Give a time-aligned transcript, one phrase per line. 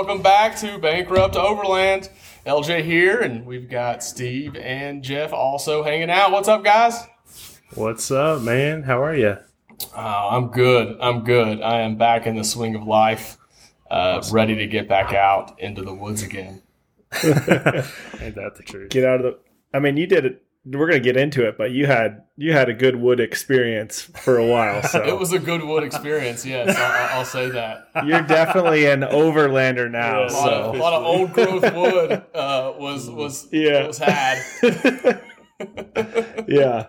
[0.00, 2.08] welcome back to Bankrupt Overland.
[2.46, 6.32] LJ here, and we've got Steve and Jeff also hanging out.
[6.32, 7.06] What's up, guys?
[7.74, 8.84] What's up, man?
[8.84, 9.36] How are you?
[9.94, 10.96] Oh, I'm good.
[11.02, 11.60] I'm good.
[11.60, 13.36] I am back in the swing of life,
[13.90, 16.62] uh, ready to get back out into the woods again.
[17.22, 17.34] Ain't
[18.36, 18.88] that the truth?
[18.88, 19.38] Get out of the.
[19.74, 20.42] I mean, you did it.
[20.66, 24.36] We're gonna get into it, but you had you had a good wood experience for
[24.36, 26.76] a while, so It was a good wood experience, yes.
[26.76, 27.88] I'll, I'll say that.
[28.04, 30.24] you're definitely an overlander now.
[30.24, 33.86] A lot, of, a lot of old growth wood uh, was was Yeah.
[33.86, 34.42] was had.
[36.46, 36.86] yeah,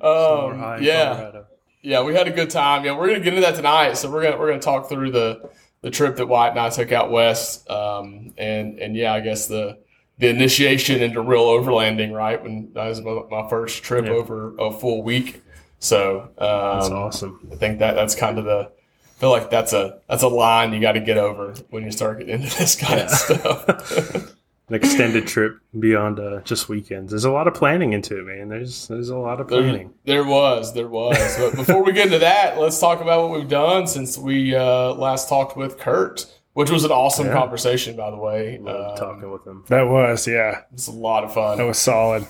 [0.00, 1.46] Um, high yeah, Colorado.
[1.82, 2.84] yeah, we had a good time.
[2.84, 3.94] Yeah, we're gonna get into that tonight.
[3.96, 5.48] So we're gonna we're gonna talk through the
[5.82, 9.46] the trip that White and I took out west, um, and and yeah, I guess
[9.46, 9.78] the
[10.18, 12.42] the initiation into real overlanding, right?
[12.42, 14.12] When that was my, my first trip Yeah.
[14.12, 15.42] over a full week.
[15.78, 17.48] So um, That's awesome.
[17.52, 18.70] I think that that's kind of the.
[18.70, 21.90] I feel like that's a that's a line you got to get over when you
[21.90, 24.32] start getting into this kind of stuff.
[24.68, 27.12] An extended trip beyond uh, just weekends.
[27.12, 28.48] There's a lot of planning into it, man.
[28.48, 29.94] There's there's a lot of There, planning.
[30.04, 31.36] there was, there was.
[31.38, 34.92] But before we get into that, let's talk about what we've done since we uh,
[34.94, 36.26] last talked with Kurt,
[36.56, 37.34] which was an awesome Yeah.
[37.34, 38.58] conversation, by the way.
[38.58, 39.64] Love Um, talking with them.
[39.68, 41.58] that was yeah, It's a lot of fun.
[41.58, 42.26] that was solid.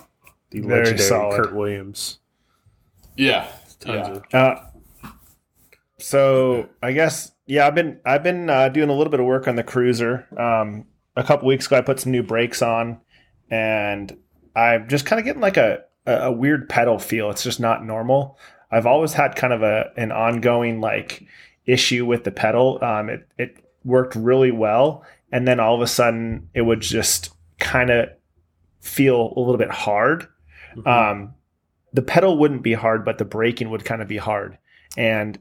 [0.51, 1.37] The very legendary solid.
[1.37, 2.19] Kurt Williams.
[3.17, 3.47] yeah,
[3.81, 4.49] Tons yeah.
[4.49, 4.61] of Uh,
[5.99, 9.47] so I guess yeah, I've been I've been uh, doing a little bit of work
[9.49, 10.27] on the cruiser.
[10.39, 13.01] Um, a couple weeks ago, I put some new brakes on,
[13.51, 14.17] and
[14.55, 17.31] I'm just kind of getting like a, a a weird pedal feel.
[17.31, 18.39] It's just not normal.
[18.71, 21.23] I've always had kind of a an ongoing like
[21.67, 22.79] issue with the pedal.
[22.83, 23.57] Um, it it
[23.87, 28.11] worked really well, and then all of a sudden, it would just kind of
[28.81, 30.29] feel a little bit hard
[30.77, 30.87] Mhm.
[30.87, 31.35] um,
[31.95, 34.59] the pedal wouldn't be hard, but the braking would kind of be hard,
[34.99, 35.39] and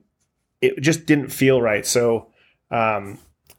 [0.62, 1.86] it just didn't feel right.
[1.86, 2.30] So
[2.72, 3.18] um,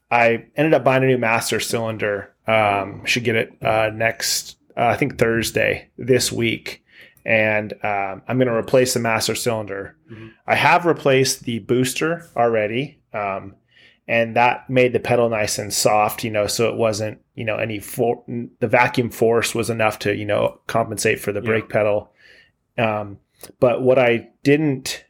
[0.09, 2.33] I ended up buying a new master cylinder.
[2.47, 6.83] Um, should get it uh, next, uh, I think Thursday this week,
[7.25, 9.95] and um, I'm going to replace the master cylinder.
[10.11, 10.31] Mhm.
[10.47, 12.97] I have replaced the booster already.
[13.13, 13.53] Um,
[14.07, 17.57] and that made the pedal nice and soft, you know, so it wasn't, you know,
[17.57, 18.23] any for
[18.59, 21.45] the vacuum force was enough to, you know, compensate for the Yeah.
[21.47, 22.11] brake pedal.
[22.77, 23.19] Um,
[23.59, 25.03] but what I didn't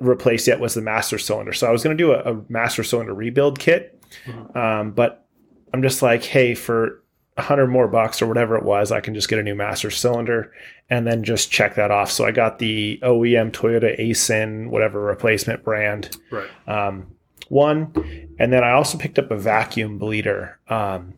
[0.00, 1.52] replace yet was the master cylinder.
[1.52, 4.56] So I was going to do a, a master cylinder rebuild kit, Mhm.
[4.56, 5.24] um, but
[5.72, 7.02] I'm just like, hey, for
[7.36, 9.90] a hundred more bucks or whatever it was, I can just get a new master
[9.90, 10.52] cylinder
[10.90, 12.10] and then just check that off.
[12.10, 16.48] So I got the OEM Toyota Aisin, whatever replacement brand Right.
[16.68, 17.06] um,
[17.48, 17.92] one,
[18.38, 21.14] and then I also picked up a vacuum bleeder um,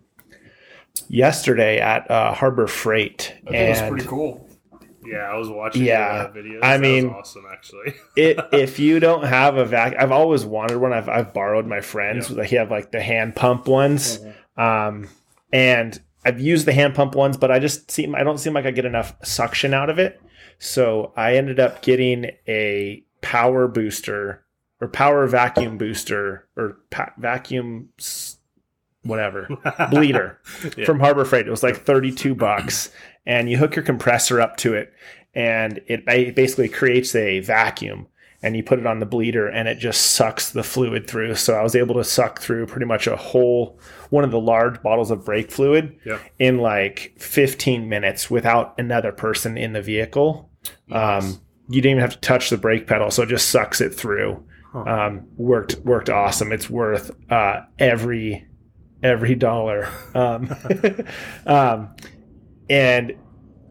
[1.08, 4.48] yesterday at uh, Harbor Freight, I it was pretty cool.
[5.04, 6.58] Yeah, I was watching Yeah, uh, videos.
[6.64, 7.94] I That mean- awesome actually.
[8.16, 10.92] it, if you don't have a vac, I've always wanted one.
[10.92, 12.28] I've I've borrowed my friends.
[12.30, 12.42] Yeah.
[12.44, 14.18] He have like the hand pump ones,
[14.56, 15.08] um,
[15.52, 18.66] and I've used the hand pump ones, but I just seem I don't seem like
[18.66, 20.20] I get enough suction out of it.
[20.58, 24.42] So I ended up getting a power booster
[24.80, 27.88] or power vacuum booster or pa- vacuum
[29.02, 29.48] whatever
[29.90, 30.38] bleeder
[30.76, 30.84] Yeah.
[30.84, 31.46] from Harbor Freight.
[31.46, 32.90] It was like 32 bucks
[33.24, 34.92] and you hook your compressor up to it
[35.34, 36.04] and it
[36.34, 38.06] basically creates a vacuum
[38.42, 41.34] and you put it on the bleeder and it just sucks the fluid through.
[41.36, 43.78] So I was able to suck through pretty much a whole
[44.10, 45.96] one of the large bottles of brake fluid
[46.38, 50.50] in like 15 minutes without another person in the vehicle.
[50.88, 51.24] Nice.
[51.24, 53.92] Um, you didn't even have to touch the brake pedal, so it just sucks it
[53.94, 54.44] through.
[54.84, 56.52] Um, worked worked awesome.
[56.52, 58.46] It's worth uh, every
[59.02, 59.88] every dollar.
[60.14, 60.54] Um,
[61.46, 61.94] um,
[62.70, 63.12] and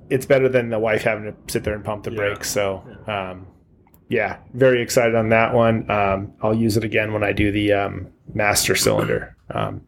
[0.09, 2.17] it's better than the wife having to sit there and pump the Yeah.
[2.17, 2.49] brakes.
[2.49, 3.47] So, um,
[4.07, 5.89] yeah, very excited on that one.
[5.89, 9.35] Um, I'll use it again when I do the um, master cylinder.
[9.49, 9.81] Um,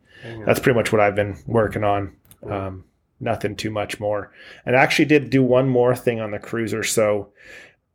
[0.46, 2.16] that's pretty much what I've been working on.
[2.50, 2.84] Um,
[3.20, 4.32] nothing too much more.
[4.66, 6.84] And I actually did do one more thing on the cruiser.
[6.84, 7.30] So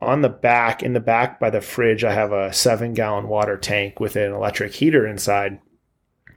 [0.02, 3.56] on the back, in the back by the fridge, I have a seven gallon water
[3.56, 5.60] tank with an electric heater inside.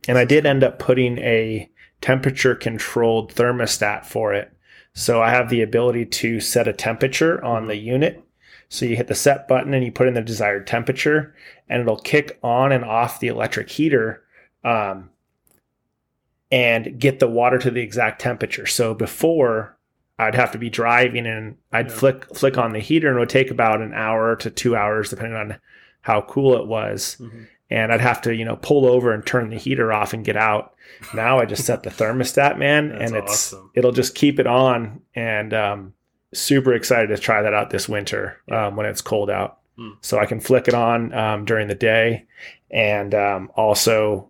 [0.08, 1.70] And I did end up putting a
[2.02, 4.52] temperature controlled thermostat for it.
[4.94, 8.23] So I have the ability to set a temperature on the unit.
[8.70, 11.35] So you hit the set button and you put in the desired temperature,
[11.67, 14.23] and it'll kick on and off the electric heater
[14.64, 15.09] um,
[16.52, 18.66] and get the water to the exact temperature.
[18.66, 19.75] So before
[20.17, 21.96] I'd have to be driving and I'd Yeah.
[21.96, 25.09] flick flick on the heater and it would take about an hour to two hours
[25.09, 25.58] depending on
[26.02, 27.17] how cool it was.
[27.22, 27.47] Mhm.
[27.70, 30.38] And I'd have to, you know, pull over and turn the heater off and get
[30.38, 30.73] out.
[31.16, 33.72] Now I just set the thermostat, man, That's and it's awesome.
[33.76, 35.02] it'll just keep it on.
[35.16, 35.94] And um,
[36.34, 39.58] super excited to try that out this winter um, when it's cold out.
[39.78, 39.90] Hmm.
[40.02, 42.26] So I can flick it on um, during the day,
[42.72, 44.29] and um, also,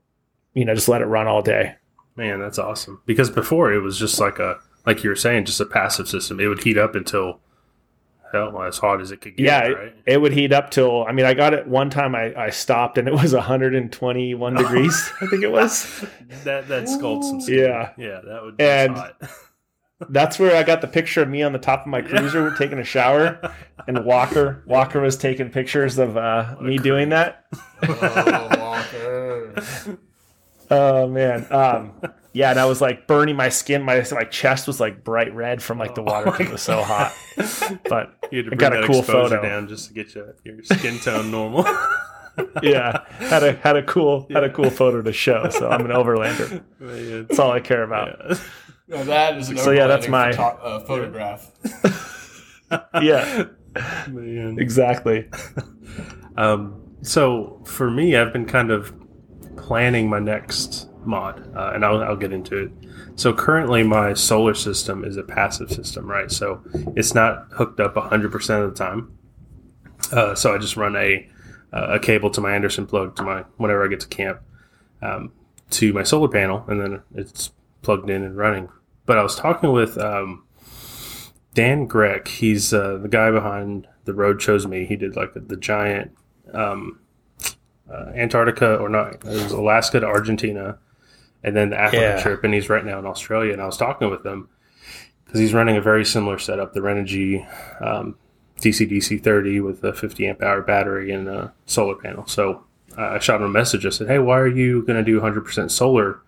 [0.54, 1.76] you know, just let it run all day.
[2.16, 3.02] Man, that's awesome.
[3.06, 6.40] Because before it was just like a like you were saying, just a passive system.
[6.40, 7.40] It would heat up until
[8.32, 9.46] hell as hot as it could get.
[9.46, 9.96] Yeah, it, right.
[10.06, 11.06] it would heat up till.
[11.06, 12.16] I mean, I got it one time.
[12.16, 15.12] I, I stopped and it was 121 degrees.
[15.22, 16.06] I think it was.
[16.44, 17.60] That that scalded some skin.
[17.60, 17.92] Yeah.
[17.98, 19.22] yeah, that would be And- hot.
[20.10, 22.80] That's where I got the picture of me on the top of my cruiser taking
[22.80, 23.40] a shower,
[23.88, 27.46] and Walker Walker was taking pictures of uh, me doing that.
[27.88, 29.98] Oh, Walker.
[30.70, 31.94] Oh man, um,
[32.36, 33.82] yeah, and I was like burning my skin.
[33.82, 36.84] My my chest was like bright red from like the water 'cause it was so
[36.84, 37.14] hot.
[37.90, 39.42] But You had to bring got a that cool photo.
[39.42, 41.66] down just to get you, your skin tone normal.
[42.62, 45.48] yeah, had a had a cool had a cool photo to show.
[45.50, 46.62] So I'm an overlander.
[46.80, 48.18] Man, That's all I care about.
[48.30, 48.38] yeah.
[48.88, 51.50] No, that is an So, yeah, that's my- photo- uh, photograph.
[53.02, 53.46] Yeah,
[54.08, 54.58] Man.
[54.60, 55.28] exactly.
[56.38, 58.94] Um, so for me, I've been kind of
[59.58, 62.72] planning my next mod, uh, and I'll, I'll get into it.
[63.16, 66.32] So currently, my solar system is a passive system, right?
[66.32, 66.62] So
[66.96, 69.18] it's not hooked up 100% of the time.
[70.12, 71.30] Uh, so I just run a
[71.74, 74.40] a cable to my Anderson plug to my whenever I get to camp
[75.02, 75.34] um,
[75.72, 77.52] to my solar panel, and then it's
[77.82, 78.70] plugged in and running.
[79.06, 80.46] But I was talking with um,
[81.54, 82.30] Dan Grec.
[82.30, 84.86] He's uh, the guy behind the Road Chose Me.
[84.86, 86.16] He did like the, the giant
[86.54, 87.00] um,
[87.92, 90.78] uh, Antarctica or not, it was Alaska to Argentina,
[91.46, 92.22] and then the Africa Yeah.
[92.22, 92.44] trip.
[92.44, 93.54] And he's right now in Australia.
[93.54, 94.50] And I was talking with him
[95.24, 97.46] because he's running a very similar setup, the Renogy
[97.82, 98.16] um,
[98.60, 102.26] DC DC 30 with a 50 amp hour battery and a solar panel.
[102.28, 102.64] So
[102.98, 103.86] uh, I shot him a message.
[103.86, 106.20] I said, "Hey, why are you going to do 100% solar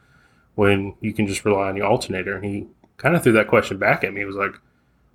[0.56, 2.68] when you can just rely on your alternator?" And he
[2.98, 4.20] kind of threw that question back at me.
[4.22, 4.60] He was like,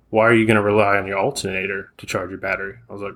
[0.09, 3.01] "Why are you going to rely on your alternator to charge your battery?" I was
[3.01, 3.13] like.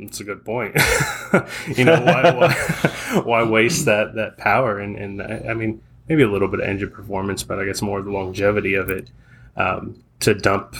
[0.00, 0.76] That's a good point.
[1.76, 2.52] you know, why, why,
[3.24, 4.78] why waste that, that power?
[4.78, 7.82] And, and I I mean, maybe a little bit of engine performance, but I guess
[7.82, 9.10] more the longevity of it
[9.56, 10.76] um, to dump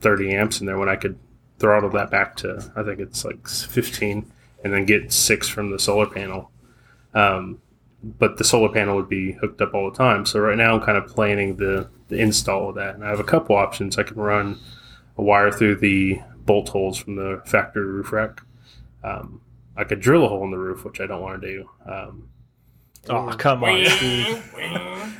[0.00, 1.18] 30 amps in there when I could
[1.58, 4.30] throttle that back to, I think it's like 15
[4.64, 6.50] and then get six from the solar panel.
[7.12, 7.60] Um,
[8.02, 10.26] but the solar panel would be hooked up all the time.
[10.26, 12.94] So right now I'm kind of planning the, the install of that.
[12.94, 13.96] And I have a couple options.
[13.96, 14.58] I can run
[15.16, 18.42] a wire through the bolt holes from the factory roof rack.
[19.02, 19.40] Um,
[19.76, 21.70] I could drill a hole in the roof, which I don't want to do.
[21.86, 22.28] Um,
[23.08, 24.42] Oh come on, Steve.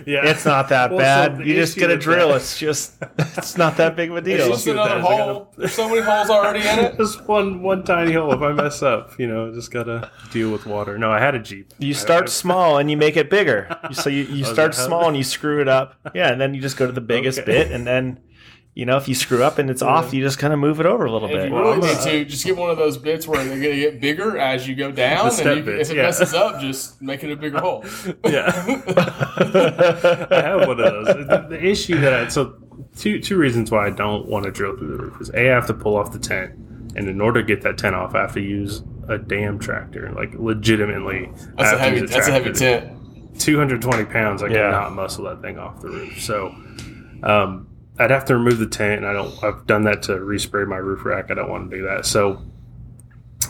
[0.07, 1.39] yeah, It's not that Well, bad.
[1.39, 2.29] the you just get a drill.
[2.29, 4.49] that- It's just it's not that big of a It's deal.
[4.49, 5.53] just another that is I hole.
[5.57, 6.97] There's so many holes already in it.
[6.99, 8.33] just one one tiny hole.
[8.33, 10.97] If I mess up, you know, just gotta deal with water.
[10.99, 11.73] No, I had a Jeep.
[11.79, 13.77] You start small and you make it bigger.
[13.93, 15.97] So you, you Oh, start small and you screw it up.
[16.15, 17.53] Yeah, and then you just go to the biggest Okay.
[17.65, 18.19] bit, and then
[18.75, 20.87] you know if you screw up and it's off, you just kind of move it
[20.87, 21.49] over a little If bit.
[21.49, 23.77] you really I'm need to, just get one of those bits where they're going to
[23.77, 25.29] get bigger as you go down.
[25.29, 26.03] The And you, bits, if it yeah.
[26.07, 27.85] messes up, just make it a bigger hole.
[28.25, 28.47] Yeah,
[30.31, 31.07] I have one of those.
[31.07, 32.57] The, the issue that I so
[32.97, 35.55] two two reasons why I don't want to drill through the roof is a I
[35.55, 36.53] have to pull off the tent,
[36.97, 40.11] and in order to get that tent off, I have to use a damn tractor.
[40.13, 42.01] Like legitimately, I That's have a to heavy.
[42.01, 42.91] use That's a heavy tent.
[43.39, 44.43] 220 pounds.
[44.43, 44.71] I Yeah.
[44.71, 46.21] cannot muscle that thing off the roof.
[46.23, 46.55] So,
[47.23, 47.67] um,
[47.99, 49.43] I'd have to remove the tent, and I don't.
[49.45, 51.31] I've done that to respray my roof rack.
[51.31, 52.07] I don't want to do that.
[52.07, 52.43] So,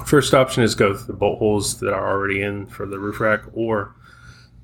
[0.04, 3.20] first option is go through the bolt holes that are already in for the roof
[3.20, 3.94] rack, or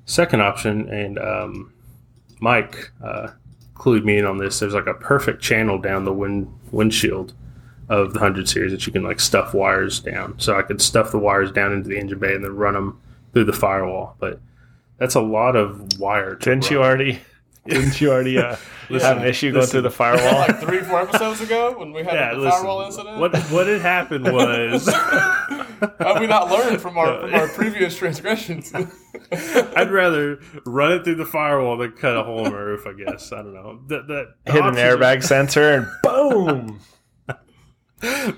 [0.05, 1.73] second option, and um,
[2.39, 3.29] Mike uh,
[3.73, 4.59] clued me in on this.
[4.59, 7.33] There's like a perfect channel down the wind windshield
[7.89, 10.39] of the hundred series that you can like stuff wires down.
[10.39, 13.01] So I could stuff the wires down into the engine bay and then run them
[13.33, 14.15] through the firewall.
[14.19, 14.39] But
[14.97, 16.35] that's a lot of wire.
[16.35, 17.21] Didn't you already?
[17.67, 18.55] Didn't you already uh,
[18.89, 19.71] have an issue going listen.
[19.73, 20.33] through the firewall?
[20.39, 23.17] Like three, four episodes ago when we had Yeah, the listen, firewall incident.
[23.19, 24.87] What what had happened was
[25.99, 28.73] Have we not learned from our from our previous transgressions?
[29.31, 32.85] I'd rather run it through the firewall than cut a hole in my roof.
[32.87, 33.79] I guess I don't know.
[33.87, 36.79] That that the Hit an airbag sensor and boom.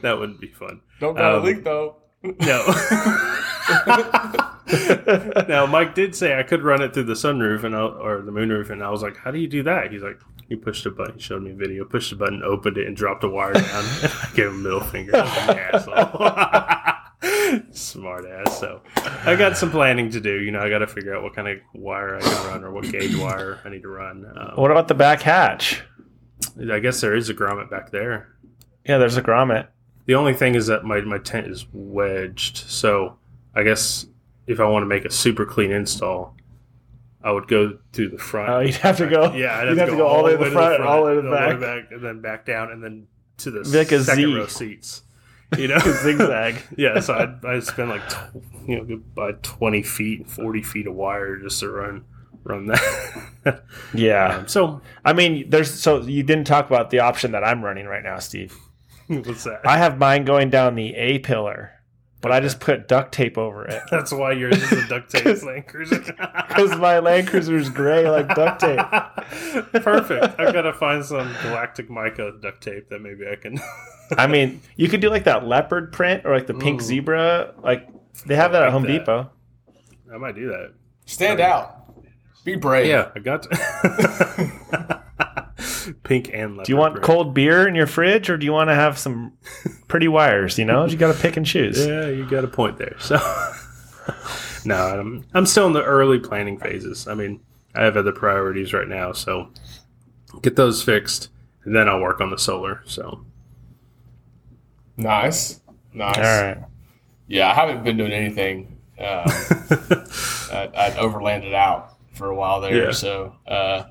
[0.01, 0.81] that wouldn't be fun.
[0.99, 1.95] Don't got Um, a leak though.
[2.23, 2.63] No.
[5.47, 8.31] now, Mike did say I could run it through the sunroof and I, or the
[8.31, 10.91] moonroof, and I was like, "How do you do that?" He's like, "You pushed a
[10.91, 11.85] button." He showed me a video.
[11.85, 13.63] Pushed the button, opened it, and dropped a wire down.
[13.65, 15.11] I gave him a middle finger.
[17.71, 18.59] Smart ass.
[18.59, 18.81] So,
[19.25, 20.39] I got some planning to do.
[20.41, 22.71] You know, I got to figure out what kind of wire I can run or
[22.71, 24.25] what gauge wire I need to run.
[24.35, 25.83] Um, What about the back hatch?
[26.71, 28.29] I guess there is a grommet back there.
[28.85, 29.67] Yeah, there's a grommet.
[30.05, 32.57] The only thing is that my, my tent is wedged.
[32.57, 33.17] So
[33.55, 34.05] I guess
[34.47, 36.35] if I want to make a super clean install,
[37.23, 38.49] I would go through the front.
[38.49, 39.33] Oh, you'd have to go.
[39.33, 41.09] yeah, I'd you'd have to go all the way to the front, and all the
[41.09, 41.59] way to the back.
[41.59, 43.07] back, and then back down, and then
[43.37, 44.25] to the Like second Z.
[44.25, 45.03] row seats.
[45.57, 46.55] You know, Zigzag.
[46.77, 48.01] yeah, so I'd, I'd spend like
[48.67, 52.05] you know about twenty feet, forty feet of wire just to run
[52.43, 53.23] run that.
[53.93, 54.37] Yeah.
[54.37, 57.85] Um, so I mean, there's so you didn't talk about the option that I'm running
[57.85, 58.55] right now, Steve.
[59.07, 59.61] what's that?
[59.65, 61.71] I have mine going down the A pillar,
[62.23, 65.43] but I just put duct tape over it That's why yours is a duct tape
[65.43, 65.99] Land Cruiser.
[66.47, 68.79] because my Land Cruiser is gray like duct tape.
[69.83, 70.39] Perfect.
[70.39, 73.59] I've got to find some galactic mica duct tape that maybe I can.
[74.17, 76.85] I mean, you could do like that leopard print or like the pink Ooh.
[76.85, 77.53] zebra.
[77.61, 77.89] Like
[78.25, 78.99] they have that I at Home that.
[78.99, 79.29] Depot.
[80.13, 80.73] I might do that.
[81.05, 81.93] Stand out.
[82.45, 82.87] Be brave.
[82.87, 85.02] Yeah, I got to.
[86.03, 86.65] Pink and leopard.
[86.65, 87.05] Do you want print.
[87.05, 89.33] cold beer in your fridge or do you want to have some
[89.87, 90.57] pretty wires?
[90.57, 91.85] You know, you got to pick and choose.
[91.85, 92.95] Yeah, you got a point there.
[92.99, 93.15] So,
[94.65, 97.07] no, I'm I'm still in the early planning phases.
[97.07, 97.39] I mean,
[97.75, 99.49] I have other priorities right now, so
[100.41, 101.29] get those fixed,
[101.63, 102.81] and then I'll work on the solar.
[102.85, 103.25] So,
[104.97, 105.59] Nice.
[105.93, 106.17] Nice.
[106.17, 106.57] All right.
[107.27, 108.77] Yeah, I haven't been doing anything.
[108.99, 112.91] Um, I, I'd overlanded out for a while there, Yeah.
[112.91, 113.85] so uh,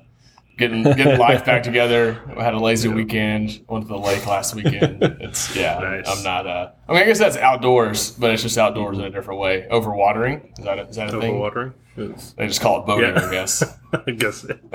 [0.57, 2.21] getting getting life back together.
[2.37, 3.63] I had a lazy weekend.
[3.67, 5.01] Went to the lake last weekend.
[5.03, 5.79] It's yeah.
[5.79, 6.07] Nice.
[6.07, 6.45] I'm not.
[6.47, 9.67] Uh, I mean, I guess that's outdoors, but it's just outdoors in a different way.
[9.71, 11.33] Overwatering is that a, is that a thing?
[11.35, 11.73] overwatering.
[11.95, 13.25] It's- They just call it boating, Yeah.
[13.27, 13.63] I guess.
[13.93, 14.45] I guess.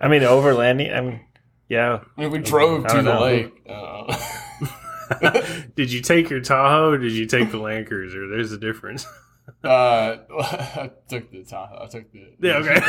[0.00, 0.94] I mean, overlanding.
[0.94, 1.20] I mean,
[1.68, 2.00] yeah.
[2.16, 3.22] I mean, we drove to the know.
[3.22, 3.52] lake.
[5.10, 5.42] Uh,
[5.76, 8.26] did you take your Tahoe or did you take the Land Cruiser?
[8.26, 9.06] There's a difference.
[9.64, 11.84] Uh, I took the Tahoe.
[11.84, 12.80] I took the Yeah, Okay.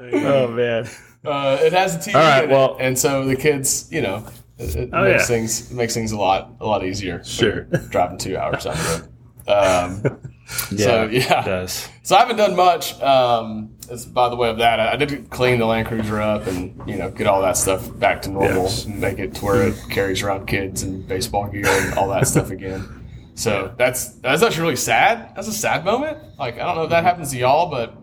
[0.00, 0.88] oh man.
[1.24, 4.02] Uh, it has a TV All right, in well- it, and so the kids, you
[4.02, 4.26] know,
[4.58, 5.26] it, it Oh, makes yeah.
[5.26, 7.22] things it makes things a lot a lot easier.
[7.24, 7.62] Sure.
[7.90, 9.08] driving two hours down the
[9.46, 9.54] road.
[10.12, 10.20] Um,
[10.70, 11.88] Yeah, so It yeah, does.
[12.02, 13.00] so I haven't done much.
[13.00, 16.46] Um, as by the way of that, I, I did clean the Land Cruiser up
[16.46, 18.86] and you know get all that stuff back to normal, Yes.
[18.86, 22.50] make it to where it carries around kids and baseball gear and all that stuff
[22.50, 23.04] again.
[23.34, 25.34] So that's that's actually really sad.
[25.34, 26.18] That's a sad moment.
[26.38, 27.06] Like I don't know if that mm-hmm.
[27.06, 27.94] happens to y'all, but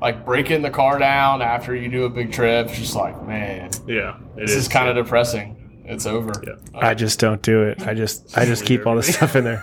[0.00, 3.70] like breaking the car down after you do a big trip, it's just like man,
[3.86, 5.82] yeah, it this is kind of depressing.
[5.86, 6.32] It's over.
[6.46, 6.54] Yeah.
[6.74, 7.86] Uh, I just don't do it.
[7.86, 9.62] I just I just keep all the stuff in there.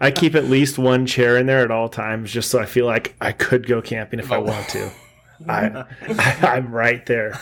[0.00, 2.86] I keep at least one chair in there at all times, just so I feel
[2.86, 4.90] like I could go camping if I want to.
[5.46, 7.38] I, I I'm right there,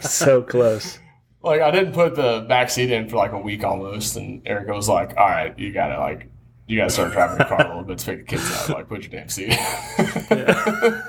[0.00, 0.98] so close.
[1.42, 4.72] Like I didn't put the back seat in for like a week almost, and Erica
[4.72, 6.28] was like, "All right, you gotta like,
[6.66, 8.70] you gotta start driving the car a little bit to pick the kids out.
[8.70, 9.56] Like, put your damn seat."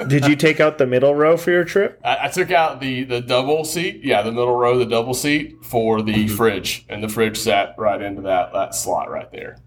[0.08, 2.00] Did you take out the middle row for your trip?
[2.04, 5.64] I, I took out the the double seat, yeah, the middle row, the double seat
[5.64, 6.36] for the mm-hmm.
[6.36, 9.58] fridge, and the fridge sat right into that that slot right there.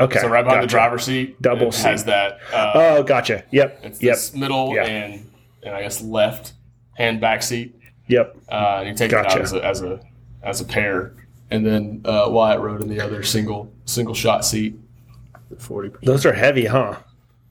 [0.00, 0.72] Okay, So right behind the gotcha.
[0.76, 2.38] driver's seat, Double it has that.
[2.52, 3.44] Uh, Oh, gotcha.
[3.50, 4.84] Yep, it's yep, this middle Yeah.
[4.86, 5.30] and
[5.62, 6.54] and I guess left
[6.96, 7.74] hand back seat.
[8.06, 8.36] yep.
[8.50, 10.00] Uh, and you take it out as a, as a
[10.42, 11.12] as a pair,
[11.50, 14.78] and then uh, Wyatt rode in the other single single shot seat.
[15.58, 15.90] forty.
[16.02, 16.96] Those are heavy, huh?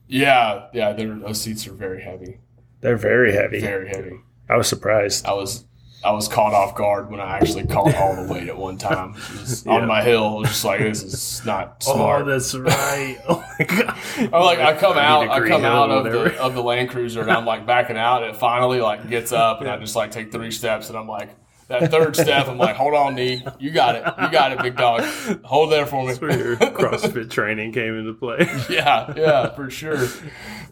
[0.08, 2.38] Yeah, yeah, those seats are very heavy,
[2.80, 3.60] They're very heavy.
[3.60, 4.16] very heavy.
[4.48, 5.24] I was surprised.
[5.24, 5.66] I was
[6.02, 9.14] I was caught off guard when I actually caught all the weight at one time.
[9.66, 9.72] Yeah.
[9.72, 12.22] On my hill, just like this is not smart.
[12.22, 12.26] Oh, smart.
[12.26, 13.18] that's right.
[13.28, 13.98] Oh my god.
[14.18, 17.30] I'm like I come out, I come out of the of the Land Cruiser, and
[17.30, 20.32] I'm like backing out, and it finally like gets up, and I just like take
[20.32, 21.30] three steps, and I'm like.
[21.68, 23.44] That third step, I'm like, hold on, knee.
[23.60, 24.02] You got it.
[24.20, 25.02] You got it, big dog.
[25.44, 26.08] Hold there for me.
[26.08, 28.38] That's where your CrossFit training came into play.
[28.68, 29.98] yeah, yeah, for sure,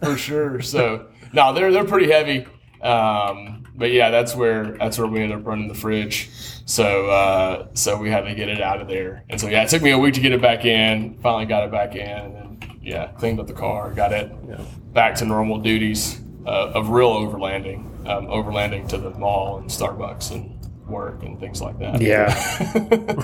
[0.03, 0.61] for sure.
[0.61, 2.49] So no, they're they're pretty heavy.
[2.83, 6.31] Um, but yeah, that's where that's where we ended up running the fridge.
[6.67, 9.69] So uh, so we had to get it out of there, and so yeah, it
[9.71, 11.19] took me a week to get it back in.
[11.23, 14.61] Finally got it back in, and then yeah, cleaned up the car, got it Yeah.
[14.93, 20.31] back to normal duties uh, of real overlanding, um, overlanding to the mall and Starbucks
[20.33, 20.55] and
[20.87, 22.01] work and things like that.
[22.01, 22.33] Yeah,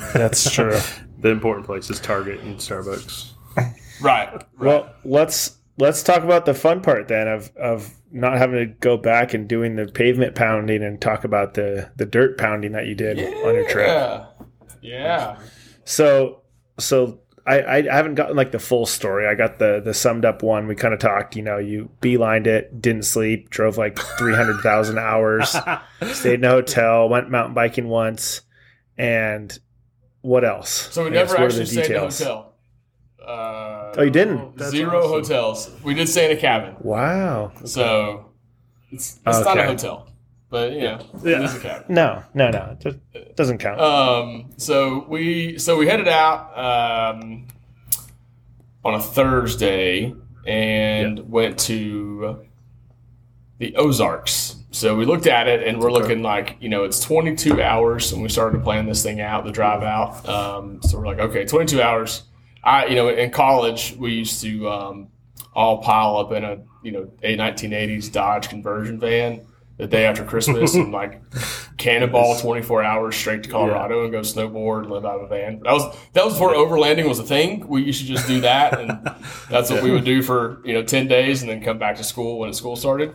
[0.15, 0.79] that's true.
[1.21, 3.31] The important places, Target and Starbucks.
[3.57, 3.73] right.
[4.03, 4.45] right.
[4.59, 8.97] Well, let's let's talk about the fun part then of of not having to go
[8.97, 12.95] back and doing the pavement pounding and talk about the the dirt pounding that you
[12.95, 13.89] did on your trip.
[13.89, 14.27] Yeah.
[14.81, 15.39] Yeah.
[15.85, 16.43] So
[16.79, 19.27] so I, I haven't gotten like the full story.
[19.27, 20.67] I got the the summed up one.
[20.67, 21.37] We kind of talked.
[21.37, 25.55] You know, you beelined it, didn't sleep, drove like three hundred thousand hours,
[26.13, 28.41] stayed in a hotel, went mountain biking once,
[28.97, 29.59] and
[30.23, 30.71] what else?
[30.71, 32.55] So we never actually stayed in a hotel.
[33.23, 34.57] Uh, Oh, you didn't?
[34.57, 35.11] That's Zero awesome.
[35.11, 35.71] hotels.
[35.83, 36.75] We did stay in a cabin.
[36.81, 37.53] Wow.
[37.65, 38.31] So
[38.91, 40.09] it's, it's not a hotel,
[40.51, 41.43] but you know, Yeah.
[41.43, 41.85] is a cabin.
[41.95, 42.77] No, no, no.
[43.15, 43.81] It doesn't count.
[43.81, 47.47] Um, so we so we headed out um,
[48.85, 50.15] on a Thursday
[50.47, 52.45] and went to
[53.59, 54.57] the Ozarks.
[54.73, 58.23] So we looked at it and we're looking like you know it's 22 hours, and
[58.23, 60.29] we started to plan this thing out, the drive out.
[60.29, 62.23] Um, so we're like, okay, 22 hours.
[62.65, 65.09] I, you know, in college we used to um,
[65.53, 70.25] all pile up in a you know a 1980s Dodge conversion van the day after
[70.25, 71.21] Christmas and like
[71.77, 75.61] cannonball 24 hours straight to Colorado and go snowboard, live out of a van.
[75.65, 77.67] That was that was before overlanding was a thing.
[77.69, 78.91] We used to just do that, and
[79.51, 82.05] that's what we would do for you know 10 days, and then come back to
[82.05, 83.15] school when school started.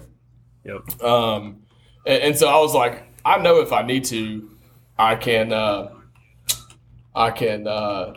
[0.65, 1.01] Yep.
[1.01, 1.63] Um,
[2.05, 4.49] and, and so I was like, I know if I need to,
[4.97, 5.93] I can, uh,
[7.15, 8.13] I can uh,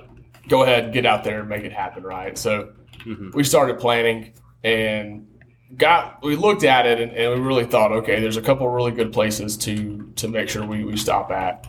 [0.48, 2.36] go ahead and get out there and make it happen, right?
[2.36, 2.72] So
[3.04, 3.30] mm-hmm.
[3.32, 4.32] we started planning
[4.64, 5.26] and
[5.76, 8.92] got we looked at it and, and we really thought, okay, there's a couple really
[8.92, 11.66] good places to to make sure we, we stop at.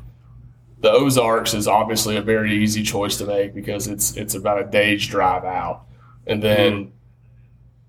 [0.80, 4.66] The Ozarks is obviously a very easy choice to make because it's it's about a
[4.66, 5.86] day's drive out,
[6.28, 6.92] and then mm-hmm.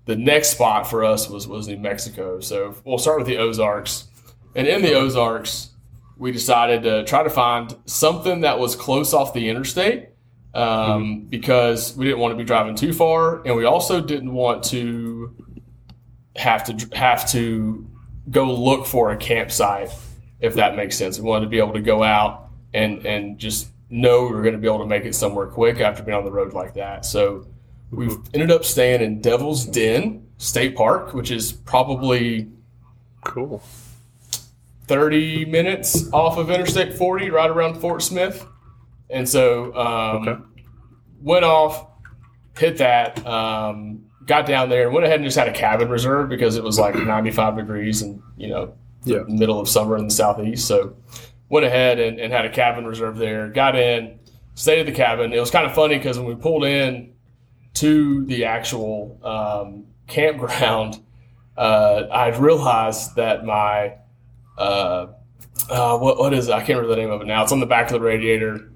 [0.05, 2.39] the next spot for us was was New Mexico.
[2.39, 4.07] So we'll start with the Ozarks,
[4.55, 5.71] and in the Ozarks,
[6.17, 10.07] we decided to try to find something that was close off the interstate
[10.55, 14.63] um, because we didn't want to be driving too far, and we also didn't want
[14.65, 15.35] to
[16.35, 17.87] have to have to
[18.29, 19.89] go look for a campsite
[20.39, 21.19] if that makes sense.
[21.19, 24.53] We wanted to be able to go out and and just know we were going
[24.53, 27.05] to be able to make it somewhere quick after being on the road like that.
[27.05, 27.47] So
[27.91, 32.49] we ended up staying in Devil's Den State Park, which is probably
[33.23, 33.63] Cool.
[34.87, 38.45] 30 minutes off of Interstate 40, right around Fort Smith.
[39.09, 40.41] And so um, Okay.
[41.21, 41.87] went off,
[42.57, 46.29] hit that, um, got down there, and went ahead and just had a cabin reserved
[46.29, 49.19] because it was like 95 degrees and, you know, Yeah.
[49.27, 50.67] middle of summer in the southeast.
[50.67, 50.95] So
[51.49, 53.49] went ahead and, and had a cabin reserved there.
[53.49, 54.19] Got in,
[54.55, 55.31] stayed at the cabin.
[55.33, 57.13] It was kind of funny because when we pulled in
[57.75, 61.01] to the actual um, campground,
[61.57, 63.93] uh, I realized that my
[64.57, 65.07] uh,
[65.69, 66.53] uh, what what is it?
[66.53, 67.43] I can't remember the name of it now.
[67.43, 68.71] It's on the back of the radiator,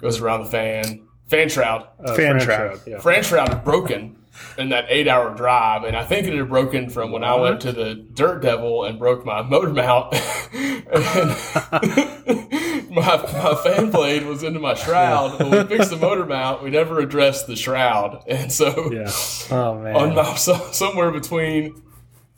[0.00, 1.06] goes around the fan.
[1.26, 1.86] Fan shroud.
[2.04, 2.78] Uh, Fan Fran trap.
[2.86, 2.98] Yeah.
[2.98, 4.16] Fan shroud had broken
[4.58, 7.60] in that eight hour drive, and I think it had broken from when I went
[7.62, 10.12] to the Dirt Devil and broke my motor mount.
[10.52, 10.90] and
[12.90, 15.38] my, my fan blade was into my shroud.
[15.40, 19.10] When we fixed the motor mount, we never addressed the shroud, and so Yeah.
[19.50, 19.94] Oh man.
[19.94, 21.80] on my, so, somewhere between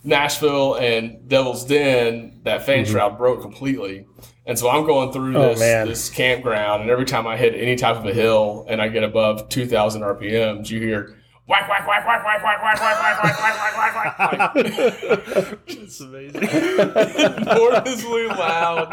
[0.05, 4.07] Nashville and Devil's Den, that fan shroud broke completely.
[4.47, 5.87] And so I'm going through Oh, this, man.
[5.89, 9.05] this campground, and every time I hit any type of a hill and I get
[9.05, 13.57] above 2,000 RPMs, you hear whack, whack, whack, whack, whack, whack, whack, whack, whack, whack,
[13.77, 15.59] whack, whack, whack, whack.
[15.69, 16.43] It's amazing.
[16.43, 18.91] enormously loud,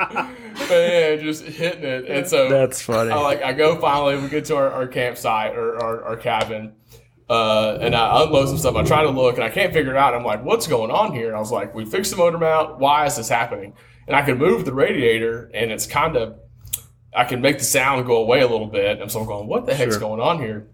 [0.70, 2.06] man, just hitting it.
[2.08, 3.12] And so That's funny.
[3.12, 4.18] I like I go finally.
[4.22, 6.74] We get to our, our campsite or our, our cabin,
[7.30, 8.76] uh, and I unload some stuff.
[8.76, 10.14] I try to look and I can't figure it out.
[10.14, 11.28] I'm like, what's going on here?
[11.28, 12.80] And I was like, we fixed the motor mount.
[12.80, 13.74] Why is this happening?
[14.10, 16.40] And I can move the radiator, and it's kind of
[17.16, 19.00] I can make the sound go away a little bit.
[19.02, 20.00] And so I'm going, what the heck's Sure.
[20.00, 20.68] going on here?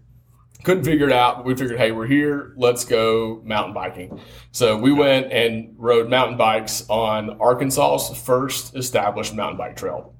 [0.64, 1.36] Couldn't figure it out.
[1.36, 2.54] But we figured, hey, we're here.
[2.56, 4.20] Let's go mountain biking.
[4.52, 10.14] So we went and rode mountain bikes on Arkansas's first established mountain bike trail.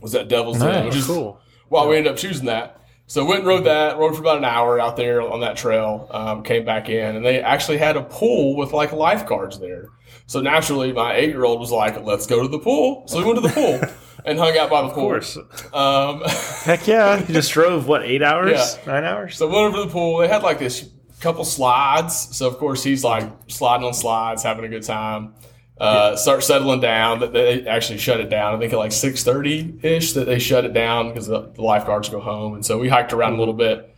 [0.00, 0.84] Was that Devil's Den, Nice.
[0.86, 1.40] which is cool.
[1.70, 2.77] well, we ended up choosing that.
[3.08, 6.06] So went and rode that, rode for about an hour out there on that trail,
[6.10, 9.88] um, came back in, and they actually had a pool with like lifeguards there.
[10.26, 13.04] So naturally, my eight year old was like, let's go to the pool.
[13.08, 13.80] So we went to the pool
[14.26, 15.04] and hung out by the Of pool.
[15.04, 15.38] course.
[15.72, 16.20] Um,
[16.64, 17.18] Heck yeah.
[17.20, 18.52] You just drove what, eight hours?
[18.52, 18.92] Yeah.
[18.92, 19.36] Nine hours?
[19.38, 20.18] so went over to the pool.
[20.18, 20.90] They had like this
[21.20, 22.36] couple slides.
[22.36, 25.32] So of course he's like sliding on slides, having a good time.
[25.80, 27.20] Uh, Start settling down.
[27.20, 28.54] That they actually shut it down.
[28.54, 31.62] I think at like six thirty ish that they shut it down because the, the
[31.62, 32.54] lifeguards go home.
[32.54, 33.94] And so we hiked around a little bit,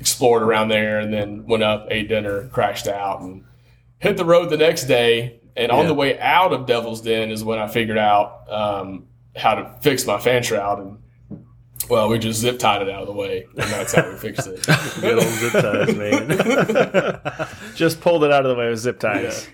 [0.00, 3.44] explored around there, and then went up, ate dinner, crashed out, and
[3.98, 5.40] hit the road the next day.
[5.54, 9.06] And on the way out of Devil's Den is when I figured out um,
[9.36, 10.98] how to fix my fan shroud and.
[11.90, 14.46] Well, we just zip tied it out of the way, and that's how we fixed
[14.46, 14.64] it.
[15.00, 17.48] Good old zip ties, man.
[17.74, 19.48] Just pulled it out of the way with zip ties.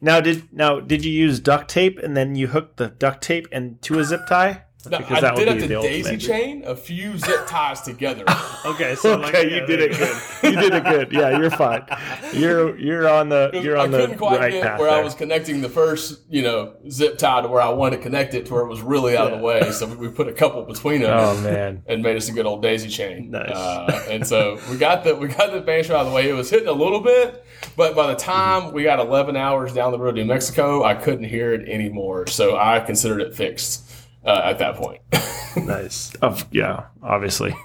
[0.00, 3.48] Now did now did you use duct tape and then you hooked the duct tape
[3.50, 4.65] and to a zip tie?
[4.90, 6.20] No, Because I that would did be have the daisy ultimate.
[6.20, 8.24] chain a few zip ties together.
[8.66, 10.16] Okay, so like, Okay, yeah, you did it good.
[10.42, 11.12] You did it good.
[11.12, 11.84] Yeah, you're fine.
[12.32, 15.14] You're you're on the you're on the couldn't quite right get path where I was
[15.14, 18.54] connecting the first, you know, zip tie to where I wanted to connect it to
[18.54, 19.70] where it was really out of the way.
[19.70, 21.16] So we, we put a couple between them.
[21.16, 21.84] oh man.
[21.86, 23.30] and made us a good old daisy chain.
[23.30, 23.50] Nice.
[23.50, 26.28] Uh, and so we got the we got the band out of the way.
[26.28, 27.44] It was hitting a little bit,
[27.76, 30.94] but by the time we got 11 hours down the road to New Mexico, I
[30.94, 32.26] couldn't hear it anymore.
[32.26, 33.84] So I considered it fixed
[34.26, 35.00] uh, at that point.
[35.56, 36.14] Nice.
[36.16, 37.56] Of yeah, obviously.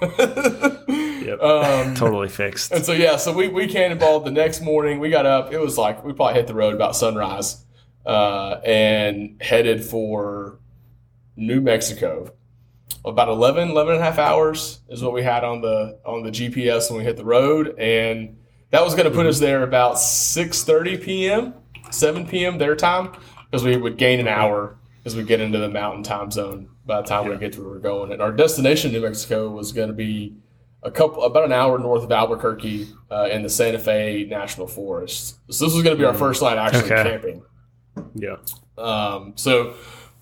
[0.88, 1.40] Yep.
[1.40, 2.72] um, totally fixed.
[2.72, 4.98] and so yeah, so we we cannonballed the next morning.
[4.98, 5.52] We got up.
[5.52, 7.64] It was like we probably hit the road about sunrise,
[8.06, 10.58] uh, and headed for
[11.36, 12.32] New Mexico.
[13.04, 16.30] about 11, 11 and a half hours is what we had on the on the
[16.30, 18.38] GPS when we hit the road, and
[18.70, 21.54] that was going to put us there about 6:30 p.m.,
[21.90, 22.58] 7 p.m.
[22.58, 23.12] their time,
[23.50, 27.00] because we would gain an hour as we get into the mountain time zone by
[27.00, 28.12] the time we get to where we're going.
[28.12, 30.36] And our destination, New Mexico, was going to be
[30.84, 35.38] a couple about an hour north of Albuquerque uh, in the Santa Fe National Forest.
[35.52, 37.02] So this was going to be our first night actually Okay.
[37.10, 37.42] camping.
[38.14, 38.36] Yeah.
[38.78, 39.74] Um, so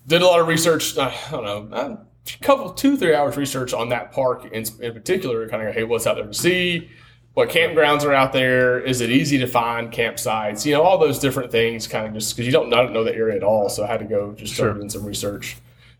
[0.07, 0.97] did a lot of research.
[0.97, 1.97] I don't know, a
[2.43, 5.47] couple, two, three hours research on that park in, in particular.
[5.47, 6.89] Kind of, hey, what's out there to see?
[7.33, 8.79] What campgrounds are out there?
[8.79, 10.65] Is it easy to find campsites?
[10.65, 11.87] You know, all those different things.
[11.87, 13.87] Kind of just because you don't, I don't know the area at all, so I
[13.87, 14.73] had to go just Sure.
[14.73, 15.57] doing some research.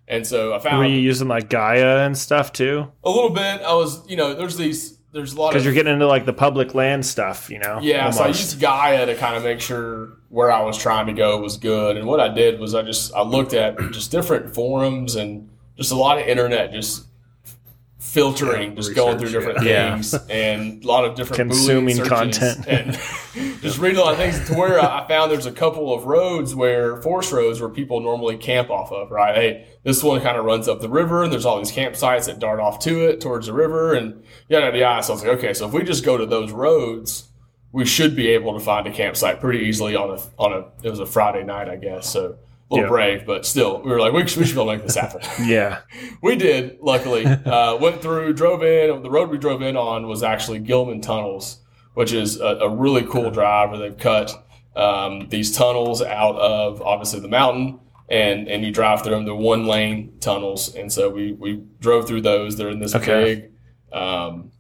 [0.08, 0.80] And so I found.
[0.80, 2.91] Were you using like Gaia and stuff too?
[3.04, 3.62] a little bit.
[3.62, 6.34] I was, you know, there's these, there's a lot Because you're getting into like the
[6.34, 7.80] public land stuff, you know?
[7.82, 11.13] Yeah, so I used Gaia to kind of make sure where I was trying to
[11.13, 11.96] go was good.
[11.96, 15.91] And what I did was I just I looked at just different forums and just
[15.94, 17.06] a lot of internet just
[18.01, 19.93] filtering, Yeah, just going through different yeah.
[19.93, 22.65] things and a lot of different Consuming content.
[22.67, 22.93] and
[23.61, 26.55] just reading a lot of things to where I found there's a couple of roads
[26.55, 29.11] where forest roads where people normally camp off of.
[29.11, 32.25] Right, hey, this one kind of runs up the river and there's all these campsites
[32.25, 34.77] that dart off to it towards the river and yada yada.
[34.79, 35.03] yada.
[35.03, 37.27] So I was like, okay, so if we just go to those roads
[37.73, 40.89] we should be able to find a campsite pretty easily on a on a it
[40.89, 42.09] was a Friday night, I guess.
[42.09, 42.35] So
[42.71, 42.89] a little Yeah.
[42.89, 44.95] brave, but still, we were like, we should, we should be able to make this
[44.95, 45.21] happen.
[45.45, 45.79] Yeah.
[46.23, 47.25] we did, luckily.
[47.25, 49.03] Uh, went through, drove in.
[49.03, 51.57] The road we drove in on was actually Gilman Tunnels,
[51.95, 54.31] which is a, a really cool drive where they've cut
[54.75, 57.79] um, these tunnels out of obviously the mountain.
[58.10, 59.23] And, and you drive through them.
[59.23, 62.57] They're one lane tunnels, and so we, we drove through those.
[62.57, 63.23] They're in this Okay.
[63.36, 63.51] big
[63.97, 64.51] um,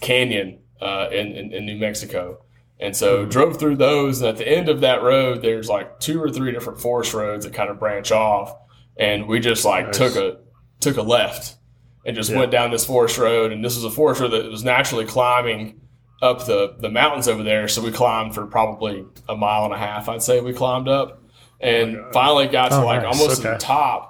[0.00, 2.44] canyon uh, in, in in New Mexico,
[2.82, 4.20] and so drove through those.
[4.20, 7.44] And at the end of that road, there's like two or three different forest roads
[7.44, 8.54] that kind of branch off.
[8.98, 9.96] And we just like Nice.
[9.98, 10.36] took a
[10.80, 11.56] took a left
[12.04, 12.38] and just Yeah.
[12.40, 13.52] went down this forest road.
[13.52, 15.80] And this was a forest road that was naturally climbing
[16.20, 17.68] up the the mountains over there.
[17.68, 20.08] So we climbed for probably a mile and a half.
[20.08, 21.22] I'd say we climbed up,
[21.60, 22.12] and oh God.
[22.12, 23.18] finally got to Oh, like nice.
[23.18, 23.58] almost to Okay.
[23.58, 24.08] the top.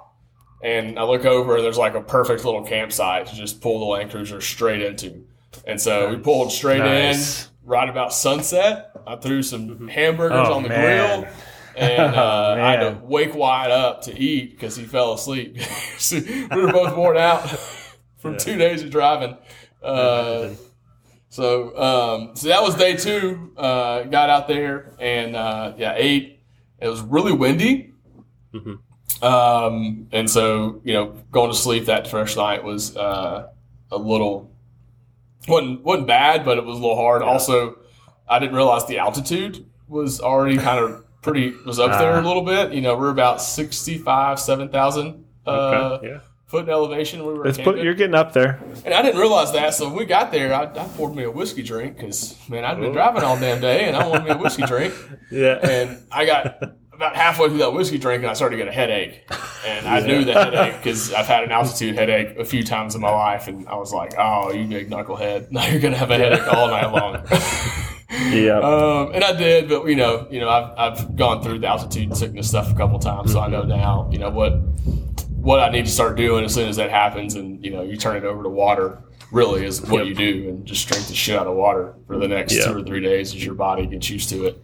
[0.63, 3.85] And I look over and there's like a perfect little campsite to just pull the
[3.85, 5.23] Land Cruiser straight into.
[5.67, 7.43] And so we pulled straight Nice.
[7.45, 8.91] in right about sunset.
[9.07, 11.21] I threw some hamburgers Oh, on the man.
[11.21, 11.33] grill.
[11.75, 15.57] And uh, I had to wake Wyatt up to eat because he fell asleep.
[15.97, 17.47] So we were both worn out
[18.17, 18.37] from Yeah.
[18.39, 19.37] two days of driving.
[19.81, 20.49] Uh,
[21.29, 23.53] so, um, so that was day two.
[23.57, 26.41] Uh, got out there and uh, yeah, ate.
[26.79, 27.93] It was really windy.
[28.53, 28.79] Mhm.
[29.23, 33.47] Um, and so, you know, going to sleep that first night was uh,
[33.91, 34.51] a little
[35.47, 37.21] wasn't wasn't bad, but it was a little hard.
[37.21, 37.77] Also,
[38.27, 42.25] I didn't realize the altitude was already kind of pretty was up there a Ah.
[42.27, 42.71] little bit.
[42.73, 45.49] You know, we're about sixty five, seven thousand uh,
[45.99, 46.07] Okay.
[46.07, 46.19] Yeah.
[46.47, 47.25] foot in elevation.
[47.25, 48.61] We were put, you're getting up there.
[48.85, 49.73] And I didn't realize that.
[49.73, 52.79] So when we got there, I, I poured me a whiskey drink because, man, I'd
[52.79, 52.93] been Oh.
[52.93, 54.93] driving all damn day and I wanted me a whiskey drink.
[55.31, 55.57] Yeah.
[55.67, 58.75] And I got about halfway through that whiskey drink and I started to get a
[58.75, 59.23] headache.
[59.65, 63.01] And I knew the headache because I've had an altitude headache a few times in
[63.01, 63.47] my life.
[63.47, 65.51] And I was like, oh, you big knucklehead.
[65.51, 67.25] Now you're going to have a headache all night long.
[68.29, 68.59] Yeah.
[68.59, 72.15] Um, and I did, but you know, you know, I've, I've gone through the altitude
[72.15, 74.51] sickness stuff a couple times, so I know now, you know, what
[75.35, 77.97] what I need to start doing as soon as that happens, and you know, you
[77.97, 78.99] turn it over to water.
[79.31, 80.07] Really, is what Yep.
[80.07, 82.65] you do, and just drink the shit out of water for the next Yeah.
[82.65, 84.63] two or three days as your body gets used to it.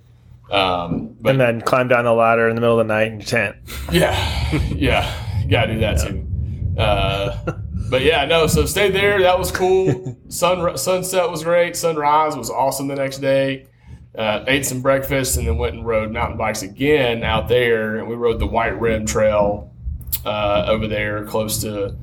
[0.51, 3.19] Um, but and then climb down the ladder in the middle of the night in
[3.19, 3.55] your tent.
[3.91, 6.25] yeah, yeah, gotta do that too.
[6.77, 7.59] Uh,
[7.89, 8.47] but yeah, no.
[8.47, 9.21] So stayed there.
[9.21, 10.17] That was cool.
[10.29, 11.75] Sun sunset was great.
[11.75, 13.67] Sunrise was awesome the next day.
[14.17, 17.97] Uh, ate some breakfast and then went and rode mountain bikes again out there.
[17.97, 19.71] And we rode the White Rim Trail
[20.25, 21.95] uh, over there, close to.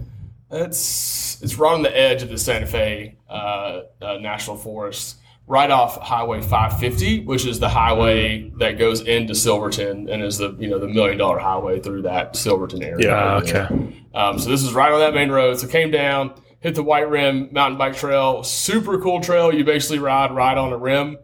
[0.51, 5.71] It's it's right on the edge of the Santa Fe uh, uh, National Forest, right
[5.71, 10.69] off Highway 550, which is the highway that goes into Silverton and is the you
[10.69, 13.07] know the million dollar highway through that Silverton area.
[13.09, 13.65] Yeah, Ah, over there.
[13.73, 14.05] okay.
[14.15, 15.59] Um, so this is right on that main road.
[15.61, 18.43] So came down, hit the White Rim mountain bike trail.
[18.43, 19.53] Super cool trail.
[19.55, 21.19] You basically ride right on a rim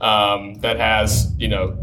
[0.00, 1.76] um, that has, you know,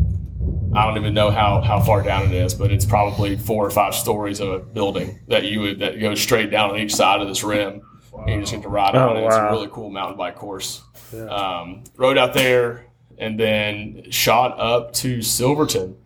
[0.76, 3.70] I don't even know how, how far down it is, but it's probably four or
[3.70, 7.22] five stories of a building that you would that goes straight down on each side
[7.22, 7.82] of this rim.
[8.18, 9.26] And you just get to ride Oh, on it.
[9.26, 10.82] It's a really cool mountain bike course.
[11.13, 11.26] Yeah.
[11.26, 12.86] Um, rode out there
[13.18, 15.98] and then shot up to Silverton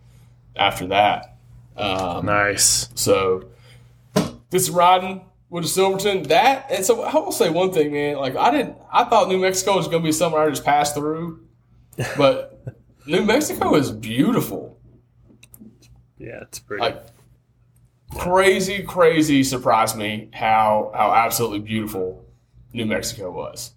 [0.55, 1.37] after that.
[1.77, 2.89] Um, Nice.
[2.95, 3.45] so
[4.49, 8.17] this riding with Silverton, that and so I will say one thing, man.
[8.17, 10.93] Like I didn't, I thought New Mexico was going to be somewhere I just passed
[10.95, 11.45] through,
[12.17, 12.63] but
[13.07, 14.77] New Mexico is beautiful.
[16.17, 16.41] Yeah.
[16.41, 16.81] It's pretty.
[16.81, 17.03] Like
[18.15, 22.25] crazy, crazy surprised me how how absolutely beautiful
[22.73, 23.73] New Mexico was.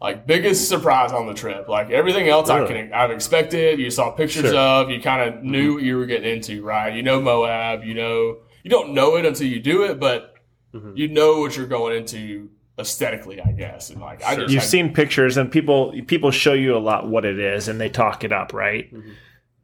[0.00, 1.68] Like biggest surprise on the trip.
[1.68, 3.80] Like everything else I can I've expected.
[3.80, 4.56] You saw pictures Sure.
[4.56, 4.90] of.
[4.90, 6.94] You kind of knew what you were getting into, right?
[6.94, 7.82] You know Moab.
[7.84, 10.34] You know you don't know it until you do it, but
[10.74, 10.96] Mhm.
[10.96, 13.90] you know what you're going into aesthetically, I guess.
[13.90, 14.42] And like I Sure.
[14.44, 17.66] just You've had- seen pictures, and people people show you a lot what it is,
[17.66, 18.92] and they talk it up, right?
[18.94, 19.02] Mhm.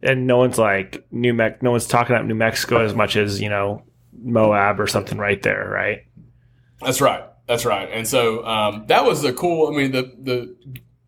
[0.02, 3.40] And no one's like New Mex, no one's talking up New Mexico as much as
[3.40, 3.82] you know
[4.20, 6.02] Moab or something right there, right?
[6.80, 7.22] That's right.
[7.46, 7.88] That's right.
[7.92, 9.72] And so um, that was the cool.
[9.72, 10.56] I mean, the the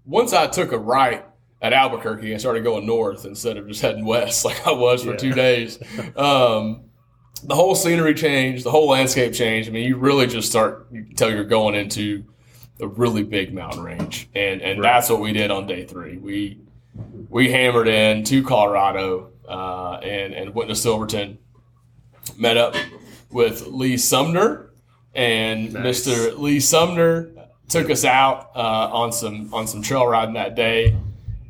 [0.05, 1.25] once I took a right
[1.63, 5.13] at Albuquerque and started going north instead of just heading west like I was for
[5.13, 5.17] Yeah.
[5.17, 5.79] two days,
[6.17, 6.83] um,
[7.43, 9.69] the whole scenery changed, the whole landscape changed.
[9.69, 12.25] I mean, you really just start you can tell you're going into
[12.81, 14.93] a really big mountain range, and and Right.
[14.93, 16.19] that's what we did on day three.
[16.19, 16.59] We
[17.31, 21.39] we hammered in to Colorado uh, and and went to Silverton,
[22.37, 22.75] met up
[23.31, 24.66] with Lee Sumner,
[25.17, 26.07] and Nice.
[26.07, 26.39] Mr.
[26.39, 27.31] Lee Sumner
[27.69, 30.97] took us out uh, on some on some trail riding that day,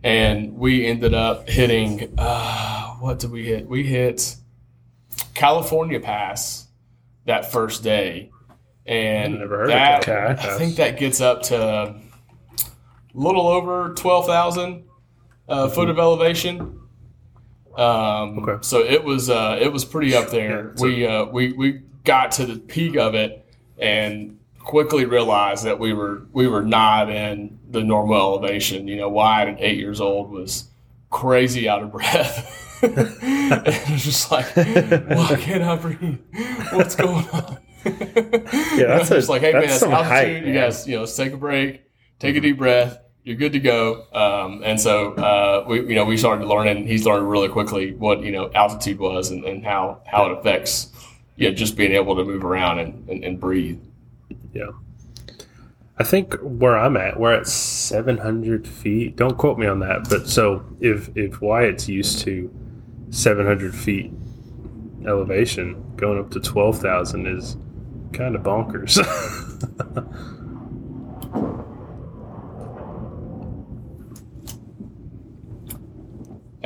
[0.02, 3.66] and we ended up hitting uh, what did we hit?
[3.68, 4.36] We hit
[5.34, 6.68] California Pass
[7.26, 8.30] that first day,
[8.86, 12.00] and Never heard of that, I think that gets up to a
[13.14, 14.84] little over twelve thousand
[15.48, 16.80] uh, foot of elevation.
[17.76, 18.58] Um, Okay.
[18.62, 20.72] So it was uh, it was pretty up there.
[20.76, 23.45] Yeah, we uh, we we got to the peak of it
[23.78, 28.88] and quickly realized that we were we were not in the normal elevation.
[28.88, 30.68] You know, Wyatt at eight years old was
[31.10, 32.62] crazy out of breath.
[32.82, 36.18] and it was just like, why can't I breathe?
[36.72, 37.58] What's going on?
[37.84, 40.12] Yeah, that's a- just like, hey man, some altitude.
[40.12, 41.82] height, you guys, you know, let's take a break,
[42.18, 42.98] take a deep breath.
[43.24, 44.04] You're good to go.
[44.12, 46.86] Um, and so uh, we, you know, we started learning.
[46.86, 50.92] He's learned really quickly what you know altitude was and, and how how it affects,
[51.36, 53.80] yeah, just being able to move around and, and, and breathe.
[54.52, 54.70] Yeah.
[55.98, 59.16] I think where I'm at, we're at 700 feet.
[59.16, 62.50] Don't quote me on that, but so if if Wyatt's used to
[63.10, 64.12] 700 feet
[65.06, 67.56] elevation, going up to 12,000 is
[68.12, 68.96] kind of bonkers.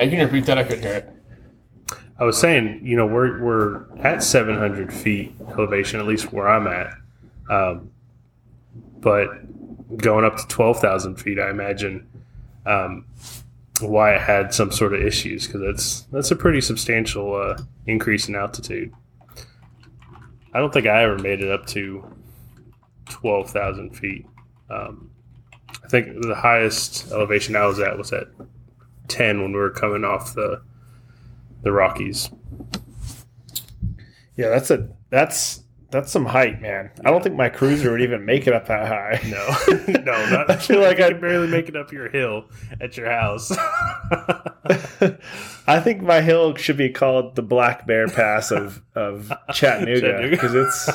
[0.03, 0.57] You can repeat that.
[0.57, 1.20] I couldn't hear it.
[2.21, 6.67] I was saying, you know, we're we're at 700 feet elevation, at least where I'm
[6.67, 6.93] at.
[7.49, 7.91] Um,
[9.01, 9.31] but
[9.97, 12.07] going up to 12,000 feet, I imagine
[12.67, 13.07] um,
[13.81, 18.35] Wyatt had some sort of issues because that's that's a pretty substantial uh, increase in
[18.37, 18.93] altitude.
[20.53, 22.05] I don't think I ever made it up to
[23.09, 24.27] 12,000 feet.
[24.69, 25.11] Um,
[25.83, 28.29] I think the highest elevation I was at was at
[29.09, 30.61] 10 when we were coming off the
[31.63, 32.31] the Rockies.
[34.37, 36.91] Yeah, that's a that's that's some height, man.
[37.05, 39.21] I don't think my cruiser would even make it up that high.
[39.29, 39.57] No,
[40.03, 40.49] no, not.
[40.51, 42.45] I feel like I- can barely make it up your hill
[42.81, 43.51] at your house.
[45.67, 50.31] I think my hill should be called the Black Bear Pass of of Chattanooga Chattanooga.
[50.31, 50.89] because it's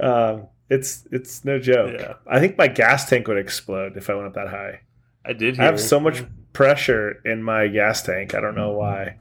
[0.00, 1.96] um, it's it's no joke.
[1.98, 2.14] Yeah.
[2.26, 4.80] I think my gas tank would explode if I went up that high.
[5.28, 5.60] I did.
[5.60, 8.34] I have so much pressure in my gas tank.
[8.34, 9.18] I don't know why,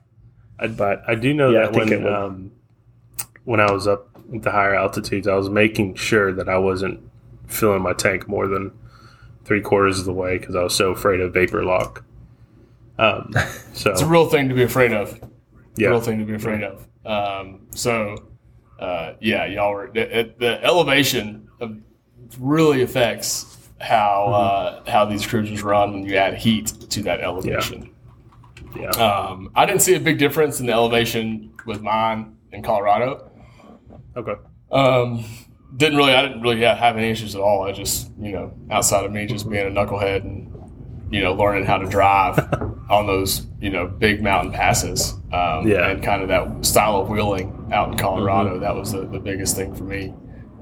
[0.57, 2.51] I, but I do know Yeah, that when um,
[3.43, 7.01] when I was up at the higher altitudes, I was making sure that I wasn't
[7.47, 8.71] filling my tank more than
[9.45, 12.03] three quarters of the way because I was so afraid of vapor lock.
[12.97, 13.33] Um,
[13.73, 15.19] so It's a real thing to be afraid of.
[15.75, 16.87] yeah, real thing to be afraid of.
[17.05, 18.27] Um, so,
[18.79, 21.77] uh, yeah, y'all were the, the elevation of,
[22.39, 24.25] really affects how
[24.85, 27.91] uh, how these cruisers run when you add heat to that elevation.
[28.75, 33.29] yeah, Um, I didn't see a big difference in the elevation with mine in Colorado.
[34.15, 34.33] okay,
[34.71, 35.23] Um,
[35.75, 37.63] didn't really, I didn't really have any issues at all.
[37.63, 40.51] I just, you know, outside of me just being a knucklehead and,
[41.11, 42.39] you know, learning how to drive
[42.89, 45.13] on those, you know, big mountain passes.
[45.31, 45.89] Um, Yeah.
[45.89, 48.59] And kind of that style of wheeling out in Colorado.
[48.59, 50.13] That was the, the biggest thing for me.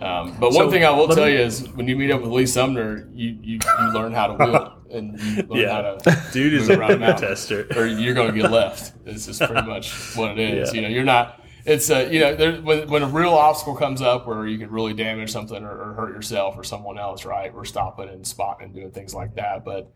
[0.01, 2.21] Um, but one So, thing I will tell me- you is when you meet up
[2.21, 5.71] with Lee Sumner, you, you, you learn how to wheel and you learn Yeah.
[5.71, 7.67] how to dude is move a around a mountain tester.
[7.75, 8.93] or you're going to get left.
[9.05, 10.69] This is pretty much what it is.
[10.69, 10.75] Yeah.
[10.75, 11.41] You know, you're not.
[11.65, 14.71] It's a you know, there, when when a real obstacle comes up where you could
[14.71, 17.53] really damage something or, or hurt yourself or someone else, right?
[17.53, 19.63] We're stopping and spotting and doing things like that.
[19.65, 19.91] But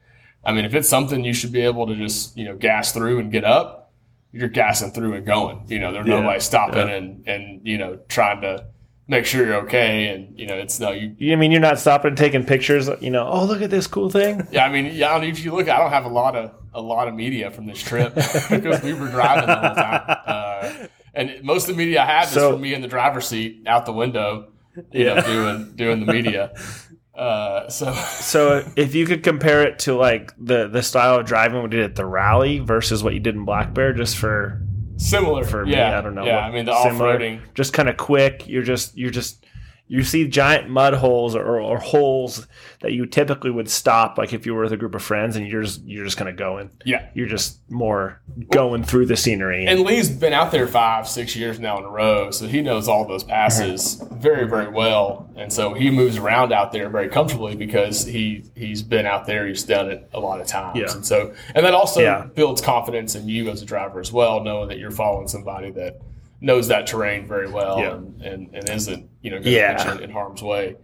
[0.45, 3.19] I mean, if it's something you should be able to just you know gas through
[3.19, 3.91] and get up,
[4.31, 5.63] you're gassing through and going.
[5.67, 6.19] You know, there's Yeah.
[6.21, 6.95] nobody stopping Yeah.
[6.95, 8.65] and and you know trying to
[9.10, 10.08] make sure you're okay.
[10.08, 11.13] And you know, it's no you.
[11.17, 12.89] you I mean you're not stopping and taking pictures.
[13.02, 14.48] You know, oh look at this cool thing.
[14.52, 15.13] Yeah, I mean, yeah.
[15.13, 17.52] I mean, if you look, I don't have a lot of a lot of media
[17.52, 18.13] from this trip
[18.50, 20.04] because we were driving the whole time.
[20.26, 23.28] Uh, and most of the media I have is So- from me in the driver's
[23.28, 24.52] seat out the window,
[24.91, 25.22] you know, Yeah.
[25.26, 26.54] doing doing the media.
[27.19, 31.62] Uh, so So if you could compare it to like the the style of driving
[31.62, 34.62] we did at the rally versus what you did in Black Bear, just for
[34.99, 36.25] similar for me, yeah, I don't know.
[36.25, 38.47] Yeah, I mean the off roading, just kind of quick.
[38.47, 39.45] You're just you're just
[39.91, 42.47] you see giant mud holes or, or holes
[42.82, 45.47] that you typically would stop like if you were with a group of friends and
[45.47, 46.69] you're just you're just kind of going.
[46.86, 47.10] Yeah.
[47.15, 48.21] You're just more
[48.52, 49.65] going through the scenery.
[49.65, 52.88] And Lee's been out there five, six years now in a row, so he knows
[52.88, 55.28] all those passes very, very well.
[55.36, 59.47] And so he moves around out there very comfortably because he he's been out there,
[59.47, 60.78] he's done it a lot of times.
[60.80, 60.91] Yeah.
[60.91, 62.25] And so and that also Yeah.
[62.36, 65.99] builds confidence in you as a driver as well, knowing that you're following somebody that
[66.41, 67.95] knows that terrain very well Yeah.
[67.95, 69.95] and, and, and isn't, you know, going Yeah.
[69.97, 70.75] in, in harm's way.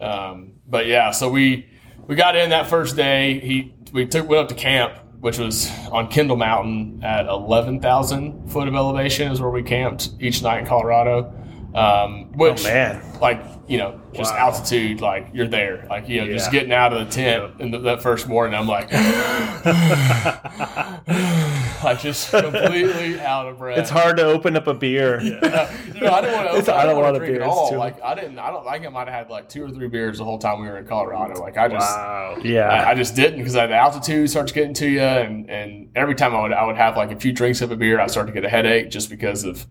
[0.00, 1.66] Um, but yeah, so we
[2.06, 3.40] we got in that first day.
[3.40, 8.48] He we took went up to camp, which was on Kendall Mountain at eleven thousand
[8.50, 11.32] foot of elevation is where we camped each night in Colorado.
[11.78, 13.00] Um, which oh man.
[13.20, 14.46] like you know just Wow.
[14.48, 17.78] altitude like you're there like you know just getting out of the tent in the,
[17.80, 18.90] that first morning i'm like
[21.84, 25.20] like just completely out of breath It's hard to open up a beer.
[25.20, 26.50] you know, I didn't want to.
[26.52, 27.70] Open, I don't don't want wanna drink beer, at all.
[27.70, 28.38] too- Like I didn't.
[28.38, 28.66] I don't.
[28.66, 30.68] I think I might have had like two or three beers the whole time we
[30.68, 31.40] were in Colorado.
[31.40, 31.96] Like I just.
[31.96, 32.38] Wow.
[32.42, 32.68] Yeah.
[32.68, 36.34] I, I just didn't because the altitude starts getting to you, and, and every time
[36.34, 38.32] I would I would have like a few drinks of a beer, I start to
[38.32, 39.66] get a headache just because of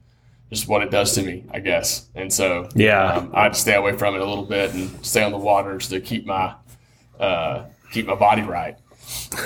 [0.49, 2.07] just what it does to me, I guess.
[2.15, 3.03] And so Yeah.
[3.13, 5.38] um, I had to stay away from it a little bit and stay on the
[5.38, 6.53] waters to keep my
[7.19, 8.75] uh, keep my body right.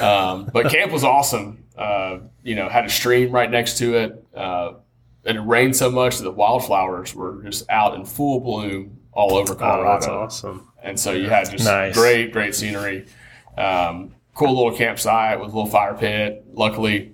[0.01, 1.63] Um, but camp was awesome.
[1.77, 4.25] Uh, you know, had a stream right next to it.
[4.35, 4.73] Uh,
[5.25, 9.35] and it rained so much that the wildflowers were just out in full bloom all
[9.35, 10.67] over Oh, Colorado that's awesome.
[10.83, 11.93] and so you had just Nice.
[11.95, 13.05] great, great scenery.
[13.57, 16.43] Um, cool little campsite with a little fire pit.
[16.53, 17.13] Luckily,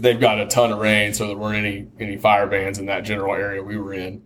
[0.00, 3.00] they've got a ton of rain, so there weren't any any fire bans in that
[3.04, 4.22] general area we were in.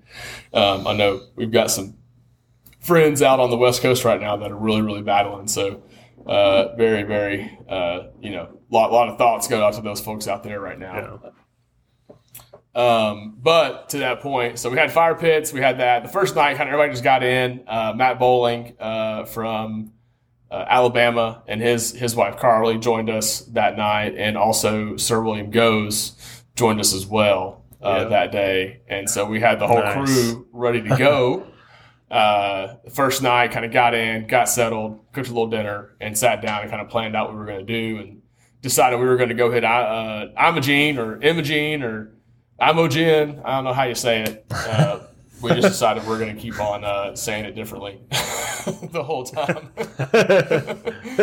[0.53, 1.97] Um, I know we've got some
[2.81, 5.49] friends out on the west coast right now that are really, really battling.
[5.49, 5.83] So.
[6.25, 10.01] Uh, very, very, uh, you know, a lot, lot of thoughts go out to those
[10.01, 11.21] folks out there right now.
[11.21, 11.33] Yeah.
[12.75, 15.53] Um, but to that point, so we had fire pits.
[15.53, 16.57] We had that the first night.
[16.57, 17.65] Kind of everybody just got in.
[17.67, 19.93] Uh, Matt Bowling uh, from
[20.53, 25.51] uh, Alabama and his his wife Carly joined us that night, and also Sir William
[25.51, 26.13] Goes
[26.55, 28.05] joined us as well uh, Yeah.
[28.09, 28.81] that day.
[28.89, 29.95] And so we had the whole Nice.
[29.97, 31.47] crew ready to go.
[32.11, 36.17] uh, the first night, kind of got in, got settled, cooked a little dinner, and
[36.17, 38.23] sat down and kind of planned out what we were going to do, and
[38.61, 42.13] decided we were going to go hit uh, Imogene or Imogene or
[42.61, 43.41] Imogen.
[43.45, 44.45] I don't know how you say it.
[44.51, 45.01] Uh,
[45.41, 48.01] we just decided we're going to keep on uh, saying it differently
[48.93, 49.71] the whole time.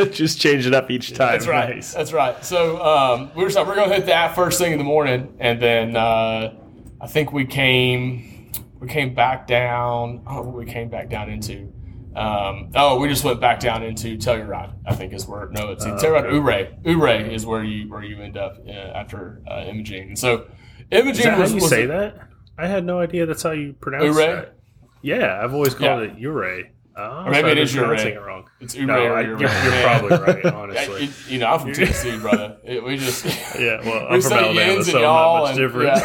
[0.11, 1.31] just change it up each time.
[1.33, 1.75] That's right.
[1.75, 1.93] Nice.
[1.93, 2.43] That's right.
[2.43, 5.61] So um, we were we're going to hit that first thing in the morning, and
[5.61, 6.53] then uh,
[7.01, 10.23] I think we came we came back down.
[10.27, 11.73] I don't know what we came back down into.
[12.15, 14.73] Um, oh, we just went back down into Telluride.
[14.85, 16.33] I think is where no, it's Oh, Telluride.
[16.33, 16.75] Ouray.
[16.85, 19.59] Ouray is where you where you end up uh, after uh.
[19.59, 20.47] And so
[20.91, 22.17] Imogene that how you was say that?
[22.57, 24.25] I had no idea that's how you pronounce Ouray?
[24.27, 24.55] that.
[25.01, 26.11] Yeah, I've always called Yeah.
[26.11, 26.63] it Ure.
[26.95, 28.49] Oh, Or maybe so it is pronouncing it wrong.
[28.59, 29.49] It's Ouray No, I, you're, you're
[29.83, 31.09] probably right, honestly.
[31.29, 32.57] you know, I'm from Tennessee, brother.
[32.65, 33.23] It, we just
[33.59, 35.97] Yeah, well, we I'm from Alabama, so not much and- different.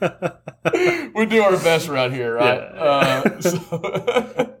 [0.00, 1.10] yeah.
[1.14, 2.60] we do our best around here, right?
[2.60, 2.80] Yeah.
[2.80, 4.56] Uh, so,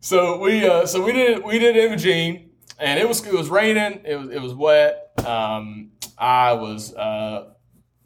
[0.00, 4.02] so we uh, so we did we did Imogene, and it was it was raining.
[4.04, 5.12] It was it was wet.
[5.26, 7.50] Um, I was uh,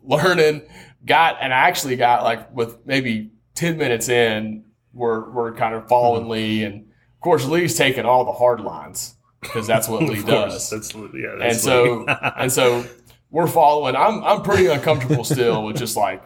[0.02, 0.62] learning,
[1.04, 5.88] got and I actually got like with maybe ten minutes in, we're we're kind of
[5.88, 6.30] following Mm-hmm.
[6.30, 10.70] Lee, and of course Lee's taking all the hard lines because that's what Lee does
[10.70, 11.36] that's yeah.
[11.40, 12.84] and so and so
[13.30, 13.96] we're following.
[13.96, 16.22] I'm I'm pretty uncomfortable still with just like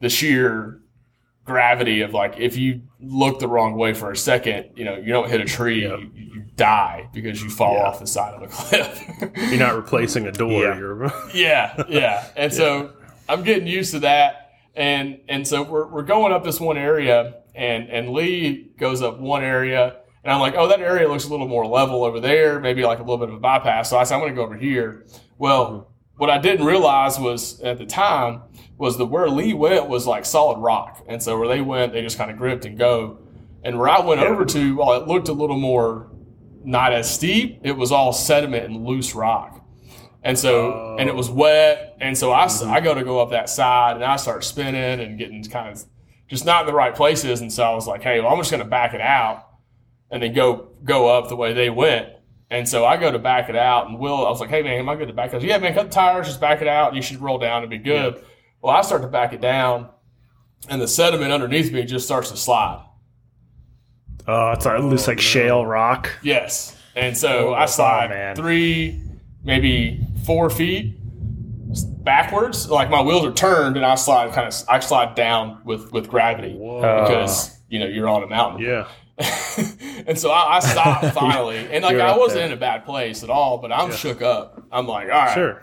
[0.00, 0.80] the sheer
[1.44, 5.12] gravity of like if you look the wrong way for a second, you know, you
[5.12, 6.00] don't hit a tree, Yep.
[6.00, 7.84] you, you die because you fall Yeah.
[7.84, 9.02] off the side of a cliff.
[9.50, 10.50] you're not replacing a door.
[10.50, 10.76] Yeah.
[10.78, 12.26] You're yeah, yeah.
[12.36, 12.92] And so
[13.28, 14.45] I'm getting used to that.
[14.76, 19.18] And and so we're, we're going up this one area and and Lee goes up
[19.18, 22.60] one area and I'm like, oh, that area looks a little more level over there,
[22.60, 23.90] maybe like a little bit of a bypass.
[23.90, 25.06] So I said, I'm gonna go over here.
[25.38, 25.90] Well, mm-hmm.
[26.16, 28.42] what I didn't realize was at the time
[28.76, 31.04] was that where Lee went was like solid rock.
[31.08, 33.18] And so where they went, they just kind of gripped and go.
[33.64, 34.28] And where I went Yeah.
[34.28, 36.10] over to, while it looked a little more
[36.64, 39.64] not as steep, it was all sediment and loose rock.
[40.26, 40.96] And so, Oh.
[40.98, 41.96] and it was wet.
[42.00, 42.68] And so I, s- Mhm.
[42.70, 45.82] I go to go up that side and I start spinning and getting kind of
[46.28, 47.40] just not in the right places.
[47.40, 49.44] And so I was like, hey, well, I'm just going to back it out
[50.10, 52.08] and then go, go up the way they went.
[52.50, 54.78] And so I go to back it out, and Will, I was like, "Hey man,
[54.78, 56.94] am I good to back it?" Yeah, man, cut the tires, just back it out.
[56.94, 58.22] You should roll down and be good.
[58.62, 59.88] Well, I start to back it down,
[60.68, 62.84] and the sediment underneath me just starts to slide.
[64.28, 65.22] Oh, it's like, it looks like no.
[65.22, 66.10] shale rock.
[66.22, 66.76] Yes.
[66.94, 68.36] And so Oh, I slide man.
[68.36, 69.00] three,
[69.46, 70.94] maybe four feet
[72.04, 72.68] backwards.
[72.68, 74.54] Like my wheels are turned, and I slide kind of.
[74.68, 76.80] I slide down with with gravity Whoa.
[77.06, 78.62] because you know you're on a mountain.
[78.62, 78.86] yeah.
[80.06, 82.46] and so I, I stopped finally, and like You're I wasn't there.
[82.48, 83.96] in a bad place at all, but I'm Yeah.
[83.96, 84.62] shook up.
[84.70, 85.62] I'm like, all right, Sure.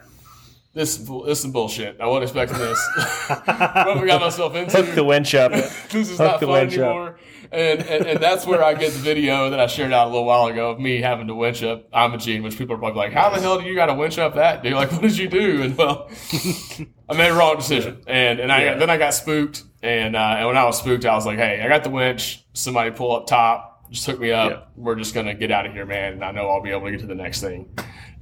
[0.73, 1.97] this is this is bullshit.
[2.01, 2.79] I wasn't expecting this.
[3.29, 4.75] what I got myself into?
[4.81, 5.51] Hook the winch up.
[5.51, 7.15] this is Hook not fun winch up.
[7.53, 10.25] And, and and that's where I get the video that I shared out a little
[10.25, 13.29] while ago of me having to winch up Imogene, which people are probably like, "How
[13.29, 14.73] the hell do you got to winch up that dude?
[14.73, 16.09] Like, what did you do?" And well,
[17.07, 18.75] I made a wrong decision, and and I Yeah.
[18.77, 21.61] then I got spooked, and uh, and when I was spooked, I was like, "Hey,
[21.63, 22.43] I got the winch.
[22.53, 24.51] Somebody pull up top, just hook me up.
[24.51, 24.59] Yeah.
[24.75, 26.91] We're just gonna get out of here, man, and I know I'll be able to
[26.91, 27.69] get to the next thing."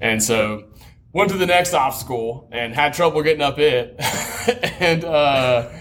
[0.01, 0.65] And so
[1.13, 3.95] went to the next obstacle and had trouble getting up it,
[4.81, 5.05] and.
[5.05, 5.69] uh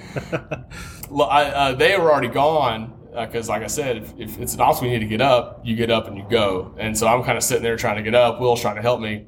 [1.13, 4.89] I, uh, they were already gone because, like I said, if, if it's an obstacle
[4.89, 6.75] you need to get up, you get up and you go.
[6.79, 8.41] And so I'm kind of sitting there trying to get up.
[8.41, 9.27] Will's trying to help me,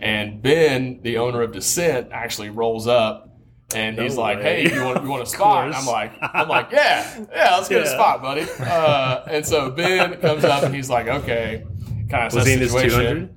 [0.00, 3.30] and Ben, the owner of Dissent, actually rolls up.
[3.74, 6.70] And he's like, "Hey, you want you want a spot?" And I'm like, "I'm like,
[6.70, 10.88] yeah, yeah, let's get a spot, buddy." Uh, and so Ben comes up and he's
[10.90, 11.64] like, "Okay,"
[12.08, 13.34] kind of Was he in his situation.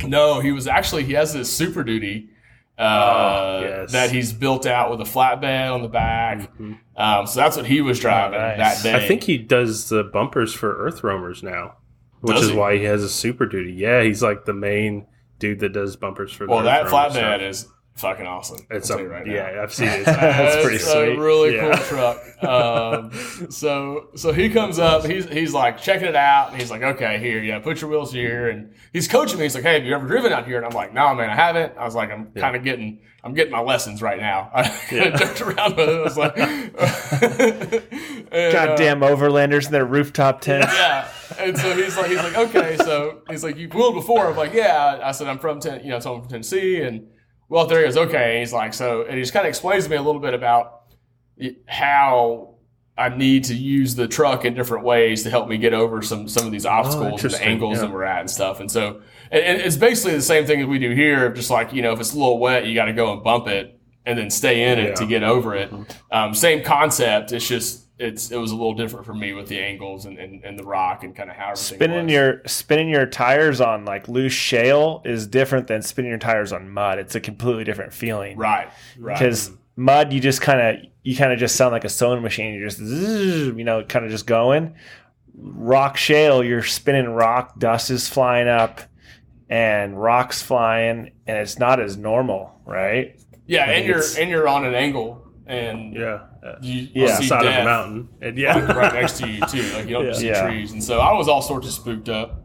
[0.00, 0.10] 200?
[0.10, 2.30] No, he was actually he has this Super Duty
[2.78, 3.92] uh, Oh, yes.
[3.92, 6.56] that he's built out with a flatbed on the back.
[6.58, 6.78] Mhm.
[6.96, 8.82] Um, so that's what he was driving Oh, nice.
[8.82, 9.04] that day.
[9.04, 11.74] I think he does the bumpers for Earth Roamers now,
[12.20, 12.56] which Does is he?
[12.56, 13.72] why he has a super duty.
[13.72, 15.06] Yeah, he's like the main
[15.38, 16.46] dude that does bumpers for.
[16.46, 17.40] well, the that Earth Roamer flatbed stuff.
[17.42, 17.68] is
[17.98, 18.66] fucking awesome.
[18.70, 19.32] It's a, right now.
[19.32, 20.04] yeah, I've seen it.
[20.06, 21.18] That's It's pretty a sweet.
[21.18, 21.76] really Yeah.
[21.76, 22.44] cool truck.
[22.44, 23.10] Um,
[23.50, 25.04] so so he comes up.
[25.04, 28.12] He's he's like checking it out, and he's like, "Okay, here, yeah, put your wheels
[28.12, 29.44] here." And he's coaching me.
[29.44, 31.34] He's like, "Hey, have you ever driven out here?" And I'm like, "No, man, I
[31.34, 34.48] haven't." I was like, "I'm kind of getting." I'm getting my lessons right now.
[34.54, 35.14] I Yeah.
[35.16, 35.98] jerked around with it.
[35.98, 36.74] I was like, and,
[38.32, 40.72] uh, Goddamn overlanders in their rooftop tents.
[40.72, 41.08] yeah.
[41.38, 42.76] And so he's like, he's like, okay.
[42.78, 44.28] So he's like, you've wheeled before.
[44.28, 45.00] I'm like, yeah.
[45.02, 46.80] I said, I'm from, ten, you know, so I'm from Tennessee.
[46.80, 47.08] And
[47.48, 47.96] well, there he goes.
[47.96, 48.32] Okay.
[48.32, 50.34] And he's like, so, and he just kind of explains to me a little bit
[50.34, 50.82] about
[51.66, 52.54] how
[52.96, 56.28] I need to use the truck in different ways to help me get over some
[56.28, 57.82] some of these obstacles and the angles yeah.
[57.82, 58.60] that we're at and stuff.
[58.60, 61.32] And so, and, it's basically the same thing that we do here.
[61.32, 63.46] Just like you know, if it's a little wet, you got to go and bump
[63.46, 64.88] it and then stay in it Yeah.
[64.90, 65.04] Mm-hmm.
[65.04, 65.72] to get over it.
[66.10, 67.32] Um, same concept.
[67.32, 70.44] It's just it's it was a little different for me with the angles and, and,
[70.44, 72.12] and the rock and kind of how everything Spinning was.
[72.12, 76.68] your spinning your tires on like loose shale is different than spinning your tires on
[76.70, 76.98] mud.
[76.98, 78.36] It's a completely different feeling.
[78.36, 81.88] right right Because mud, you just kind of you kind of just sound like a
[81.88, 82.54] sewing machine.
[82.54, 84.74] You're just you know kind of just going.
[85.34, 87.58] Rock shale, you're spinning rock.
[87.58, 88.80] Dust is flying up,
[89.48, 93.18] and rocks flying, and it's not as normal, right?
[93.46, 96.20] yeah, I and you're and you're on an angle and yeah,
[96.60, 96.88] you, Yeah.
[96.94, 99.28] you on the see side of death the mountain, and like, yeah, right next to
[99.28, 99.62] you too.
[99.76, 100.46] Like you don't just see Yeah.
[100.46, 102.42] trees, and so I was all sorts of spooked up.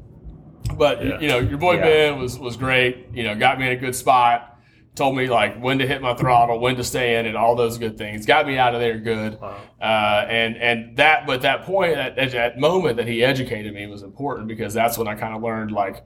[0.77, 1.19] But Yeah.
[1.19, 1.83] you know, your boy Yeah.
[1.83, 3.07] Ben was was great.
[3.13, 4.49] You know, got me in a good spot.
[4.95, 7.77] Told me like when to hit my throttle, when to stay in, and all those
[7.79, 8.25] good things.
[8.27, 9.41] Got me out of there good.
[9.41, 9.55] Wow.
[9.81, 13.87] Uh, and and that, but that point, that, that, that moment that he educated me
[13.87, 16.03] was important because that's when I kind of learned like,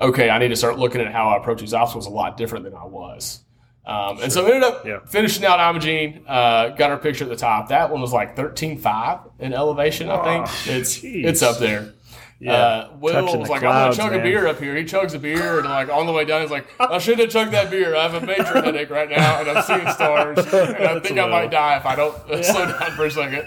[0.00, 2.64] okay, I need to start looking at how I approach these obstacles a lot different
[2.64, 3.44] than I was.
[3.86, 4.98] Um, and so ended up Yeah.
[5.06, 7.68] finishing out Imogene, uh, got our picture at the top.
[7.70, 10.46] That one was like 13.5 in elevation, I think.
[10.48, 11.24] Oh, it's jeez.
[11.24, 11.92] it's up there.
[12.38, 12.52] yeah.
[12.52, 14.20] Uh, Will was like, clouds, I'm gonna chug man.
[14.20, 14.76] a beer up here.
[14.76, 17.30] He chugs a beer, and like on the way down, he's like, I should have
[17.30, 17.96] chugged that beer.
[17.96, 21.26] I have a major headache right now, and I'm seeing stars, and I think I
[21.28, 23.44] might die if I don't uh, slow down for a second.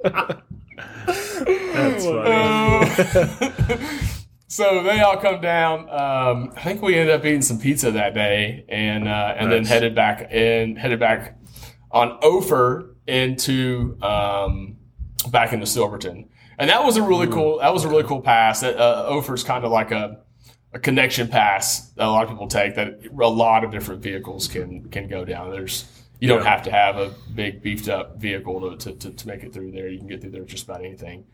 [1.74, 2.04] That's
[3.76, 4.16] funny.
[4.50, 5.88] So they all come down.
[5.88, 9.64] Um, I think we ended up eating some pizza that day, and uh, and then
[9.64, 11.38] headed back in, headed back
[11.92, 14.76] on Ophir into um,
[15.30, 16.28] back into Silverton,
[16.58, 17.60] and that was a really cool.
[17.60, 18.60] That was a really cool pass.
[18.60, 20.18] That uh, Ophir's kind of like a
[20.72, 22.74] a connection pass that a lot of people take.
[22.74, 25.52] That a lot of different vehicles can can go down.
[25.52, 25.84] There's
[26.18, 29.54] you don't have to have a big beefed up vehicle to, to, to, make it
[29.54, 29.88] through there.
[29.88, 31.24] You can get through there with just about anything.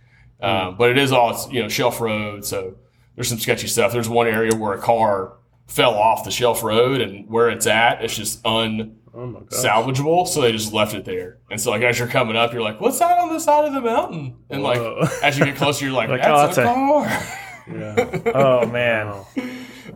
[0.40, 2.76] Um, but it is all you know shelf road, so
[3.16, 3.92] there's some sketchy stuff.
[3.92, 5.32] There's one area where a car
[5.66, 10.22] fell off the shelf road, and where it's at, it's just unsalvageable.
[10.22, 10.24] Oh.
[10.26, 11.38] So they just left it there.
[11.50, 13.72] And so like as you're coming up, you're like, "What's that on the side of
[13.72, 14.78] the mountain?" And like
[15.22, 17.22] as you get closer, you're like, Like, "That's oh, a a- car."
[17.68, 18.30] Yeah.
[18.34, 19.08] Oh man,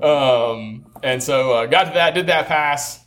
[0.02, 3.04] um, and so uh, got to that, did that pass,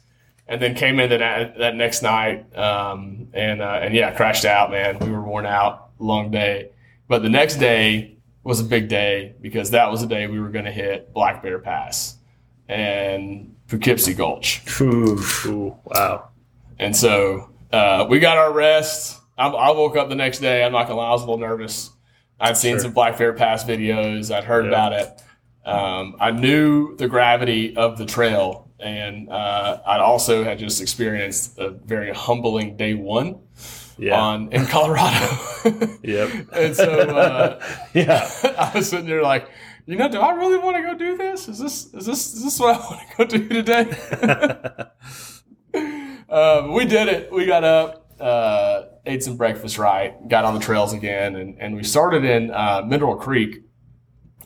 [0.47, 4.71] and then came into that, that next night, um, and uh, and yeah, crashed out.
[4.71, 6.71] Man, we were worn out, long day.
[7.09, 10.49] But the next day, was a big day because that was the day we were
[10.49, 12.17] going to hit Black Bear Pass
[12.67, 14.61] and Poughkeepsie Gulch.
[14.81, 15.19] Ooh.
[15.45, 16.29] Ooh, wow.
[16.79, 19.19] And so uh, we got our rest.
[19.37, 20.63] I, I woke up the next day.
[20.63, 21.89] I'm not gonna lie, I was a little nervous.
[22.39, 22.79] I'd seen Sure.
[22.81, 24.33] some Black Bear Pass videos.
[24.33, 24.69] I'd heard Yeah.
[24.71, 25.21] about it.
[25.65, 31.57] Um, I knew the gravity of the trail, and uh, I'd also had just experienced
[31.57, 33.39] a very humbling day one
[33.97, 34.19] Yeah.
[34.19, 35.37] on in Colorado.
[36.03, 36.29] Yep.
[36.53, 37.63] and so uh,
[37.93, 38.29] Yeah.
[38.57, 39.47] I was sitting there like,
[39.85, 41.47] you know, do I really want to go do this?
[41.47, 43.83] Is this is this is this what I want to go do today?
[46.29, 47.31] um, we did it.
[47.31, 51.75] We got up, uh, ate some breakfast right, got on the trails again, and, and
[51.75, 53.61] we started in uh, Mineral Creek,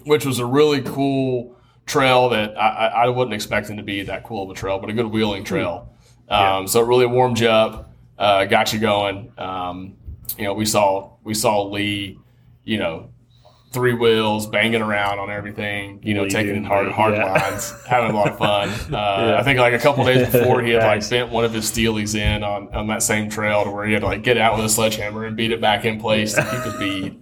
[0.05, 4.23] which was a really cool trail that I, I I wasn't expecting to be that
[4.23, 5.93] cool of a trail, but a good wheeling trail.
[6.29, 7.86] Um, So it really warmed you up,
[8.17, 9.31] uh, got you going.
[9.37, 9.95] Um,
[10.37, 12.19] you know, we saw we saw Lee,
[12.63, 13.09] you know,
[13.73, 17.31] three wheels banging around on everything, you know, Lee taking hard hard yeah.
[17.31, 18.69] lines, having a lot of fun.
[18.93, 21.69] Uh, I think like a couple days before he had like bent one of his
[21.69, 24.55] steelies in on, on that same trail to where he had to like get out
[24.55, 27.19] with a sledgehammer and beat it back in place to keep his bead.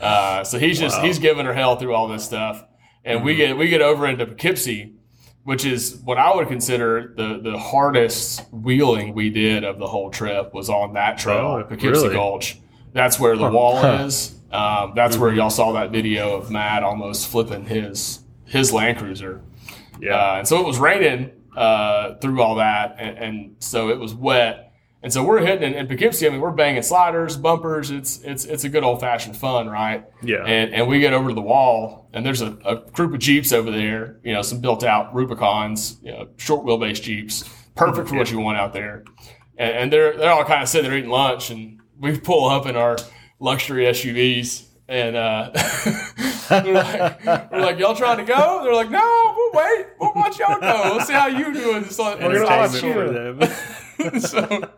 [0.00, 1.04] Uh, so he's just Wow.
[1.04, 2.64] he's giving her hell through all this stuff,
[3.04, 4.94] and we get we get over into Poughkeepsie,
[5.50, 10.08] which is what I would consider the the hardest wheeling we did of the whole
[10.08, 12.14] trip was on that trail, Oh, Poughkeepsie really?
[12.14, 12.58] Gulch.
[12.92, 14.04] That's where the wall Huh.
[14.06, 14.36] is.
[14.52, 19.40] Um, that's where y'all saw that video of Matt almost flipping his his Land Cruiser.
[20.00, 20.14] Yeah.
[20.14, 24.14] Uh, and so it was raining uh, through all that, and, and so it was
[24.14, 24.69] wet.
[25.02, 26.26] And so we're hitting in, in Poughkeepsie.
[26.26, 27.90] I mean, we're banging sliders, bumpers.
[27.90, 30.04] It's it's it's a good old fashioned fun, right?
[30.22, 30.44] Yeah.
[30.44, 33.52] And and we get over to the wall, and there's a, a group of jeeps
[33.52, 34.20] over there.
[34.22, 38.40] You know, some built out Rubicons, you know, short wheelbase jeeps, perfect for what you
[38.40, 39.04] want out there.
[39.56, 42.66] And, and they're they're all kind of sitting there eating lunch, and we pull up
[42.66, 42.98] in our
[43.38, 44.66] luxury SUVs.
[44.86, 45.50] And uh,
[46.48, 48.60] they're like, we're like, y'all trying to go?
[48.64, 49.86] They're like, no, we'll wait.
[50.00, 50.96] We'll watch y'all go.
[50.96, 51.84] We'll see how you doing.
[51.84, 53.48] It's like, We're gonna watch you.
[54.20, 54.70] so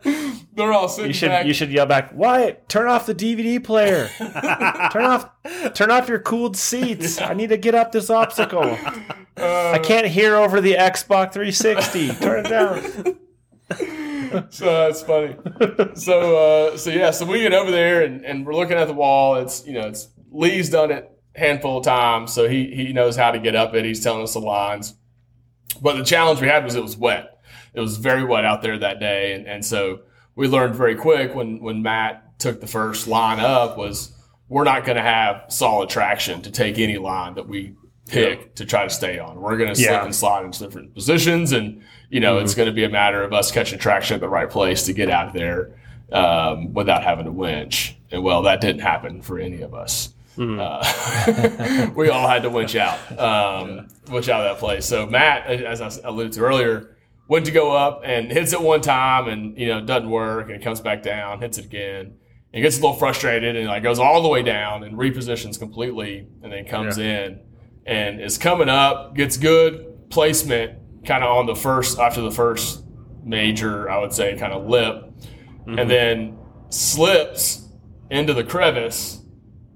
[0.53, 1.45] they're all sitting You should back.
[1.45, 4.09] you should yell back, Wyatt, turn off the DVD player.
[4.91, 5.29] turn off
[5.73, 7.21] turn off your cooled seats.
[7.21, 8.77] I need to get up this obstacle.
[9.37, 12.09] I can't hear over the Xbox 360.
[12.21, 13.17] Turn it down.
[14.51, 15.35] so that's funny.
[15.95, 18.93] so uh, so yeah, so we get over there and, and we're looking at the
[18.93, 19.35] wall.
[19.35, 23.31] It's you know it's Lee's done it handful of times, so he he knows how
[23.31, 23.85] to get up it.
[23.85, 24.95] He's telling us the lines.
[25.81, 27.32] But the challenge we had was it was wet.
[27.73, 30.01] It was very wet out there that day, and, and so
[30.35, 34.11] we learned very quick when when Matt took the first line up was
[34.49, 37.73] we're not going to have solid traction to take any line that we
[38.07, 39.39] pick to try to stay on.
[39.41, 40.03] We're going to slip Yeah.
[40.05, 43.33] and slide into different positions, and you know it's going to be a matter of
[43.33, 45.71] us catching traction at the right place to get out of there
[46.11, 47.95] um, without having to winch.
[48.11, 50.13] And well, that didn't happen for any of us.
[50.37, 54.85] Uh, we all had to winch out, um, winch out of that place.
[54.85, 56.92] So Matt, as I alluded to earlier,
[57.27, 60.55] went to go up and hits it one time, and you know doesn't work, and
[60.55, 62.15] it comes back down, hits it again,
[62.53, 66.27] and gets a little frustrated, and like goes all the way down and repositions completely,
[66.41, 67.39] and then comes in
[67.85, 72.83] and is coming up, gets good placement, kind of on the first after the first
[73.23, 75.11] major, I would say, kind of lip,
[75.65, 75.89] and mm-hmm.
[75.89, 76.37] then
[76.69, 77.67] slips
[78.09, 79.21] into the crevice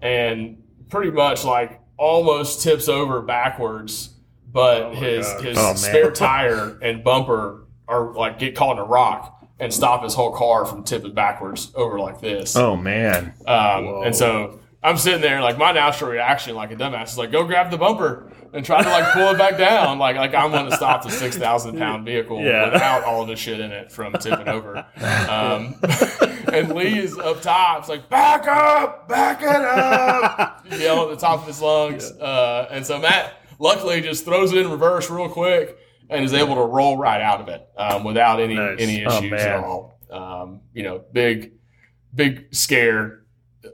[0.02, 4.17] and pretty much like almost tips over backwards,
[4.52, 5.44] but Oh his God.
[5.44, 10.04] his Oh, spare tire and bumper are like get caught in a rock and stop
[10.04, 12.56] his whole car from tipping backwards over like this.
[12.56, 13.34] Oh man.
[13.46, 17.32] Um, and so I'm sitting there, like my natural reaction, like a dumbass, is like,
[17.32, 19.98] go grab the bumper and try to like pull it back down.
[20.00, 22.72] Like, like I'm going to stop the six thousand pound vehicle Yeah.
[22.72, 24.86] without all of this shit in it from tipping over.
[25.28, 25.76] Um,
[26.54, 27.80] and Lee is up top.
[27.80, 32.12] It's like, back up, back it up, yell at the top of his lungs.
[32.12, 35.78] Uh, and so Matt, luckily, just throws it in reverse real quick
[36.10, 38.78] and is able to roll right out of it um, without any Nice.
[38.80, 40.00] any Oh, issues at all.
[40.10, 41.54] Um, you know, big,
[42.16, 43.24] big scare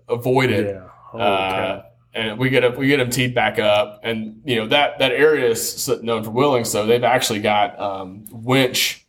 [0.09, 0.65] avoided.
[1.13, 1.19] Yeah.
[1.19, 1.83] Uh,
[2.15, 5.11] and we get up, we get them teed back up, and you know that that
[5.11, 9.05] area is known for wheeling, so they've actually got um, winch,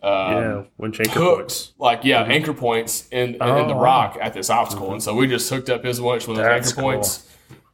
[0.00, 0.62] um, yeah.
[0.78, 1.72] Winch anchor hooks, points.
[1.78, 3.38] like yeah, anchor points in, in, in
[3.68, 6.36] the Oh, rock at this obstacle, and so we just hooked up his winch with
[6.36, 7.28] those anchor points.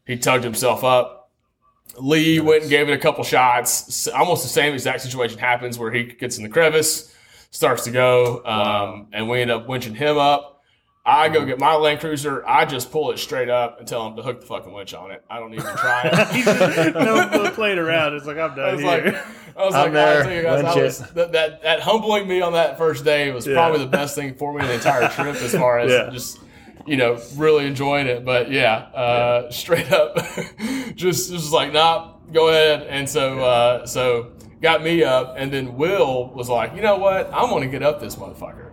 [0.07, 1.22] He tugged himself up.
[1.99, 4.07] Lee went and gave it a couple shots.
[4.09, 7.15] Almost the same exact situation happens where he gets in the crevice,
[7.51, 10.49] starts to go, um, and we end up winching him up.
[11.05, 12.47] I go get my Land Cruiser.
[12.47, 15.11] I just pull it straight up and tell him to hook the fucking winch on
[15.11, 15.25] it.
[15.29, 16.95] I don't even try it.
[16.95, 18.15] no, no playing around.
[18.15, 19.05] It's like I'm I done was here.
[19.13, 20.23] like, I was I'm like, I there.
[20.23, 23.33] tell you guys, I Winch was, that, that that humbling me on that first day
[23.33, 23.55] was Yeah.
[23.55, 26.09] probably the best thing for me on the entire trip as far as Yeah.
[26.11, 26.39] just
[26.87, 28.25] you know, really enjoying it.
[28.25, 30.17] But yeah, uh, straight up,
[30.95, 32.87] just just like, nah, go ahead.
[32.89, 37.31] And so uh, so got me up, and then Will was like, you know what,
[37.33, 38.71] I'm gonna get up this motherfucker.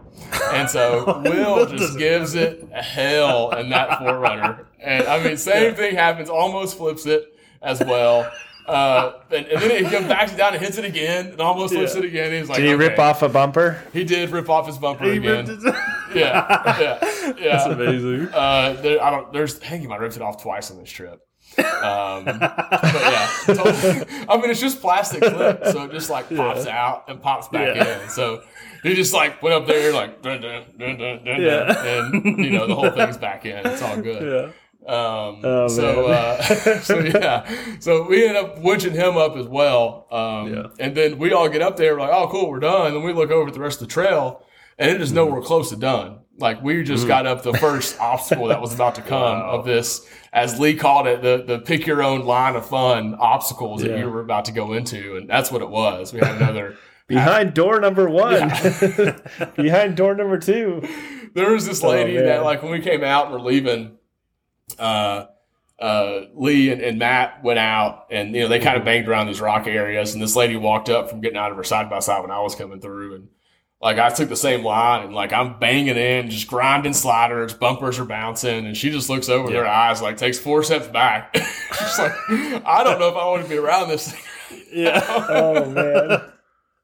[0.54, 4.66] And so Will just gives it hell in that 4Runner.
[4.80, 8.32] And I mean, same thing happens, almost flips it as well.
[8.66, 11.93] Uh, and, and then he comes back down and hits it again, and almost flips
[11.95, 11.99] Yeah.
[12.01, 12.32] it again.
[12.34, 12.88] He's like, Did he okay.
[12.89, 13.82] rip off a bumper?
[13.93, 15.45] He did rip off his bumper He again.
[15.47, 15.64] ripped
[16.16, 17.57] Yeah, yeah, yeah.
[17.57, 18.30] That's amazing.
[18.34, 19.32] Uh, there, I don't.
[19.34, 19.57] There's.
[19.62, 21.20] I think he might ripped it off twice on this trip.
[21.57, 22.41] Um, but
[22.82, 24.05] yeah, totally.
[24.30, 27.76] I mean, it's just plastic clip, so it just like pops out and pops back
[27.76, 28.03] Yeah.
[28.03, 28.10] in.
[28.10, 28.41] So
[28.84, 31.66] he just like went up there like dun, dun, dun, dun, dun, Yeah.
[31.74, 33.66] dun, and you know the whole thing's back in.
[33.66, 34.53] It's all good.
[34.90, 34.96] Yeah.
[35.28, 36.42] Um, Oh, so, uh,
[36.82, 37.46] so yeah,
[37.80, 40.08] so we end up winching him up as well.
[40.12, 40.64] Um, Yeah.
[40.80, 42.94] and then we all get up there, like, oh, cool, we're done.
[42.94, 44.46] Then we look over at the rest of the trail,
[44.78, 46.20] and it is nowhere close to done.
[46.38, 49.50] Like we just got up the first obstacle that was about to come Wow.
[49.60, 53.82] of this, as Lee called it, the the pick your own line of fun obstacles
[53.82, 56.14] that you were about to go into, and that's what it was.
[56.14, 56.76] We had another.
[57.08, 58.50] Behind door number one.
[59.56, 60.82] Behind door number two.
[61.34, 63.98] there was this lady Oh, that like when we came out and we're leaving
[64.78, 65.26] uh
[65.80, 69.28] uh lee and, and matt went out and you know they kind of banged around
[69.28, 72.00] these rock areas and this lady walked up from getting out of her side by
[72.00, 73.28] side when i was coming through and
[73.82, 77.98] like i took the same line and like i'm banging in just grinding sliders bumpers
[77.98, 81.34] are bouncing and she just looks over with her eyes like takes four steps back
[81.38, 84.22] she's like i don't know if i want to be around this thing
[84.74, 85.02] Yeah.
[85.30, 86.22] Oh man.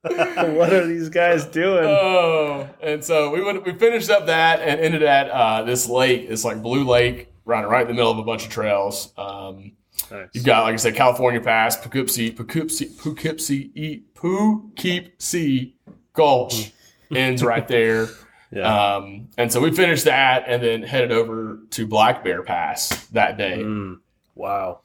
[0.56, 1.84] what are these guys doing?
[1.84, 6.28] Oh, and so we went, we finished up that and ended at uh, this lake,
[6.30, 9.14] It's like blue lake, running right in the middle of a bunch of trails.
[9.18, 9.74] Um,
[10.12, 10.28] Nice.
[10.34, 15.76] you've got, like I said, California Pass, Poughkeepsie, Poughkeepsie, Poughkeepsie, E- Poughkeepsie
[16.14, 16.72] Gulch
[17.14, 18.08] ends right there.
[18.52, 18.96] Yeah.
[18.96, 23.38] Um, and so we finished that and then headed over to Black Bear Pass that
[23.38, 23.58] day.
[23.58, 23.98] Mm.
[24.34, 24.82] Wow.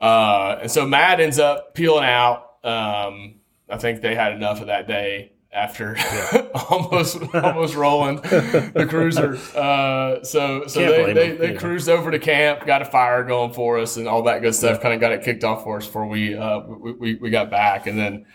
[0.00, 2.56] Uh, and so Matt ends up peeling out.
[2.64, 3.36] Um,
[3.68, 5.96] I think they had enough of that day after
[6.70, 9.36] almost almost rolling the cruiser.
[9.56, 11.58] Uh, so so Can't they, they, they know.
[11.58, 14.80] cruised over to camp, got a fire going for us, and all that good stuff.
[14.80, 17.50] Kind of got it kicked off for us before we, uh, we, we we got
[17.50, 18.26] back, and then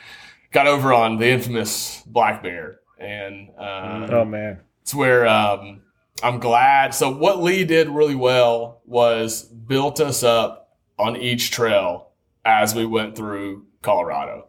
[0.51, 4.59] got over on the infamous Black Bear, and uh, Oh man.
[4.81, 5.81] it's where um,
[6.23, 6.93] I'm glad.
[6.93, 12.09] So what Lee did really well was built us up on each trail
[12.45, 14.46] as we went through Colorado.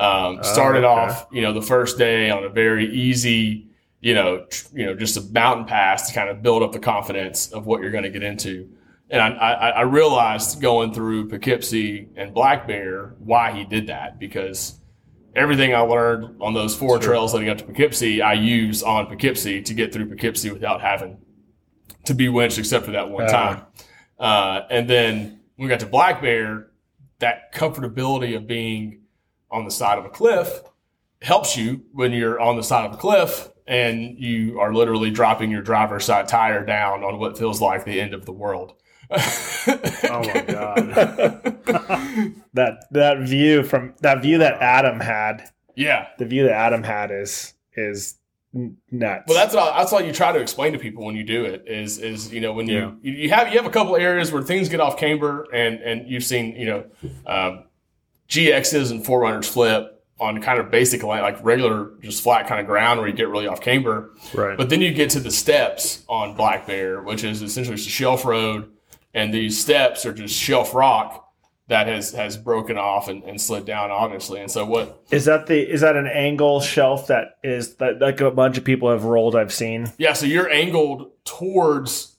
[0.00, 0.86] Um, started okay.
[0.86, 3.68] off, you know, the first day on a very easy,
[4.00, 6.78] you know, tr- you know, just a mountain pass to kind of build up the
[6.78, 8.68] confidence of what you're going to get into.
[9.10, 14.18] And I, I, I realized going through Poughkeepsie and Black Bear why he did that
[14.18, 14.80] because
[15.34, 19.62] everything I learned on those four trails leading up to Poughkeepsie, I use on Poughkeepsie
[19.62, 21.18] to get through Poughkeepsie without having
[22.04, 23.28] to be winched except for that one Ah.
[23.30, 23.62] time.
[24.18, 26.68] Uh, and then when we got to Black Bear,
[27.18, 29.02] that comfortability of being
[29.50, 30.62] on the side of a cliff
[31.22, 35.50] helps you when you're on the side of a cliff and you are literally dropping
[35.50, 38.74] your driver's side tire down on what feels like the end of the world.
[40.02, 41.54] Oh my god.
[42.54, 46.08] That that view from that view that Adam had, yeah.
[46.18, 48.16] the view that Adam had is is
[48.54, 49.24] nuts.
[49.28, 51.64] Well, that's all, that's all you try to explain to people when you do it
[51.66, 52.92] is is you know when you Yeah.
[53.02, 56.08] you, you have you have a couple areas where things get off camber and and
[56.10, 56.84] you've seen you know
[57.26, 57.64] um,
[58.30, 62.66] GXs and 4Runners flip on kind of basic land like regular just flat kind of
[62.66, 64.10] ground where you get really off camber.
[64.34, 64.56] right.
[64.56, 67.92] But then you get to the steps on Black Bear, which is essentially just a
[67.92, 68.70] shelf road,
[69.14, 71.26] and these steps are just shelf rock
[71.68, 74.40] that has has broken off and, and slid down, obviously.
[74.40, 75.02] And so what?
[75.10, 78.64] is that the is that an angle shelf that is that like a bunch of
[78.64, 79.90] people have rolled I've seen?
[79.96, 82.16] Yeah, so you're angled towards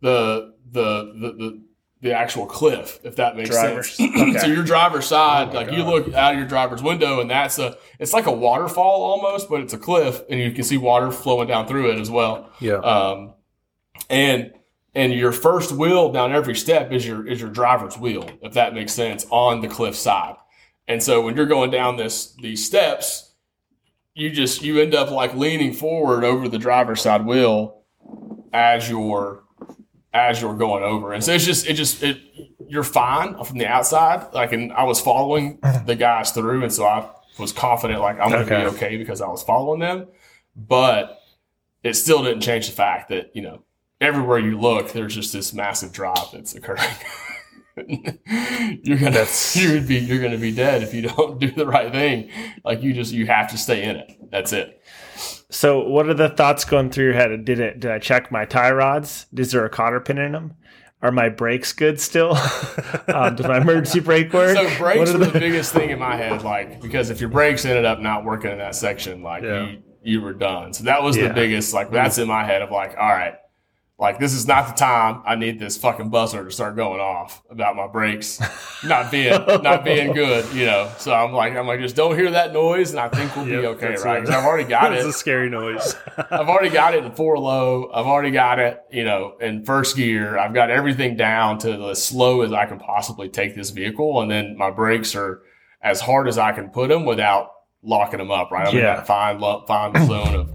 [0.00, 1.62] the the the the,
[2.04, 4.12] the actual cliff, if that makes Driver's- sense.
[4.20, 4.38] okay.
[4.38, 7.58] so your driver's side, Oh like you look out of your driver's window, and that's
[7.58, 11.10] a it's like a waterfall almost, but it's a cliff, and you can see water
[11.10, 12.50] flowing down through it as well.
[12.60, 12.74] yeah.
[12.74, 13.32] Um,
[14.10, 14.52] and
[14.94, 18.74] and your first wheel down every step is your is your driver's wheel, if that
[18.74, 20.36] makes sense, on the cliff side.
[20.86, 23.32] And so when you're going down this these steps,
[24.14, 27.80] you just you end up like leaning forward over the driver's side wheel
[28.52, 29.43] as you're
[30.14, 31.12] as you're going over.
[31.12, 32.18] And so it's just it just it
[32.68, 34.32] you're fine from the outside.
[34.32, 38.30] Like and I was following the guys through and so I was confident like I'm
[38.30, 38.60] gonna Okay.
[38.60, 40.06] be okay because I was following them.
[40.56, 41.18] But
[41.82, 43.62] it still didn't change the fact that, you know,
[44.00, 46.80] everywhere you look, there's just this massive drop that's occurring.
[47.88, 51.90] you're gonna you're gonna be you're gonna be dead if you don't do the right
[51.92, 52.30] thing.
[52.64, 54.30] Like you just you have to stay in it.
[54.30, 54.80] That's it.
[55.54, 57.44] So, what are the thoughts going through your head?
[57.44, 57.78] Did it?
[57.78, 59.26] Did I check my tie rods?
[59.36, 60.54] Is there a cotter pin in them?
[61.00, 62.30] Are my brakes good still?
[63.08, 64.56] um, does my emergency brake work?
[64.56, 67.84] So brakes are the biggest thing in my head, like because if your brakes ended
[67.84, 69.66] up not working in that section, like Yeah.
[69.66, 70.72] you you were done.
[70.72, 71.28] So that was Yeah.
[71.28, 71.72] the biggest.
[71.72, 73.34] Like that's in my head of like, all right,
[73.96, 75.22] like this is not the time.
[75.24, 78.40] I need this fucking buzzer to start going off about my brakes
[78.84, 79.30] not being
[79.62, 80.52] not being good.
[80.52, 80.90] You know.
[80.98, 83.52] So I'm like, I'm like, just don't hear that noise, and I think we'll be
[83.52, 84.20] Yep, okay, right?
[84.20, 84.96] Because I've already got it.
[84.96, 85.94] It's a scary noise.
[86.18, 87.88] I've already got it in four low.
[87.94, 90.38] I've already got it, you know, in first gear.
[90.38, 94.28] I've got everything down to as slow as I can possibly take this vehicle, and
[94.30, 95.42] then my brakes are
[95.82, 97.50] as hard as I can put them without
[97.82, 98.50] locking them up.
[98.50, 98.96] Right, I'm in Yeah.
[98.96, 99.38] that fine,
[99.68, 100.50] fine zone of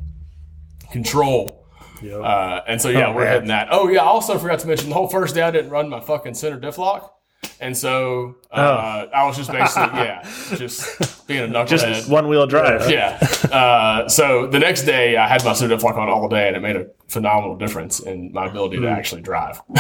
[0.91, 1.59] control.
[2.02, 2.22] Yep.
[2.24, 3.34] Uh, and so yeah, Oh, we're man.
[3.34, 3.68] hitting that.
[3.72, 6.00] Oh yeah, I also forgot to mention the whole first day I didn't run my
[6.00, 7.16] fucking center diff lock,
[7.60, 10.24] and so uh, I was just basically yeah,
[10.56, 11.68] just being a knucklehead.
[11.68, 12.89] just one wheel drive?
[12.89, 13.18] Yeah.
[13.52, 16.56] Uh, so the next day, I had my center diff lock on all day, and
[16.56, 19.62] it made a phenomenal difference in my ability to actually drive.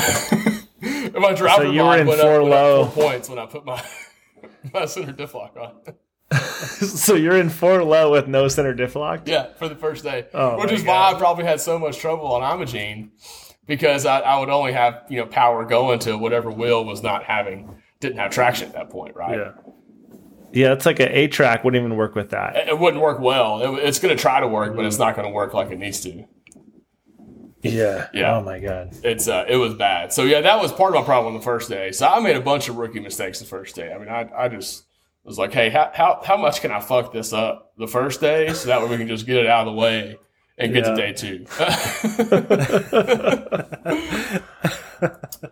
[0.81, 1.67] My driver Hmm.
[1.67, 2.85] So you were in four up, low.
[2.87, 3.83] points when I put my
[4.73, 5.73] my center diff lock on.
[6.81, 9.21] so you're in four low with no center diff lock?
[9.25, 12.27] Yeah, for the first day, Oh which is why I probably had so much trouble
[12.27, 13.11] on Imogene
[13.65, 17.23] because I, I would only have you know power going to whatever wheel was not
[17.23, 19.37] having didn't have traction at that point, right?
[19.37, 19.51] yeah.
[20.51, 22.55] Yeah, it's like an A-TRAC wouldn't even work with that.
[22.55, 23.75] It, it wouldn't work well.
[23.75, 25.77] It, it's going to try to work, but it's not going to work like it
[25.77, 26.25] needs to.
[27.61, 28.07] Yeah.
[28.13, 28.37] Yeah.
[28.37, 28.95] Oh my god.
[29.03, 30.13] it's uh, it was bad.
[30.13, 31.91] So yeah, that was part of my problem the first day.
[31.91, 33.91] So I made a bunch of rookie mistakes the first day.
[33.93, 34.85] I mean, I I just
[35.23, 38.53] was like, hey, how how, how much can I fuck this up the first day
[38.53, 40.17] so that way we can just get it out of the way
[40.59, 41.45] and get to day two.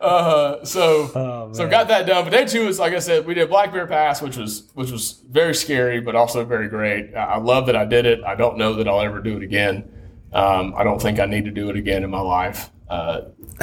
[0.01, 2.25] uh, so Oh, so got that done.
[2.25, 4.91] But day two is like I said, we did Black Bear Pass, which was which
[4.91, 7.15] was very scary, but also very great.
[7.15, 8.23] I I love that I did it.
[8.23, 9.89] I don't know that I'll ever do it again.
[10.33, 12.69] Um, I don't think I need to do it again in my life.
[12.89, 13.21] Uh,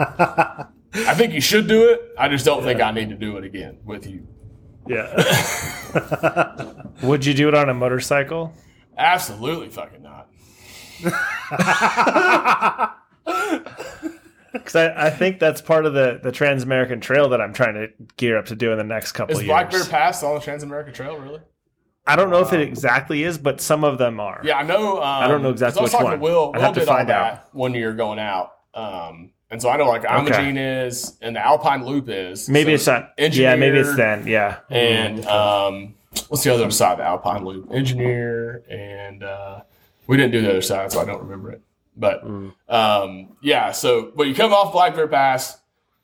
[0.00, 2.00] I think you should do it.
[2.18, 4.26] I just don't think I need to do it again with you.
[4.88, 6.72] Yeah.
[7.02, 8.52] Would you do it on a motorcycle?
[8.96, 10.28] Absolutely fucking not.
[14.50, 17.74] Because I, I think that's part of the, the Trans American Trail that I'm trying
[17.74, 19.88] to gear up to do in the next couple Is of Black Bear years.
[19.88, 21.40] Pass on the Trans American Trail really?
[22.06, 24.40] I don't know if it exactly is, but some of them are.
[24.42, 24.96] Yeah, I know.
[24.96, 26.18] Um, I don't know exactly I was which talking one.
[26.18, 26.52] to Will.
[26.52, 28.52] Will have to find that one year going out.
[28.72, 32.48] Um, and so I know like Imogene is and the Alpine Loop is.
[32.48, 33.34] Maybe So it's not.
[33.34, 34.26] Yeah, maybe it's then.
[34.26, 34.58] Yeah.
[34.70, 35.94] And um,
[36.28, 37.70] what's the other side of the Alpine Loop?
[37.72, 39.60] Engineer and uh,
[40.06, 41.62] we didn't do the other side, so I don't remember it.
[41.96, 42.22] But
[42.68, 45.58] um, yeah, so but you come off Black Bear Pass,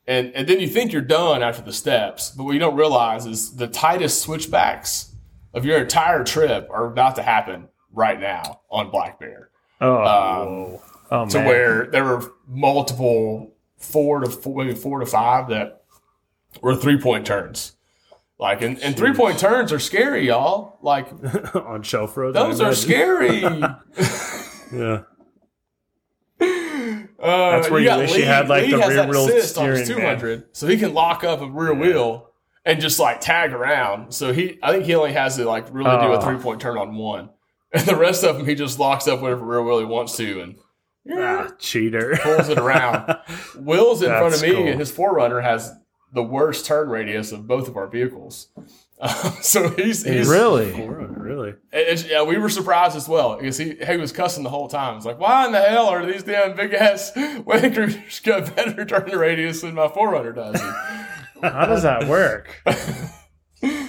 [0.07, 3.25] and and then you think you're done after the steps, but what you don't realize
[3.25, 5.13] is the tightest switchbacks
[5.53, 9.49] of your entire trip are about to happen right now on Black Bear.
[9.79, 10.79] Oh, Um,
[11.11, 11.47] oh to man.
[11.47, 15.83] where there were multiple four to four, maybe four to five that
[16.61, 17.75] were three point turns.
[18.37, 20.77] Like and, and three point turns are scary, y'all.
[20.81, 21.07] Like
[21.55, 22.35] on shelf road.
[22.35, 23.41] Those are scary.
[24.73, 25.01] Yeah.
[26.41, 30.67] Uh, That's where you wish you had, like, the has rear wheel steering, 200, so
[30.67, 32.29] he can lock up a rear wheel
[32.65, 34.13] and just like tag around.
[34.13, 36.21] So he, I think he only has to like really do a Oh.
[36.21, 37.29] three point turn on one,
[37.71, 40.41] and the rest of them he just locks up whatever rear wheel he wants to
[40.41, 40.55] and
[41.11, 42.17] Ah, cheater.
[42.23, 43.17] pulls it around.
[43.57, 44.67] Will's in front of me, cool.
[44.67, 45.71] and his 4Runner has
[46.13, 48.47] the worst turn radius of both of our vehicles.
[48.97, 50.71] Um, so he's, he's really?
[50.81, 51.55] really?
[51.73, 54.95] It's, yeah, we were surprised as well because he he was cussing the whole time.
[54.95, 57.11] It's like, why in the hell are these damn big ass
[57.45, 60.61] Land Cruisers got better turn radius than my 4Runner does?
[61.41, 62.63] How does that work?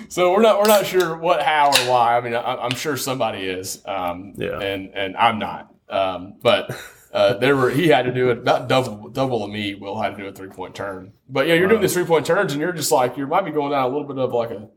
[0.09, 2.17] so we're not we're not sure what, how, or why.
[2.17, 4.59] I mean, I, I'm sure somebody is, um, Yeah.
[4.59, 5.73] and and I'm not.
[5.89, 6.77] Um, but
[7.17, 9.75] uh, there were he had to do it about double double of me.
[9.75, 11.15] Will had to do a three point turn.
[11.31, 13.53] But yeah, you're doing these three point turns, and you're just like you might be
[13.53, 14.69] going down a little bit of like a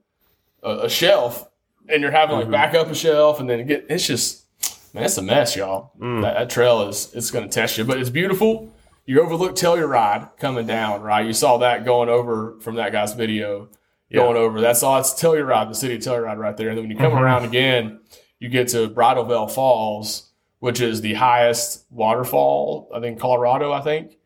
[0.64, 1.50] a, a shelf,
[1.90, 2.54] and you're having like mm-hmm.
[2.54, 4.46] back up a shelf, and then get it's just
[4.94, 5.92] man, it's a mess, y'all.
[6.00, 6.22] Mm.
[6.22, 8.74] That, that trail is it's going to test you, but it's beautiful.
[9.06, 11.26] You overlook Telluride coming down, right?
[11.26, 13.68] You saw that going over from that guy's video
[14.14, 14.62] going over.
[14.62, 14.98] That's all.
[15.00, 16.70] It's Telluride, the city of Telluride, right there.
[16.70, 17.24] And then when you come mm-hmm.
[17.24, 18.00] around again,
[18.40, 20.29] you get to Bridalveil Falls,
[20.60, 23.72] which is the highest waterfall I think Colorado.
[23.72, 24.18] I think.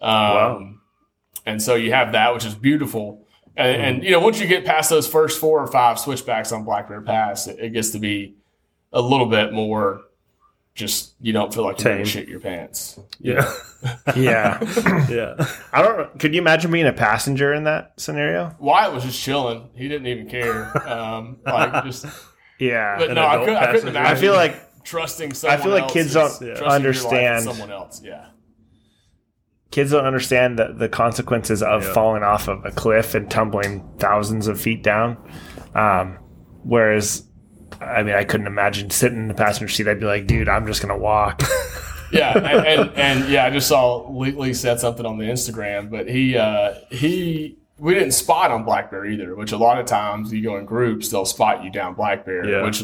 [0.00, 0.80] Um,
[1.46, 3.26] And so you have that, which is beautiful.
[3.56, 6.64] And, and you know, once you get past those first four or five switchbacks on
[6.64, 8.36] Black Bear Pass, it, it gets to be
[8.92, 10.02] a little bit more.
[10.74, 11.98] Just you don't feel like Tame.
[11.98, 12.98] to shit your pants.
[13.18, 13.50] Yeah.
[14.14, 14.60] Yeah.
[15.08, 15.46] yeah.
[15.72, 16.18] I don't.
[16.20, 18.54] Could you imagine being a passenger in that scenario?
[18.60, 20.86] Wyatt was just chilling; he didn't even care.
[20.86, 22.04] Um, like just,
[22.60, 22.98] Yeah.
[22.98, 24.16] but An no, I, could, I couldn't imagine.
[24.16, 25.58] I feel like trusting someone.
[25.58, 28.02] I feel like else kids is don't trusting your life with understand- someone else.
[28.04, 28.26] Yeah,
[29.70, 31.92] Kids don't understand the, the consequences of Yeah.
[31.92, 35.16] falling off of a cliff and tumbling thousands of feet down.
[35.76, 36.18] Um,
[36.64, 37.24] whereas,
[37.80, 39.86] I mean, I couldn't imagine sitting in the passenger seat.
[39.86, 41.42] I'd be like, dude, I'm just gonna walk.
[42.12, 45.88] yeah, and, and, and yeah, I just saw Lee, Lee said something on the Instagram,
[45.88, 49.36] but he uh, he we didn't spot on Black Bear either.
[49.36, 52.44] Which a lot of times you go in groups, they'll spot you down Black Bear.
[52.44, 52.64] Yeah.
[52.64, 52.82] Which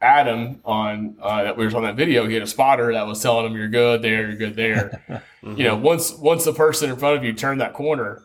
[0.00, 3.22] Adam on uh, that we were on that video, he had a spotter that was
[3.22, 5.22] telling him you're good there, you're good there.
[5.42, 8.20] You know, once once the person in front of you turned that corner,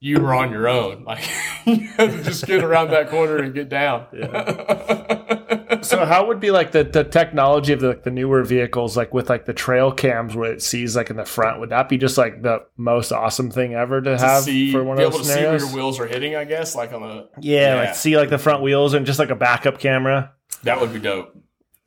[0.00, 1.04] you were on your own.
[1.06, 1.26] Like
[1.64, 4.04] you had to just get around that corner and get down.
[5.82, 9.14] so how would be like the, the technology of the, like the newer vehicles like
[9.14, 11.96] with like the trail cams where it sees like in the front would that be
[11.98, 15.08] just like the most awesome thing ever to, to have see, for one be of
[15.14, 17.76] able those to see where your wheels are hitting, I guess, like on the yeah,
[17.76, 17.80] Yeah.
[17.86, 20.32] like see like the front wheels and just like a backup camera
[20.64, 21.36] that would be dope.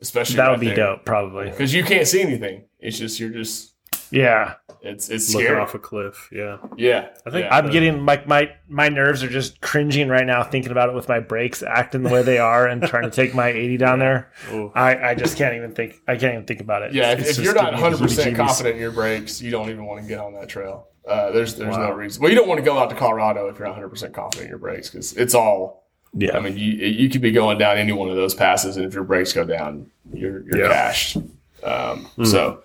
[0.01, 2.65] Especially that would be dope probably because you can't see anything.
[2.79, 3.73] It's just you're just
[4.11, 4.55] yeah
[4.85, 5.59] it's it's Looking scary.
[5.59, 6.29] off a cliff.
[6.31, 6.57] Yeah.
[6.77, 7.55] yeah, I think yeah.
[7.55, 11.09] i'm getting like my my nerves are just cringing right now thinking about it with
[11.09, 14.31] my brakes acting the way they are and trying to take my 80 down there
[14.75, 17.13] i i just can't even think i can't even think about it yeah.
[17.13, 20.01] It's If, if you're not 100 percent confident in your brakes, you don't even want
[20.01, 20.87] to get on that trail.
[21.07, 22.21] Uh, there's there's no reason.
[22.21, 24.45] Well, you don't want to go out to Colorado if you're not 100 percent confident
[24.45, 25.84] in your brakes because it's all.
[26.15, 28.85] Yeah I mean, you you could be going down any one of those passes, and
[28.85, 30.69] if your brakes go down, you're you're Yeah.
[30.69, 31.17] cashed.
[31.63, 32.61] Um, So,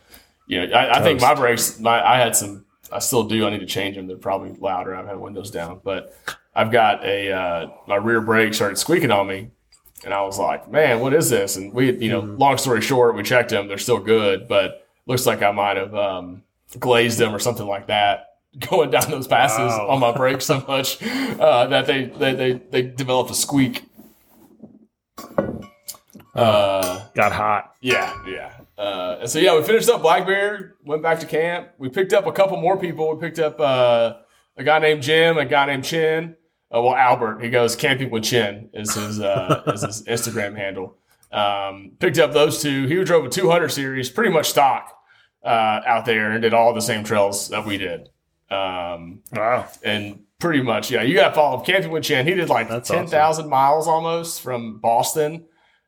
[0.47, 1.79] you know, I, I think my brakes.
[1.81, 2.65] My I had some.
[2.93, 3.47] I still do.
[3.47, 4.07] I need to change them.
[4.07, 4.95] They're probably louder.
[4.95, 6.15] I've had windows down, but
[6.55, 9.51] I've got a uh, my rear brake started squeaking on me,
[10.05, 13.15] and I was like, "Man, what is this?" And we, you know, long story short,
[13.15, 13.69] we checked them.
[13.69, 16.43] They're still good, but looks like I might have um,
[16.79, 18.30] glazed them or something like that.
[18.59, 19.89] Going down those passes Wow.
[19.91, 23.85] on my brakes so much uh, that they, they they they developed a squeak.
[26.35, 28.53] Uh, got hot yeah, yeah.
[28.79, 31.69] Uh, and so yeah, we finished up Black Bear, went back to camp.
[31.79, 33.15] We picked up a couple more people.
[33.15, 34.15] We picked up uh,
[34.57, 36.37] a guy named Jim, a guy named Chin.
[36.75, 37.43] Uh, well, Albert.
[37.43, 40.97] He goes camping with Chin is his uh, is his Instagram handle.
[41.33, 42.87] Um, picked up those two.
[42.87, 44.93] He drove a 200 series, pretty much stock
[45.45, 48.09] uh, out there, and did all the same trails that we did.
[48.51, 52.27] Um, wow and pretty much, yeah, you got to follow Camping with Chin.
[52.27, 55.45] He did like That's ten thousand miles almost from Boston.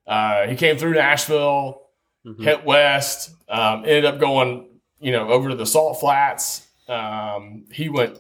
[0.07, 1.81] Uh, he came through Nashville,
[2.27, 2.45] Mhm.
[2.45, 4.69] hit west, um, ended up going,
[5.01, 6.67] you know, over to the Salt Flats.
[6.89, 8.19] Um, he went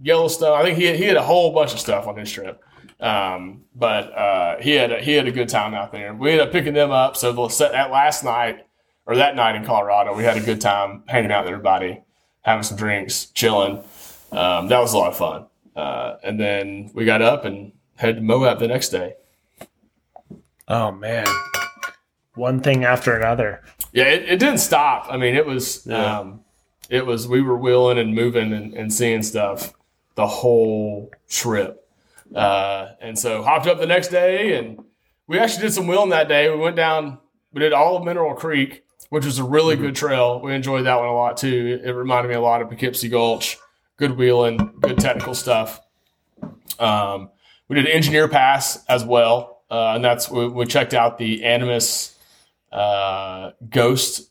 [0.00, 0.58] Yellowstone.
[0.58, 2.60] I think he had, he had a whole bunch of stuff on his trip.
[2.98, 6.14] Um, but uh, he had a, he had a good time out there.
[6.14, 7.16] We ended up picking them up.
[7.16, 8.66] So set that last night
[9.06, 12.00] or that night in Colorado, we had a good time hanging out with everybody,
[12.46, 13.82] having some drinks, chilling.
[14.32, 15.46] Um, that was a lot of fun.
[15.74, 19.14] Uh, and then we got up and headed to Moab the next day.
[20.68, 21.26] oh man
[22.34, 25.06] one thing after another Yeah, it, it didn't stop.
[25.10, 26.18] I mean, it was Yeah.
[26.20, 26.40] um,
[26.90, 29.72] it was we were wheeling and moving and, and seeing stuff
[30.16, 31.88] the whole trip.
[32.34, 34.78] Uh, and so hopped up the next day and
[35.26, 36.48] we actually did some wheeling that day.
[36.50, 37.18] We went down,
[37.52, 38.84] we did all of Mineral Creek,
[39.16, 40.42] which was a really good trail.
[40.42, 41.80] We enjoyed that one a lot too.
[41.82, 43.56] It, it reminded me a lot of Poughkeepsie Gulch.
[43.96, 45.80] Good wheeling, good technical stuff.
[46.78, 47.30] Um,
[47.66, 52.14] we did Engineer Pass as well, uh, and that's we, we checked out the Animas
[52.70, 54.28] uh, Ghost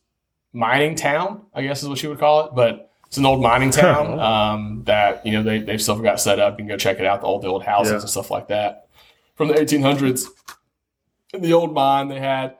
[0.53, 3.71] mining town, I guess is what you would call it, but it's an old mining
[3.71, 6.53] town um, that you know they they've still got set up.
[6.53, 7.99] You can go check it out, the old the old houses Yeah.
[8.01, 8.87] and stuff like that
[9.33, 10.25] from the 1800s.
[11.33, 12.55] In the old mine they had.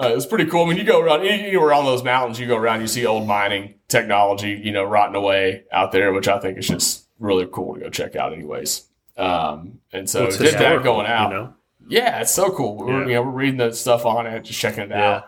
[0.00, 0.64] Uh, it was pretty cool.
[0.64, 3.26] I mean, you go around anywhere on those mountains, you go around, you see old
[3.26, 7.74] mining technology, you know, rotting away out there, which I think is just really cool
[7.74, 8.84] to go check out, anyways.
[9.16, 11.30] Um, and so Well, did that going out.
[11.32, 11.54] You know?
[11.88, 12.76] Yeah, it's so cool.
[12.76, 13.06] We're, Yeah.
[13.08, 15.22] you know, we're reading the stuff on it, just checking it Yeah.
[15.22, 15.24] out.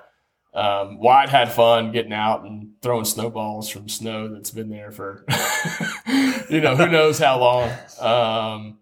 [0.52, 5.24] Um, Wyatt had fun getting out and throwing snowballs from snow that's been there for,
[6.48, 7.70] you know, who knows how long.
[8.00, 8.78] Um,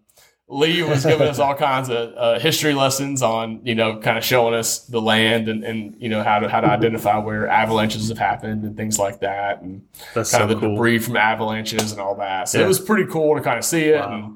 [0.51, 4.23] Lee was giving us all kinds of uh, history lessons on, you know, kind of
[4.25, 8.09] showing us the land and, and you know how to how to identify where avalanches
[8.09, 9.83] have happened and things like that, and
[10.15, 10.73] That's kind so of the cool.
[10.75, 12.49] debris from avalanches and all that.
[12.49, 12.65] So Yeah.
[12.65, 14.11] it was pretty cool to kind of see it Wow.
[14.13, 14.35] and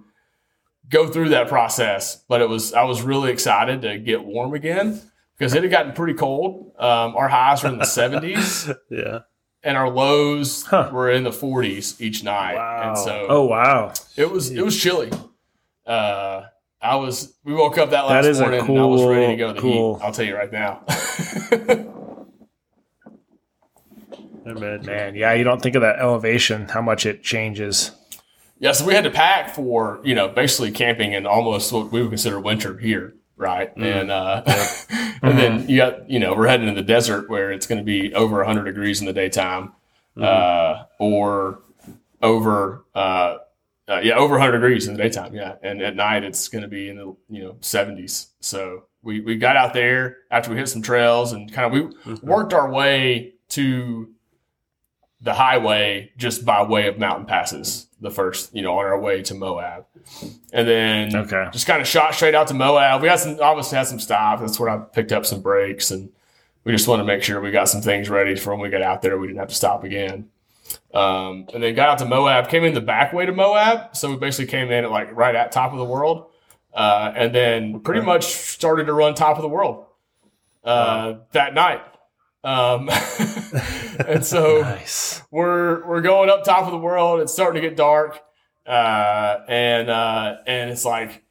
[0.90, 2.24] go through that process.
[2.30, 5.02] But it was I was really excited to get warm again
[5.36, 6.74] because it had gotten pretty cold.
[6.78, 9.20] Um, our highs were in the 70s Yeah.
[9.64, 10.92] and our lows Huh.
[10.94, 12.54] were in the 40s each night.
[12.54, 12.90] Wow.
[12.90, 15.10] And so oh wow it was it was chilly.
[15.86, 16.44] Uh,
[16.82, 19.28] I was we woke up that That last is a morning and I was ready
[19.28, 20.06] to go to the cool- heat.
[20.06, 20.82] I'll tell you right now.
[24.46, 27.92] I man yeah you don't think of that elevation how much it changes
[28.60, 32.02] Yeah, so we had to pack for you know basically camping in almost what we
[32.02, 33.14] would consider winter here.
[33.38, 33.76] right?
[33.78, 34.44] And uh,
[35.22, 37.86] and then you got you know we're heading to the desert where it's going to
[37.86, 39.72] be over 100 degrees in the daytime,
[40.22, 41.60] uh, or
[42.22, 43.38] over uh,
[43.90, 46.68] uh, yeah over 100 degrees in the daytime, yeah, and at night it's going to
[46.68, 48.28] be in the you know 70s.
[48.40, 52.16] So we we got out there after we hit some trails and kind of we
[52.22, 54.10] worked our way to
[55.22, 59.22] the highway just by way of mountain passes the first you know on our way
[59.24, 59.86] to moab.
[60.52, 61.48] And then Okay.
[61.52, 63.02] just kind of shot straight out to moab.
[63.02, 64.42] We had some obviously had some stops.
[64.42, 66.10] That's where i picked up some breaks and
[66.66, 68.82] we just wanted to make sure we got some things ready for when we got
[68.82, 70.30] out there we didn't have to stop again
[70.94, 74.10] um, and then got out to moab came in the back way to moab so
[74.10, 76.28] we basically came in at like right at top of the world
[76.74, 79.86] uh, and then pretty much started to run top of the world
[80.64, 81.82] uh, that night
[82.44, 82.90] um,
[84.08, 85.22] and so Nice.
[85.32, 87.22] we're we're going up top of the world.
[87.22, 88.22] It's starting to get dark,
[88.66, 91.24] uh, and uh, and it's like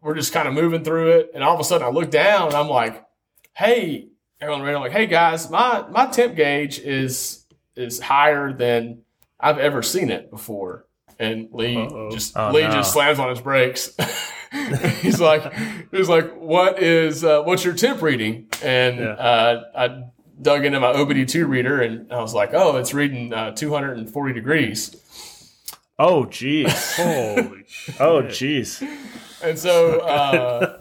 [0.00, 1.32] we're just kind of moving through it.
[1.34, 3.04] And all of a sudden, I look down and I'm like,
[3.52, 7.39] "Hey, everyone!" I'm like, "Hey guys, my my temp gauge is
[7.80, 9.02] is higher than
[9.38, 10.86] I've ever seen it before."
[11.18, 12.10] And Lee Uh-oh.
[12.10, 12.70] just Oh, Lee no.
[12.72, 13.90] just slams on his brakes.
[15.02, 15.52] he's like,
[15.90, 19.04] he's like, "What is uh, what's your temp reading?" And Yeah.
[19.12, 20.02] uh, I
[20.40, 24.96] dug into my OBD2 reader and I was like, "Oh, it's reading uh, 240 degrees."
[25.98, 26.96] Oh, jeez.
[26.96, 27.64] Holy.
[28.00, 28.80] Oh, jeez.
[29.44, 30.80] And so, uh,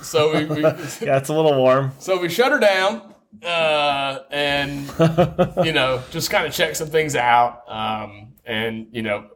[0.00, 1.92] so we, we Yeah, it's a little warm.
[1.98, 3.11] so we shut her down
[3.42, 4.86] uh, and
[5.64, 9.28] you know just kind of check some things out um, and you know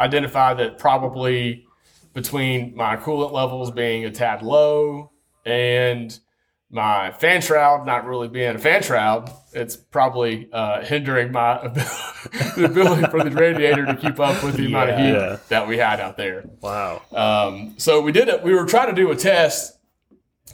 [0.00, 1.64] identify that probably
[2.12, 5.10] between my coolant levels being a tad low
[5.46, 6.18] and
[6.70, 11.90] my fan shroud not really being a fan shroud, it's probably uh, hindering my ability,
[12.56, 15.36] the ability for the radiator to keep up with the amount of heat Yeah.
[15.50, 16.44] that we had out there.
[16.60, 17.02] Wow.
[17.12, 18.42] Um, so we did it.
[18.42, 19.78] We were trying to do a test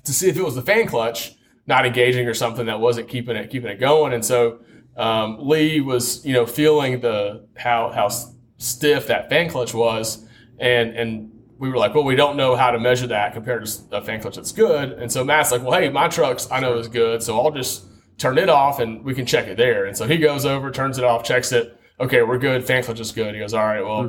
[0.05, 1.37] to see if it was the fan clutch
[1.71, 4.13] not engaging or something that wasn't keeping it keeping it going.
[4.13, 4.59] And so
[4.97, 8.11] um, Lee was, you know, feeling the how how
[8.59, 10.27] stiff that fan clutch was,
[10.59, 13.73] and and we were like, well, we don't know how to measure that compared to
[13.93, 14.93] a fan clutch that's good.
[14.93, 17.85] And so Matt's like, well, hey, my truck's I know is good, so I'll just
[18.19, 19.87] turn it off and we can check it there.
[19.87, 21.79] And so he goes over, turns it off, checks it.
[21.99, 22.67] Okay, we're good.
[22.67, 23.35] Fan clutch is good.
[23.35, 24.03] He goes, all right, well.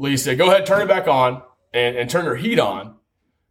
[0.00, 1.42] Lee said, "Go ahead, turn it back on,
[1.74, 2.94] and, and turn your heat on,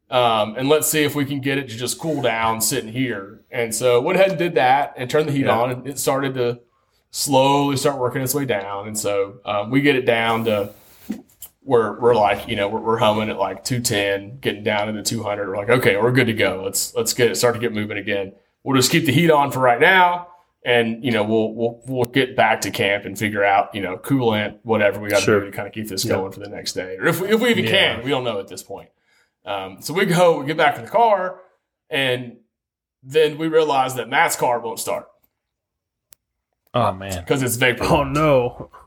[0.09, 3.41] um, and let's see if we can get it to just cool down sitting here."
[3.51, 5.57] And so went ahead and did that, and turned the heat Yeah.
[5.59, 6.59] on, and it started to
[7.11, 8.87] slowly start working its way down.
[8.87, 10.71] And so um, we get it down to
[11.63, 15.47] where we're like, you know, we're, we're humming at like 210, getting down into 200.
[15.49, 16.61] We're like, okay, we're good to go.
[16.63, 18.33] Let's let's get it start to get moving again.
[18.63, 20.27] We'll just keep the heat on for right now.
[20.65, 23.97] And you know we'll we'll we'll get back to camp and figure out you know
[23.97, 25.39] coolant whatever we got to Sure.
[25.39, 26.15] do to kind of keep this Yeah.
[26.15, 27.95] going for the next day, or if we, if we even Yeah.
[27.95, 28.89] can, we don't know at this point.
[29.47, 31.39] Um, so we go, we get back in the car,
[31.89, 32.37] and
[33.01, 35.07] then we realize that Matt's car won't start
[36.73, 37.19] Oh, man.
[37.23, 37.83] because it's vapor.
[37.85, 38.69] Oh no.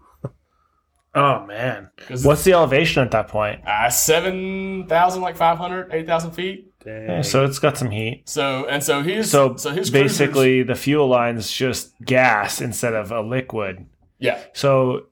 [1.13, 1.91] Oh, man,
[2.23, 3.67] What's the elevation at that point?
[3.67, 6.73] uh, seven thousand, like 500, 8,000 feet.
[6.85, 7.25] Dang.
[7.25, 8.29] So it's got some heat.
[8.29, 12.95] So and so he's So, so his cruisers- basically, the fuel line's just gas instead
[12.95, 13.87] of a liquid.
[14.21, 14.39] yeah.
[14.53, 15.07] So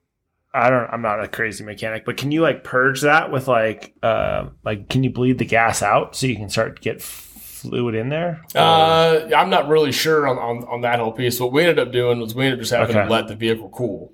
[0.55, 0.88] I don't.
[0.90, 4.88] I'm not a crazy mechanic, but can you like purge that with like, uh, like
[4.88, 8.42] can you bleed the gas out so you can start to get fluid in there?
[8.55, 11.38] Uh, I'm not really sure on, on, on that whole piece.
[11.38, 13.07] What we ended up doing was we ended up just having Okay.
[13.07, 14.12] to let the vehicle cool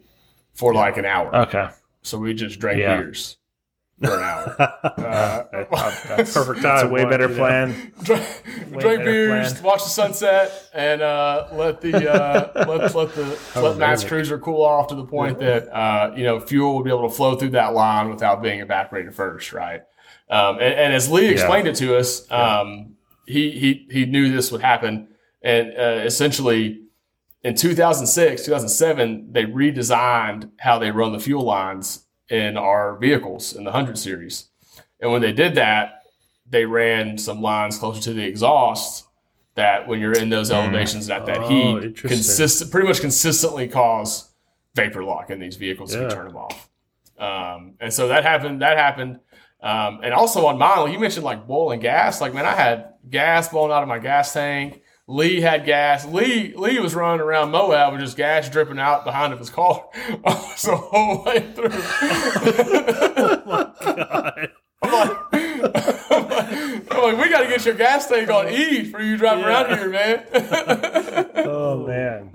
[0.55, 1.35] for like an hour.
[1.35, 1.68] Okay.
[2.03, 2.97] so we just drank Yeah.
[2.97, 3.37] beers
[4.03, 4.70] for an hour.
[5.05, 5.45] Uh,
[6.09, 7.92] That's Perfect That's a time, way better plan.
[8.03, 8.26] drank,
[8.72, 9.62] Way beers, plan.
[9.62, 14.62] watch the sunset, and uh, let the uh, let let the let Matt's cruiser cool
[14.62, 17.51] off to the point that uh, you know fuel will be able to flow through
[17.51, 19.82] that line without being evaporated first, right?
[20.28, 24.51] Um, and, and as Lee explained it to us, um, he he he knew this
[24.53, 25.09] would happen,
[25.42, 26.80] and uh, essentially.
[27.42, 33.64] In 2006, 2007, they redesigned how they run the fuel lines in our vehicles in
[33.64, 34.49] the 100 series.
[35.01, 36.03] And when they did that,
[36.49, 39.07] they ran some lines closer to the exhaust
[39.55, 42.09] that when you're in those elevations and at that Oh, heat, interesting.
[42.09, 44.31] consistent, pretty much consistently cause
[44.75, 46.68] vapor lock in these vehicles if you turn them off.
[47.18, 48.62] Um, and so that happened.
[48.62, 49.20] That happened.
[49.62, 52.20] Um, and also on mine, like you mentioned like boiling gas.
[52.20, 54.83] Like man, I had gas blowing out of my gas tank.
[55.07, 56.07] Lee had gas.
[56.07, 59.86] Lee Lee was running around Moab with just gas dripping out behind of his car
[60.24, 61.70] the whole way through.
[63.46, 64.50] Oh God.
[64.82, 65.43] I'm like, I'm like,
[67.05, 69.78] like, we got to get your gas tank on E for you driving drive around
[69.78, 70.26] here, man.
[71.36, 72.30] oh man.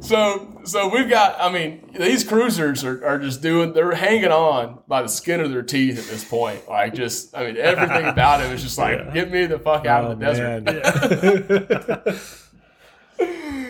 [0.00, 1.36] So, so we've got.
[1.40, 3.72] I mean, these cruisers are, are just doing.
[3.74, 6.68] They're hanging on by the skin of their teeth at this point.
[6.68, 7.36] Like, just.
[7.36, 10.18] I mean, everything about it is just like, get me the fuck out Oh of
[10.18, 10.62] the desert.
[10.64, 12.20] man.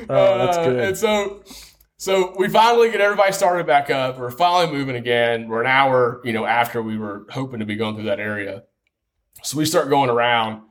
[0.09, 0.81] oh, that's Uh, good.
[0.81, 1.43] And so,
[1.97, 4.19] so we finally get everybody started back up.
[4.19, 5.49] We're finally moving again.
[5.49, 8.65] We're an hour, you know, after we were hoping to be going through that area.
[9.43, 10.63] So we start going around,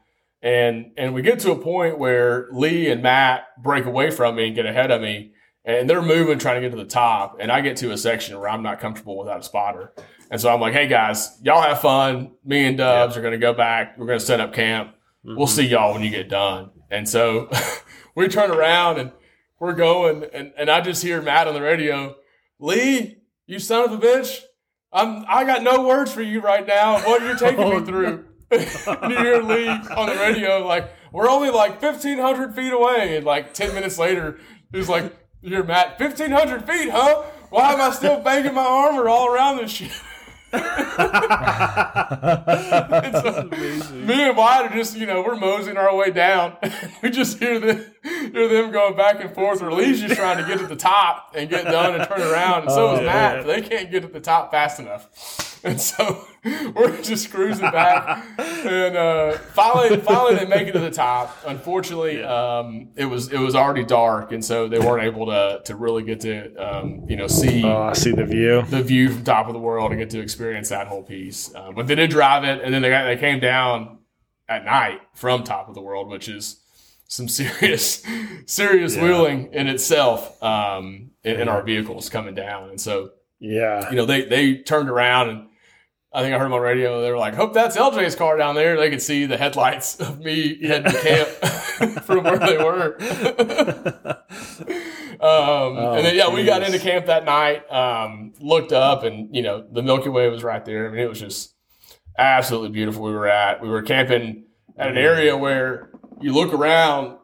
[0.41, 4.47] and and we get to a point where Lee and Matt break away from me
[4.47, 5.31] and get ahead of me,
[5.65, 8.39] and they're moving trying to get to the top, and I get to a section
[8.39, 9.93] where I'm not comfortable without a spotter,
[10.31, 12.31] and so I'm like, hey guys, y'all have fun.
[12.45, 13.97] Me and Dubs are going to go back.
[13.97, 14.95] We're going to set up camp.
[15.23, 15.45] We'll mm-hmm.
[15.45, 16.71] see y'all when you get done.
[16.91, 17.49] And so
[18.15, 19.11] we turn around and
[19.59, 22.15] we're going, and, and I just hear Matt on the radio,
[22.59, 24.41] Lee, you son of a bitch,
[24.91, 26.99] I'm I got no words for you right now.
[27.05, 28.25] What you're taking Oh, me through.
[28.51, 33.25] You hear Lee on the radio like, we're only like fifteen hundred feet away, and
[33.25, 34.39] like ten minutes later,
[34.71, 37.23] he's like, You're Matt, fifteen hundred feet, huh?
[37.49, 39.91] Why am I still banging my armor all around this shit?
[40.51, 40.63] And
[43.15, 43.43] so,
[43.93, 46.57] me and Wyatt are just, you know, we're moseying our way down.
[47.03, 47.85] we just hear them,
[48.31, 49.61] hear them going back and forth.
[49.61, 52.63] Or Lee's just trying to get to the top and get done and turn around.
[52.63, 53.45] And so is Oh, Matt.
[53.45, 55.45] But they can't get to the top fast enough.
[55.61, 56.25] And so
[56.73, 58.25] we're just cruising back.
[58.37, 61.37] And uh, finally, finally they make it to the top.
[61.45, 65.75] Unfortunately, um, it was it was already dark, and so they weren't able to to
[65.75, 68.61] really get to um, you know see oh, I see the view.
[68.69, 71.53] the view from top of the world and get to experience that whole piece.
[71.53, 73.97] Uh, but they did drive it, and then they got, they came down
[74.47, 76.61] at night from top of the world, which is
[77.09, 78.01] some serious
[78.45, 79.03] serious Yeah.
[79.03, 82.69] wheeling in itself um, in, in our vehicles coming down.
[82.69, 83.89] And so Yeah.
[83.89, 85.45] you know they they turned around and.
[86.11, 87.03] I think I heard them on radio.
[87.03, 90.19] They were like, "Hope that's LJ's car down there." They could see the headlights of
[90.19, 91.27] me heading to camp
[92.03, 92.97] from where they were.
[95.21, 97.69] Um, and then yeah, we got into camp that night.
[97.71, 100.87] Um, looked up, and you know the Milky Way was right there.
[100.87, 101.53] I mean, it was just
[102.17, 103.03] absolutely beautiful.
[103.03, 104.45] We were at we were camping
[104.77, 105.89] at an area where
[106.21, 107.17] you look around,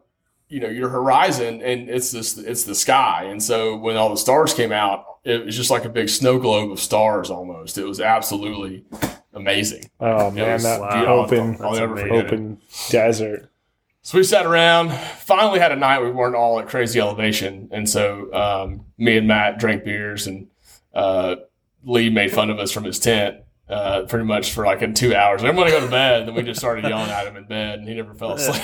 [0.50, 3.26] you know, your horizon, and it's this it's the sky.
[3.26, 6.40] And so when all the stars came out, it was just like a big snow
[6.40, 7.78] globe of stars almost.
[7.78, 8.86] It was absolutely
[9.34, 9.90] amazing.
[10.00, 11.14] Oh man, that beautiful.
[11.14, 12.10] open I'll never amazing.
[12.10, 12.28] forget it.
[12.28, 13.50] open desert.
[14.02, 14.92] So we sat around.
[14.92, 19.28] Finally, had a night we weren't all at crazy elevation, and so um, me and
[19.28, 20.48] Matt drank beers, and
[20.94, 21.38] uh,
[21.84, 23.38] Lee made fun of us from his tent.
[23.68, 25.44] Uh, pretty much for like in two hours.
[25.44, 26.20] I'm gonna go to bed.
[26.20, 28.62] And then we just started yelling at him in bed, and he never fell asleep.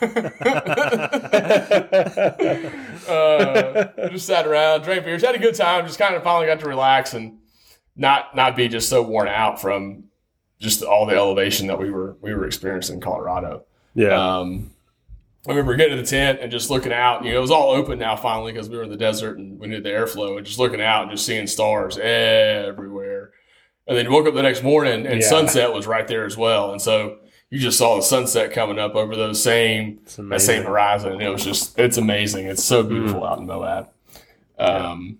[3.08, 5.86] uh, just sat around, drank beers, had a good time.
[5.86, 7.38] Just kind of finally got to relax and
[7.96, 10.04] not not be just so worn out from
[10.60, 13.64] just all the elevation that we were we were experiencing in Colorado.
[13.94, 14.38] Yeah.
[14.38, 14.70] Um,
[15.46, 17.22] I remember getting to the tent and just looking out.
[17.22, 19.58] You know, it was all open now finally because we were in the desert and
[19.58, 20.38] we needed the airflow.
[20.38, 23.03] And just looking out and just seeing stars everywhere.
[23.86, 25.26] And then you woke up the next morning and Yeah.
[25.28, 26.72] sunset was right there as well.
[26.72, 27.18] And so
[27.50, 31.12] you just saw the sunset coming up over those same that same horizon.
[31.12, 32.46] And it was just it's amazing.
[32.46, 33.28] It's so beautiful Mm.
[33.30, 33.88] out in Moab.
[34.58, 35.18] Um,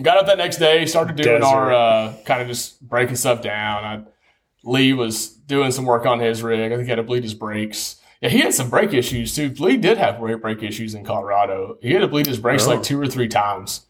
[0.00, 1.44] got up that next day, started doing Desert.
[1.54, 3.84] our uh, kind of just breaking stuff down.
[3.84, 4.00] I,
[4.64, 6.72] Lee was doing some work on his rig.
[6.72, 7.96] I think he had to bleed his brakes.
[8.20, 9.52] Yeah, he had some brake issues too.
[9.58, 11.76] Lee did have brake brake issues in Colorado.
[11.82, 12.70] He had to bleed his brakes Oh.
[12.70, 13.84] like two or three times.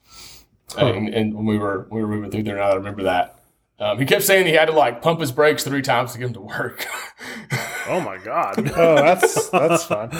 [0.74, 0.86] Huh.
[0.86, 3.38] And, and when we were we were moving through there, now I remember that.
[3.82, 6.28] Um, he kept saying he had to like pump his brakes three times to get
[6.28, 6.86] him to work.
[7.88, 8.70] oh my god.
[8.76, 10.10] Oh, that's that's fun.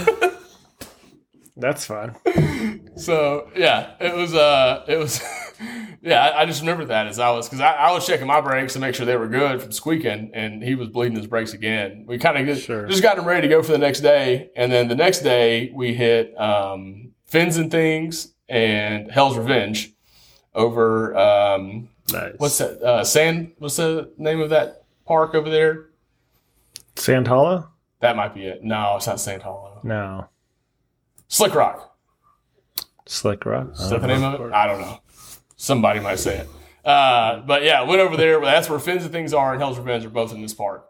[1.57, 2.17] That's fun.
[2.97, 5.21] so yeah, it was uh it was
[6.03, 8.41] yeah, I, I just remember that as I was because I, I was checking my
[8.41, 11.53] brakes to make sure they were good from squeaking, and he was bleeding his brakes
[11.53, 12.05] again.
[12.09, 12.87] We kind of just, Sure.
[12.87, 15.71] just got him ready to go for the next day, and then the next day
[15.75, 19.93] we hit um, fins and things and Hell's Revenge
[20.55, 22.35] over um, Nice.
[22.39, 23.53] what's that uh, Sand?
[23.59, 25.91] What's the name of that park over there?
[26.97, 27.69] Sand Hollow?
[28.01, 28.65] That might be it.
[28.65, 29.81] No, it's not Sand Hollow.
[29.83, 30.29] No.
[31.29, 31.97] Slick Rock.
[33.07, 33.73] Slick Rock.
[33.73, 34.53] Is that the name of it?
[34.53, 35.01] I don't know.
[35.57, 36.49] Somebody might say it.
[36.85, 38.41] Uh, but yeah, went over there.
[38.41, 40.89] That's where Fins and Things are and Hell's Revenge are both in this park.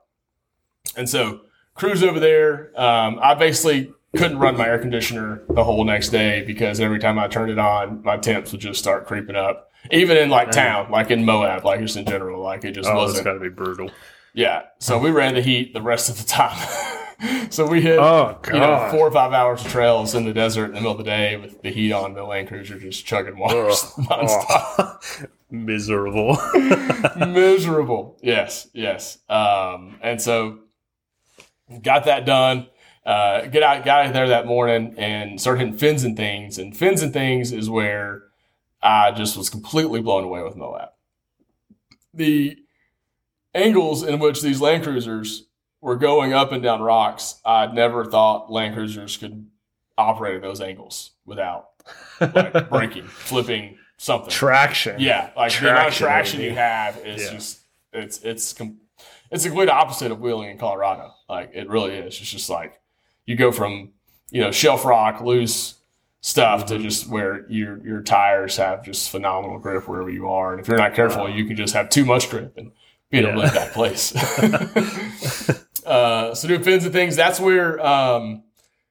[0.97, 1.43] And so
[1.74, 2.72] cruise over there.
[2.80, 7.18] Um, I basically couldn't run my air conditioner the whole next day because every time
[7.18, 9.70] I turned it on, my temps would just start creeping up.
[9.90, 12.92] Even in like town, like in Moab, like just in general, like it just Oh,
[13.02, 13.24] it's wasn't.
[13.24, 13.90] got to be brutal.
[14.34, 14.62] Yeah.
[14.78, 16.56] So we ran the heat the rest of the time.
[17.50, 20.66] so we hit Oh you know, four or five hours of trails in the desert
[20.66, 23.38] in the middle of the day with the heat on, the Land Cruiser just chugging
[23.38, 24.44] water nonstop.
[24.78, 24.98] Oh.
[25.50, 26.38] Miserable.
[27.26, 28.18] Miserable.
[28.22, 29.18] Yes, yes.
[29.28, 30.60] Um, and so
[31.82, 32.68] got that done.
[33.04, 36.56] uh, get out, got out there that morning and started hitting fins and things.
[36.59, 38.22] And fins and things is where
[38.82, 40.90] I just was completely blown away with Moab.
[42.14, 42.59] The
[43.54, 45.46] angles in which these Land Cruisers
[45.80, 49.46] were going up and down rocks, I'd never thought Land Cruisers could
[49.98, 51.70] operate at those angles without
[52.20, 54.30] like breaking, flipping, something.
[54.30, 54.96] Traction.
[55.00, 56.50] Yeah, like the amount of Traction, traction baby.
[56.50, 57.30] you have is Yeah.
[57.32, 57.60] just
[57.92, 58.54] it's it's
[59.30, 61.12] it's the complete opposite of wheeling in Colorado.
[61.28, 62.18] Like it really is.
[62.20, 62.80] It's just like
[63.26, 63.92] you go from
[64.30, 65.74] you know shelf rock, loose
[66.23, 66.77] stuff Mm-hmm.
[66.77, 70.69] to just where your your tires have just phenomenal grip wherever you are, and if
[70.69, 72.73] you're not careful, you can just have too much grip and
[73.11, 73.35] be in a Yeah.
[73.35, 74.15] really bad place.
[75.86, 78.43] uh, so doing fins and things, that's where um,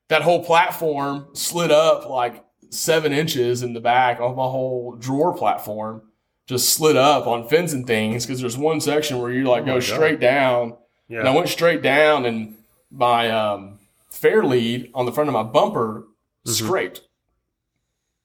[0.09, 5.35] that whole platform slid up like seven inches in the back of my whole drawer
[5.35, 6.01] platform
[6.47, 9.65] just slid up on fins and things because there's one section where you like Oh
[9.67, 10.75] go straight down
[11.09, 12.55] and I went straight down and
[12.89, 13.79] my um,
[14.09, 16.05] fair lead on the front of my bumper
[16.45, 17.01] scraped.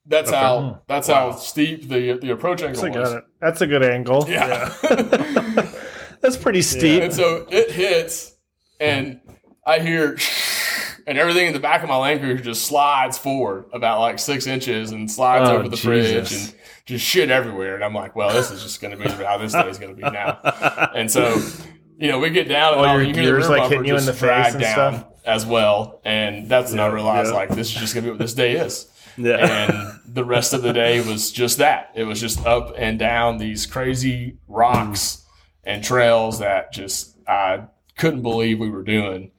[0.09, 0.39] That's Okay.
[0.39, 0.79] how hmm.
[0.87, 1.33] that's Wow.
[1.33, 3.13] how steep the the approach angle That's a was.
[3.13, 4.25] good, that's a good angle.
[4.29, 4.73] Yeah.
[6.21, 7.03] That's pretty steep.
[7.03, 8.33] and so it hits,
[8.81, 9.21] and
[9.67, 10.17] I hear,
[11.07, 14.47] and everything in the back of my Land Cruiser just slides forward about like six
[14.47, 16.51] inches and slides Oh, over the fridge Jesus.
[16.53, 17.75] and just shit everywhere.
[17.75, 19.95] And I'm like, well, this is just going to be how this day is going
[19.95, 20.39] to be now.
[20.95, 21.41] And so,
[21.99, 23.85] you know, we get down and All all, your you hear the gears, like, hitting
[23.85, 25.07] you in the face drag and down stuff?
[25.27, 26.01] as well.
[26.05, 27.37] And that's when I Yeah, realized yeah.
[27.37, 29.69] like this is just going to be what this day is Yeah.
[29.71, 31.91] and the rest of the day was just that.
[31.95, 35.25] It was just up and down these crazy rocks
[35.65, 37.65] and trails that just I
[37.97, 39.31] couldn't believe we were doing.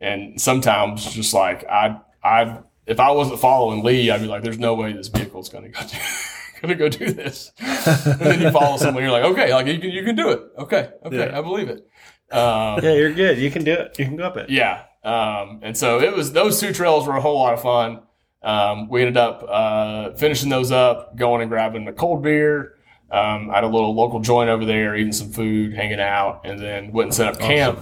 [0.00, 4.58] And sometimes just like I I if I wasn't following Lee, I'd be like, "There's
[4.58, 5.96] no way this vehicle's going to go do,
[6.62, 9.78] going to go do this." and then you follow someone, you're like, "Okay, like you
[9.78, 10.40] can you can do it.
[10.58, 11.38] Okay, okay, Yeah.
[11.38, 11.86] I believe it."
[12.30, 13.38] Um, yeah, you're good.
[13.38, 13.98] You can do it.
[13.98, 14.50] You can go up it.
[14.50, 14.82] yeah.
[15.04, 18.00] Um, and so it was those two trails were a whole lot of fun.
[18.46, 22.74] Um, we ended up uh, finishing those up, going and grabbing a cold beer.
[23.10, 26.58] Um, I had a little local joint over there, eating some food, hanging out, and
[26.60, 27.80] then went and set up camp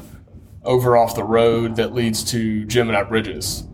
[0.65, 3.65] over off the road that leads to Gemini Bridges.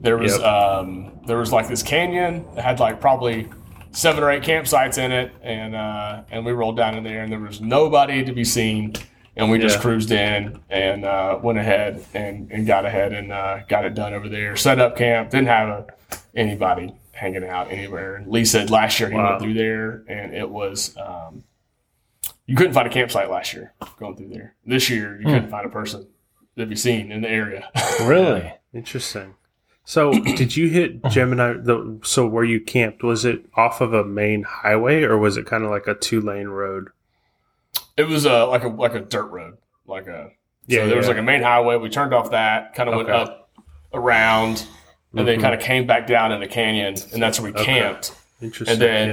[0.00, 0.44] There was Yep.
[0.46, 3.48] um, there was like this canyon that had like probably
[3.90, 7.32] seven or eight campsites in it, and uh, and we rolled down in there, and
[7.32, 8.92] there was nobody to be seen,
[9.36, 9.82] and we just Yeah.
[9.82, 14.14] cruised in and uh, went ahead and, and got ahead and uh, got it done
[14.14, 14.56] over there.
[14.56, 15.86] Set up camp, didn't have a,
[16.34, 18.22] anybody hanging out anywhere.
[18.26, 19.30] Lee said last year he Wow.
[19.30, 21.44] went through there, and it was um,
[22.46, 24.54] you couldn't find a campsite last year going through there.
[24.64, 26.06] This year you couldn't find a person
[26.56, 27.68] to be seen in the area.
[28.02, 28.52] Really?
[28.74, 29.34] Interesting.
[29.88, 31.54] So, did you hit Gemini?
[31.54, 35.46] The so where you camped was it off of a main highway or was it
[35.46, 36.88] kind of like a two lane road?
[37.96, 39.56] It was uh, like a like a dirt road,
[39.86, 40.30] like a
[40.66, 41.76] Yeah, So there was like a main highway.
[41.76, 43.18] We turned off that, kind of went Okay.
[43.18, 43.50] up
[43.94, 44.66] around,
[45.14, 45.42] and then Mhm.
[45.42, 47.64] kind of came back down in the canyon, and that's where we Okay.
[47.64, 48.12] camped.
[48.42, 48.72] Interesting.
[48.72, 49.08] And then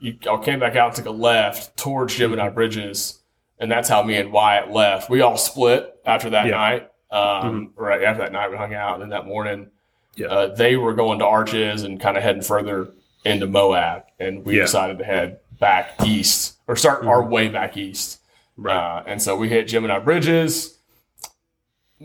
[0.00, 0.10] yeah.
[0.10, 3.20] you all came back out and took a left towards Gemini Bridges,
[3.58, 5.08] and that's how me and Wyatt left.
[5.08, 6.56] We all split after that Yeah.
[6.56, 6.88] night.
[7.10, 9.70] Um, Right after that night, we hung out, and then that morning,
[10.16, 10.26] Yeah.
[10.26, 12.88] uh, they were going to Arches and kind of heading further
[13.24, 14.62] into Moab, and we Yeah.
[14.62, 18.20] decided to head back east or start our way back east.
[18.56, 18.76] Right.
[18.76, 20.78] Uh, and so we hit Gemini Bridges.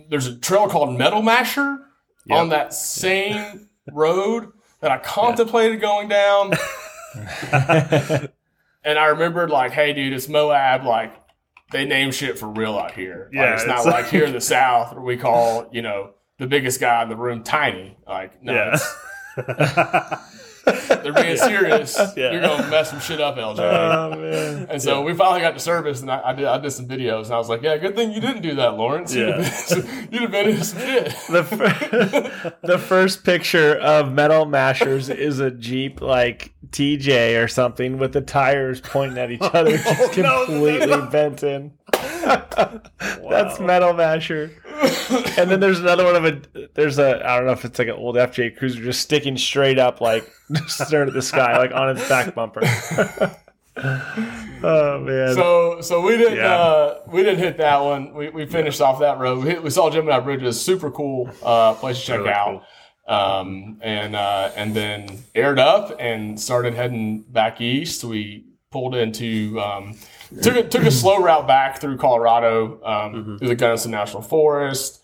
[0.10, 1.78] There's a trail called Metal Masher
[2.26, 2.40] Yep.
[2.40, 6.54] on that same road that I contemplated going down.
[7.52, 10.86] and I remembered, like, hey, dude, it's Moab.
[10.86, 11.14] Like,
[11.72, 13.26] they name shit for real out here.
[13.34, 16.12] Like, Yeah, it's not like like- here in the South where we call, you know,
[16.38, 17.98] the biggest guy in the room tiny.
[18.08, 20.20] Like, no, yeah.
[21.04, 21.98] They're being serious.
[22.16, 22.32] Yeah.
[22.32, 23.60] You're going to mess some shit up, LJ.
[23.60, 24.68] Oh man.
[24.70, 27.26] And so we finally got to service, and I, I did I did some videos,
[27.26, 29.14] and I was like, "Yeah, good thing you didn't do that, Lawrence.
[29.14, 29.42] You'd, Yeah.
[29.44, 34.46] have, been, you'd have been in some shit." The, fir- the first picture of metal
[34.46, 39.78] mashers is a Jeep like TJ or something with the tires pointing at each other,
[39.78, 41.06] just Oh, no, completely no.
[41.08, 41.74] bent in.
[42.24, 44.52] That's metal masher.
[45.38, 46.42] And then there's another one of a
[46.74, 49.78] there's a I don't know if it's like an old FJ Cruiser just sticking straight
[49.78, 52.62] up like just staring at the sky like on its back bumper.
[53.78, 55.34] oh man.
[55.36, 56.54] So so we didn't Yeah.
[56.56, 58.14] uh, we didn't hit that one.
[58.14, 59.44] We, we finished off that road.
[59.44, 62.64] We, hit, we saw Gemini Bridges, super cool uh, place to check Really out.
[63.06, 68.04] Um, and uh, and then aired up and started heading back east.
[68.04, 69.98] We pulled into um,
[70.42, 75.02] took a, took a slow route back through Colorado um, through the Gunnison National Forest.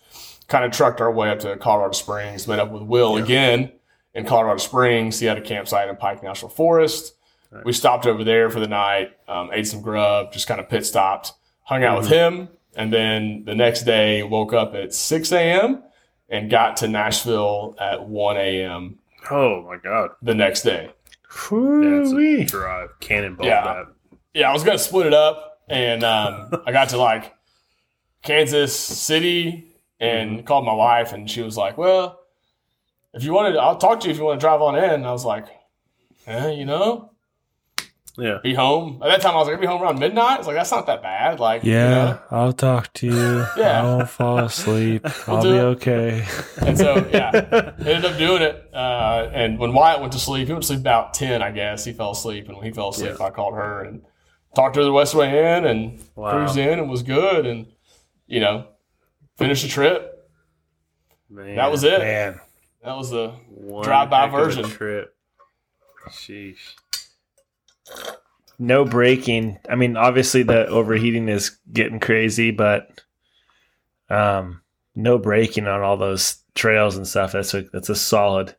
[0.48, 2.48] Kind of trucked our way up to Colorado Springs.
[2.48, 3.70] Met up with Will again
[4.14, 5.20] in Colorado Springs.
[5.20, 7.14] He had a campsite in Pike National Forest.
[7.64, 10.86] We stopped over there for the night, um, ate some grub, just kind of pit
[10.86, 11.32] stopped,
[11.62, 15.82] hung out with him, and then the next day woke up at 6 a.m.
[16.30, 18.98] and got to Nashville at 1 a.m.
[19.30, 20.10] Oh my god.
[20.22, 20.90] the next day.
[21.28, 22.88] That's a drive.
[23.00, 23.62] Cannonball Yeah.
[23.64, 23.84] that.
[24.32, 27.34] Yeah, I was gonna split it up, and um, I got to like
[28.22, 32.20] Kansas City and called my wife, and she was like, "Well,
[33.12, 35.06] if you wanted, I'll talk to you if you want to drive on in." And
[35.06, 35.46] I was like,
[36.26, 37.12] eh, "You know,
[38.18, 38.38] Yeah.
[38.42, 40.56] be home." At that time, I was like, "I'll "Be home around midnight." It's like
[40.56, 41.40] that's not that bad.
[41.40, 42.18] Like, you know?
[42.30, 43.46] I'll talk to you.
[43.56, 43.80] Yeah.
[43.80, 45.06] I won't fall asleep.
[45.28, 45.60] I'll be it.
[45.76, 46.26] okay.
[46.60, 47.30] And so, yeah,
[47.78, 48.68] ended up doing it.
[48.74, 51.84] Uh, and when Wyatt went to sleep, he went to sleep about 10, I guess.
[51.84, 52.46] He fell asleep.
[52.48, 54.02] And when he fell asleep, I called her and
[54.54, 56.30] talked to her the Westway Inn and Wow.
[56.32, 57.46] cruised in and was good.
[57.46, 57.66] And,
[58.26, 58.66] you know,
[59.38, 60.28] finished the trip.
[61.28, 61.56] Man.
[61.56, 61.98] That was it.
[62.00, 62.40] Man,
[62.84, 64.64] That was the One Drive-by heck of a version.
[64.64, 65.14] trip.
[66.08, 66.74] Sheesh.
[68.58, 69.58] No braking.
[69.68, 73.00] I mean, obviously the overheating is getting crazy, but
[74.08, 74.62] um,
[74.94, 77.32] no braking on all those trails and stuff.
[77.32, 78.54] That's a that's a solid.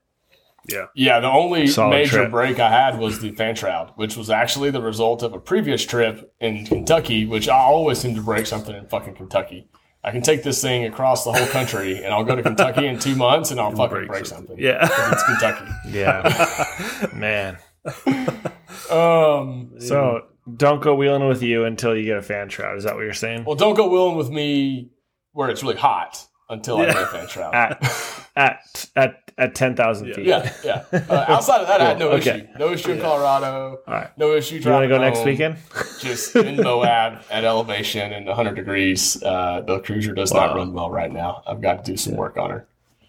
[0.70, 0.86] Yeah.
[0.94, 2.32] Yeah, the only Solid major trip.
[2.32, 5.84] break I had was the fan shroud, which was actually the result of a previous
[5.84, 9.68] trip in Kentucky, which I always seem to break something in fucking Kentucky.
[10.04, 13.00] I can take this thing across the whole country and I'll go to Kentucky in
[13.00, 14.56] two months and I'll fucking break, something.
[14.60, 14.88] Yeah.
[15.12, 15.66] It's Kentucky.
[15.90, 17.58] Yeah, man.
[18.90, 20.26] Um, So
[20.58, 22.78] don't go wheeling with you until you get a fan shroud.
[22.78, 23.46] Is that what you're saying?
[23.46, 24.90] well, don't go wheeling with me
[25.34, 26.94] where it's really hot until I Yeah.
[26.94, 27.54] get a fan shroud.
[27.56, 30.14] At at at at ten thousand Yeah.
[30.16, 30.26] feet.
[30.26, 30.84] yeah, yeah.
[31.10, 32.32] Uh, outside of that, I had no Okay.
[32.40, 32.48] issue.
[32.60, 33.80] No issue in Colorado.
[33.88, 34.10] All right.
[34.18, 35.58] No issue Do you want to go next weekend?
[36.00, 39.22] just in Moab at elevation and 100 degrees.
[39.24, 41.44] Uh, the cruiser does not run well right now.
[41.48, 42.68] I've got to do some work on her.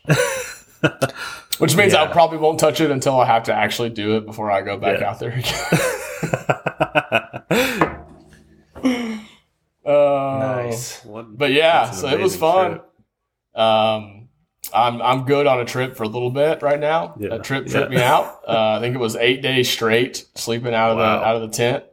[1.58, 4.50] Which means I probably won't touch it until I have to actually do it before
[4.50, 5.10] I go back Yeah.
[5.10, 5.54] out there again.
[9.84, 11.04] Uh, nice.
[11.04, 12.70] What- But yeah, so it was fun.
[12.72, 13.60] trip.
[13.60, 14.28] Um,
[14.72, 17.14] I'm I'm good on a trip for a little bit right now.
[17.18, 17.30] Yeah.
[17.30, 17.98] That trip tripped Yeah.
[17.98, 18.40] me out.
[18.48, 21.18] Uh, I think it was eight days straight sleeping out of Wow.
[21.20, 21.84] the out of the tent.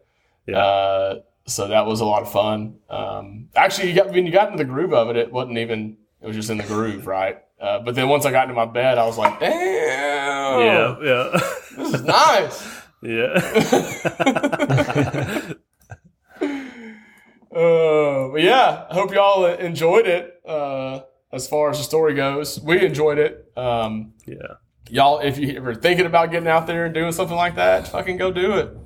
[0.47, 0.57] Yeah.
[0.57, 2.75] Uh, so that was a lot of fun.
[2.89, 5.97] Um, actually, you got when you got into the groove of it, it wasn't even.
[6.21, 7.39] It was just in the groove, right?
[7.61, 10.95] Uh, but then once I got into my bed, I was like, "Damn, Yeah.
[11.03, 11.39] Yeah.
[11.77, 13.39] this is nice." yeah.
[17.51, 20.39] Uh, but yeah, I hope y'all enjoyed it.
[20.47, 23.51] Uh, as far as the story goes, we enjoyed it.
[23.57, 24.35] Um, yeah.
[24.89, 28.17] y'all, if you ever thinking about getting out there and doing something like that, fucking
[28.17, 28.77] go do it.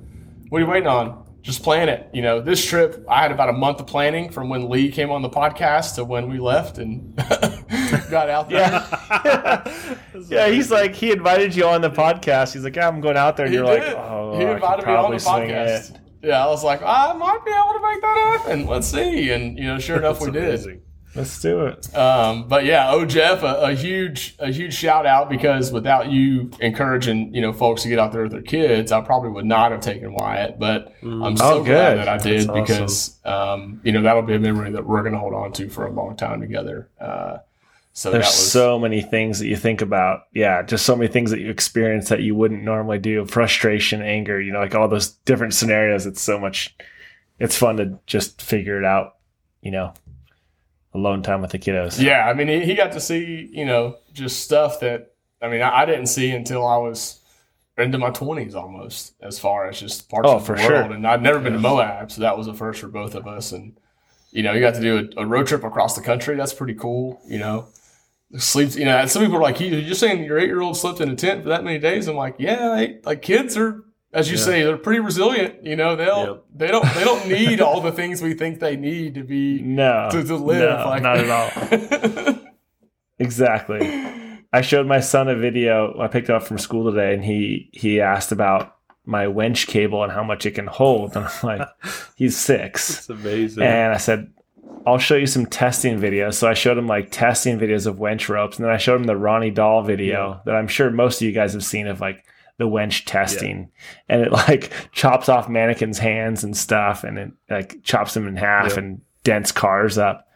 [0.48, 1.23] What are you waiting on?
[1.44, 2.08] Just plan it.
[2.14, 5.10] You know, this trip, I had about a month of planning from when Lee came
[5.10, 7.14] on the podcast to when we left and
[8.10, 8.60] got out there.
[8.60, 9.98] Yeah.
[10.28, 12.54] yeah, he's like he invited you on the podcast.
[12.54, 13.44] He's like, yeah, I'm going out there.
[13.44, 13.88] And He you're did.
[13.88, 16.00] like, oh, he invited me on the podcast.
[16.22, 18.66] Yeah, I was like, I might be able to make that happen.
[18.66, 19.30] Let's see.
[19.30, 20.80] And you know, sure enough, we That's did.
[21.14, 21.20] Amazing.
[21.20, 21.96] Let's do it.
[21.96, 26.50] Um, but yeah, oh Jeff, a, a huge a huge shout out because without you
[26.60, 29.72] encouraging you know folks to get out there with their kids, I probably would not
[29.72, 30.58] have taken Wyatt.
[30.58, 32.60] But I'm so Oh, glad that I did That's awesome.
[32.62, 35.68] because um, you know that'll be a memory that we're going to hold on to
[35.68, 36.88] for a long time together.
[37.00, 37.38] Uh,
[37.96, 40.22] so There's that was so many things that you think about.
[40.32, 43.24] Yeah, just so many things that you experience that you wouldn't normally do.
[43.24, 46.04] Frustration, anger, you know, like all those different scenarios.
[46.04, 46.74] It's so much.
[47.38, 49.14] It's fun to just figure it out.
[49.62, 49.94] You know,
[50.94, 52.00] alone time with the kiddos.
[52.00, 52.26] yeah.
[52.28, 55.12] I mean, he, he got to see you know just stuff that
[55.42, 57.20] I mean I, I didn't see until I was
[57.76, 60.62] into my twenties almost, as far as just parts Oh, of the world.
[60.64, 60.82] sure.
[60.92, 63.50] And I'd never been to Moab, so that was a first for both of us.
[63.52, 63.76] And
[64.30, 66.36] you know, you got to do a, a road trip across the country.
[66.36, 67.20] That's pretty cool.
[67.26, 67.66] You know,
[68.38, 68.76] sleeps.
[68.76, 71.00] You know, and some people are like, "You- "You're saying your eight year old slept
[71.00, 73.82] in a tent for that many days?" I'm like, "Yeah, they, like kids are."
[74.14, 74.42] As you Yeah.
[74.44, 75.64] say, they're pretty resilient.
[75.66, 76.44] You know, they'll Yep.
[76.56, 80.08] they don't they don't need all the things we think they need to be No,
[80.12, 80.78] to, to live.
[80.78, 82.34] no, like not at all.
[83.18, 83.80] Exactly.
[84.52, 88.00] I showed my son a video I picked up from school today, and he he
[88.00, 88.76] asked about
[89.06, 91.16] my winch cable and how much it can hold.
[91.16, 91.68] And I'm like,
[92.16, 93.62] he's six, It's amazing.
[93.62, 94.32] and I said,
[94.86, 96.34] I'll show you some testing videos.
[96.34, 99.04] So I showed him like testing videos of winch ropes, and then I showed him
[99.04, 102.24] the Ronny Dahl video that I'm sure most of you guys have seen of like
[102.58, 103.70] the winch testing,
[104.08, 108.36] and it like chops off mannequins' hands and stuff, and it like chops them in
[108.36, 108.76] half Yep.
[108.78, 110.28] and dents cars up.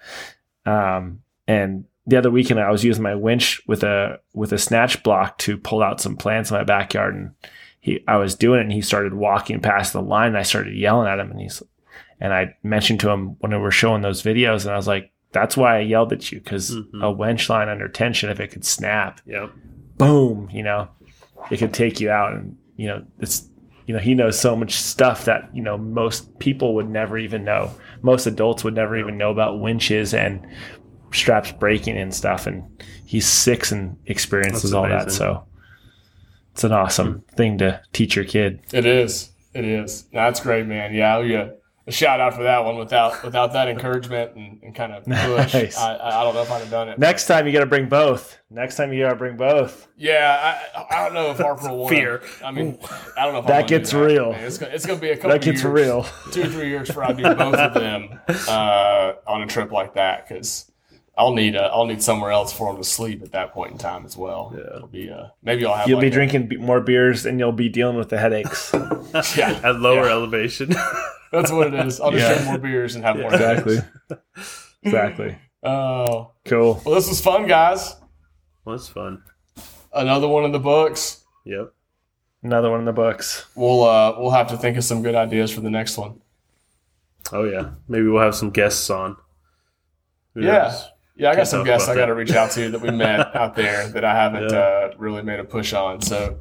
[0.66, 5.03] Um, and the other weekend I was using my winch with a with a snatch
[5.03, 7.31] block to pull out some plants in my backyard and
[7.81, 10.74] he I was doing it and he started walking past the line and I started
[10.74, 11.62] yelling at him and he's
[12.20, 15.11] and I mentioned to him when we were showing those videos and I was like
[15.32, 17.03] that's why I yelled at you because Mhm.
[17.03, 19.51] a winch line under tension if it could snap yep.
[19.99, 20.89] boom you know
[21.51, 23.48] it could take you out and you know it's
[23.86, 27.44] you know he knows so much stuff that you know most people would never even
[27.44, 27.70] know.
[28.02, 30.47] Most adults would never even know about winches and
[31.12, 32.47] straps breaking and stuff.
[32.47, 32.65] And
[33.05, 35.10] he's six and experiences all that.
[35.10, 35.44] So
[36.52, 38.60] it's an awesome thing to teach your kid.
[38.73, 39.31] It is.
[39.55, 40.05] It is.
[40.12, 40.94] That's great, man.
[40.94, 41.52] Yeah, you
[41.89, 42.77] a, shout out for that one.
[42.78, 45.77] Without without that encouragement and, and kind of push, Nice.
[45.77, 46.98] I, I I don't know if I'd have done it.
[46.98, 48.39] Next time you got to bring both.
[48.51, 49.89] Next time you got to bring both.
[49.97, 51.89] Yeah, I, I don't know if Harper will.
[51.89, 52.23] Fear.
[52.44, 52.78] I mean,
[53.16, 54.32] I don't know if I That gets real.
[54.32, 54.44] man.
[54.44, 55.31] It's gonna, it's gonna be a couple.
[55.31, 56.06] That gets years, real.
[56.32, 59.94] Two or three years for I do both of them uh, on a trip like
[59.94, 60.70] that because
[61.19, 63.78] I'll need uh, I'll need somewhere else for him to sleep at that point in
[63.78, 64.55] time as well.
[64.57, 64.77] Yeah.
[64.77, 67.51] It'll be uh, maybe I'll have You'll like be a- drinking more beers and you'll
[67.53, 68.73] be dealing with the headaches.
[69.36, 70.12] Yeah, At lower Yeah.
[70.12, 70.69] elevation.
[71.32, 72.01] that's what it is.
[72.01, 72.35] I'll just Yeah.
[72.35, 73.32] drink more beers and have more.
[73.32, 73.77] exactly.
[74.09, 74.74] headaches.
[74.82, 75.39] exactly.
[75.65, 76.81] Oh, Cool.
[76.86, 77.97] well, this was fun, guys.
[78.65, 79.23] was fun.
[79.93, 81.24] Another one in the books.
[81.45, 81.73] Yep.
[82.45, 83.47] Another one in the books.
[83.57, 86.20] We'll uh, we'll have to think of some good ideas for the next one.
[87.32, 87.70] Oh yeah.
[87.89, 89.16] Maybe we'll have some guests on.
[90.35, 90.59] Who Yeah.
[90.69, 90.89] knows?
[91.19, 93.57] Yeah, I got some guests I got to reach out to that we met out
[93.57, 94.57] there that I haven't Yeah.
[94.59, 96.01] uh, really made a push on.
[96.01, 96.39] So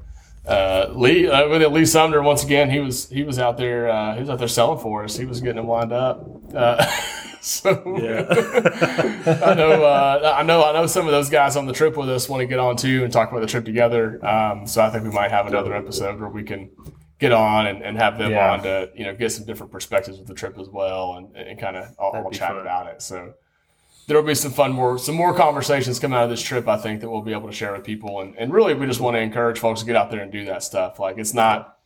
[0.47, 4.13] uh, Lee, uh, with Lee Sumner once again, he was he was out there uh,
[4.13, 5.17] he was out there selling for us.
[5.17, 6.25] He was getting them lined up.
[6.53, 6.85] Uh,
[7.41, 8.25] so Yeah.
[9.43, 12.09] I know uh, I know I know some of those guys on the trip with
[12.09, 14.23] us want to get on too and talk about the trip together.
[14.25, 16.69] Um, so I think we might have another episode where we can
[17.19, 18.51] get on and, and have them Yeah.
[18.53, 21.59] on to you know get some different perspectives of the trip as well and, and
[21.59, 22.59] kind of all, all chat fun.
[22.59, 23.01] about it.
[23.01, 23.33] So
[24.07, 27.01] there'll be some fun more some more conversations come out of this trip i think
[27.01, 29.19] that we'll be able to share with people and, and really we just want to
[29.19, 31.77] encourage folks to get out there and do that stuff like it's not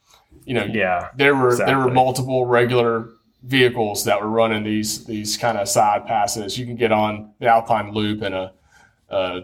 [0.46, 1.10] you know Yeah.
[1.16, 3.10] there were there were multiple regular
[3.44, 7.48] vehicles that were running these these kind of side passes you can get on the
[7.48, 8.54] alpine loop in a,
[9.10, 9.42] a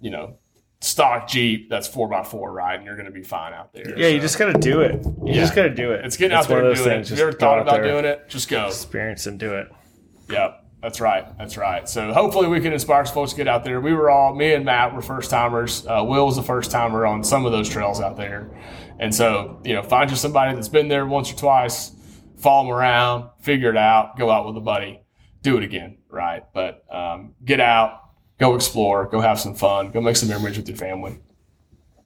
[0.00, 0.36] you know
[0.82, 3.98] stock jeep that's four by four right and you're going to be fine out there
[3.98, 5.04] Yeah, you just got to do it.
[5.04, 5.34] You Yeah.
[5.34, 6.04] just got to do it.
[6.06, 8.48] it's getting out there and doing it if you ever thought about doing it just
[8.48, 9.68] go Experience and do it.
[10.30, 11.26] Yep, that's right.
[11.38, 11.88] That's right.
[11.88, 13.80] So hopefully we can inspire some folks to get out there.
[13.80, 15.86] We were all me and Matt were first timers.
[15.86, 18.50] Uh, Will was a first timer on some of those trails out there,
[18.98, 21.92] and so you know find you somebody that's been there once or twice,
[22.38, 25.02] follow them around, figure it out, go out with a buddy,
[25.42, 26.44] do it again, right?
[26.54, 28.00] But um, get out,
[28.38, 31.18] go explore, go have some fun, go make some memories with your family.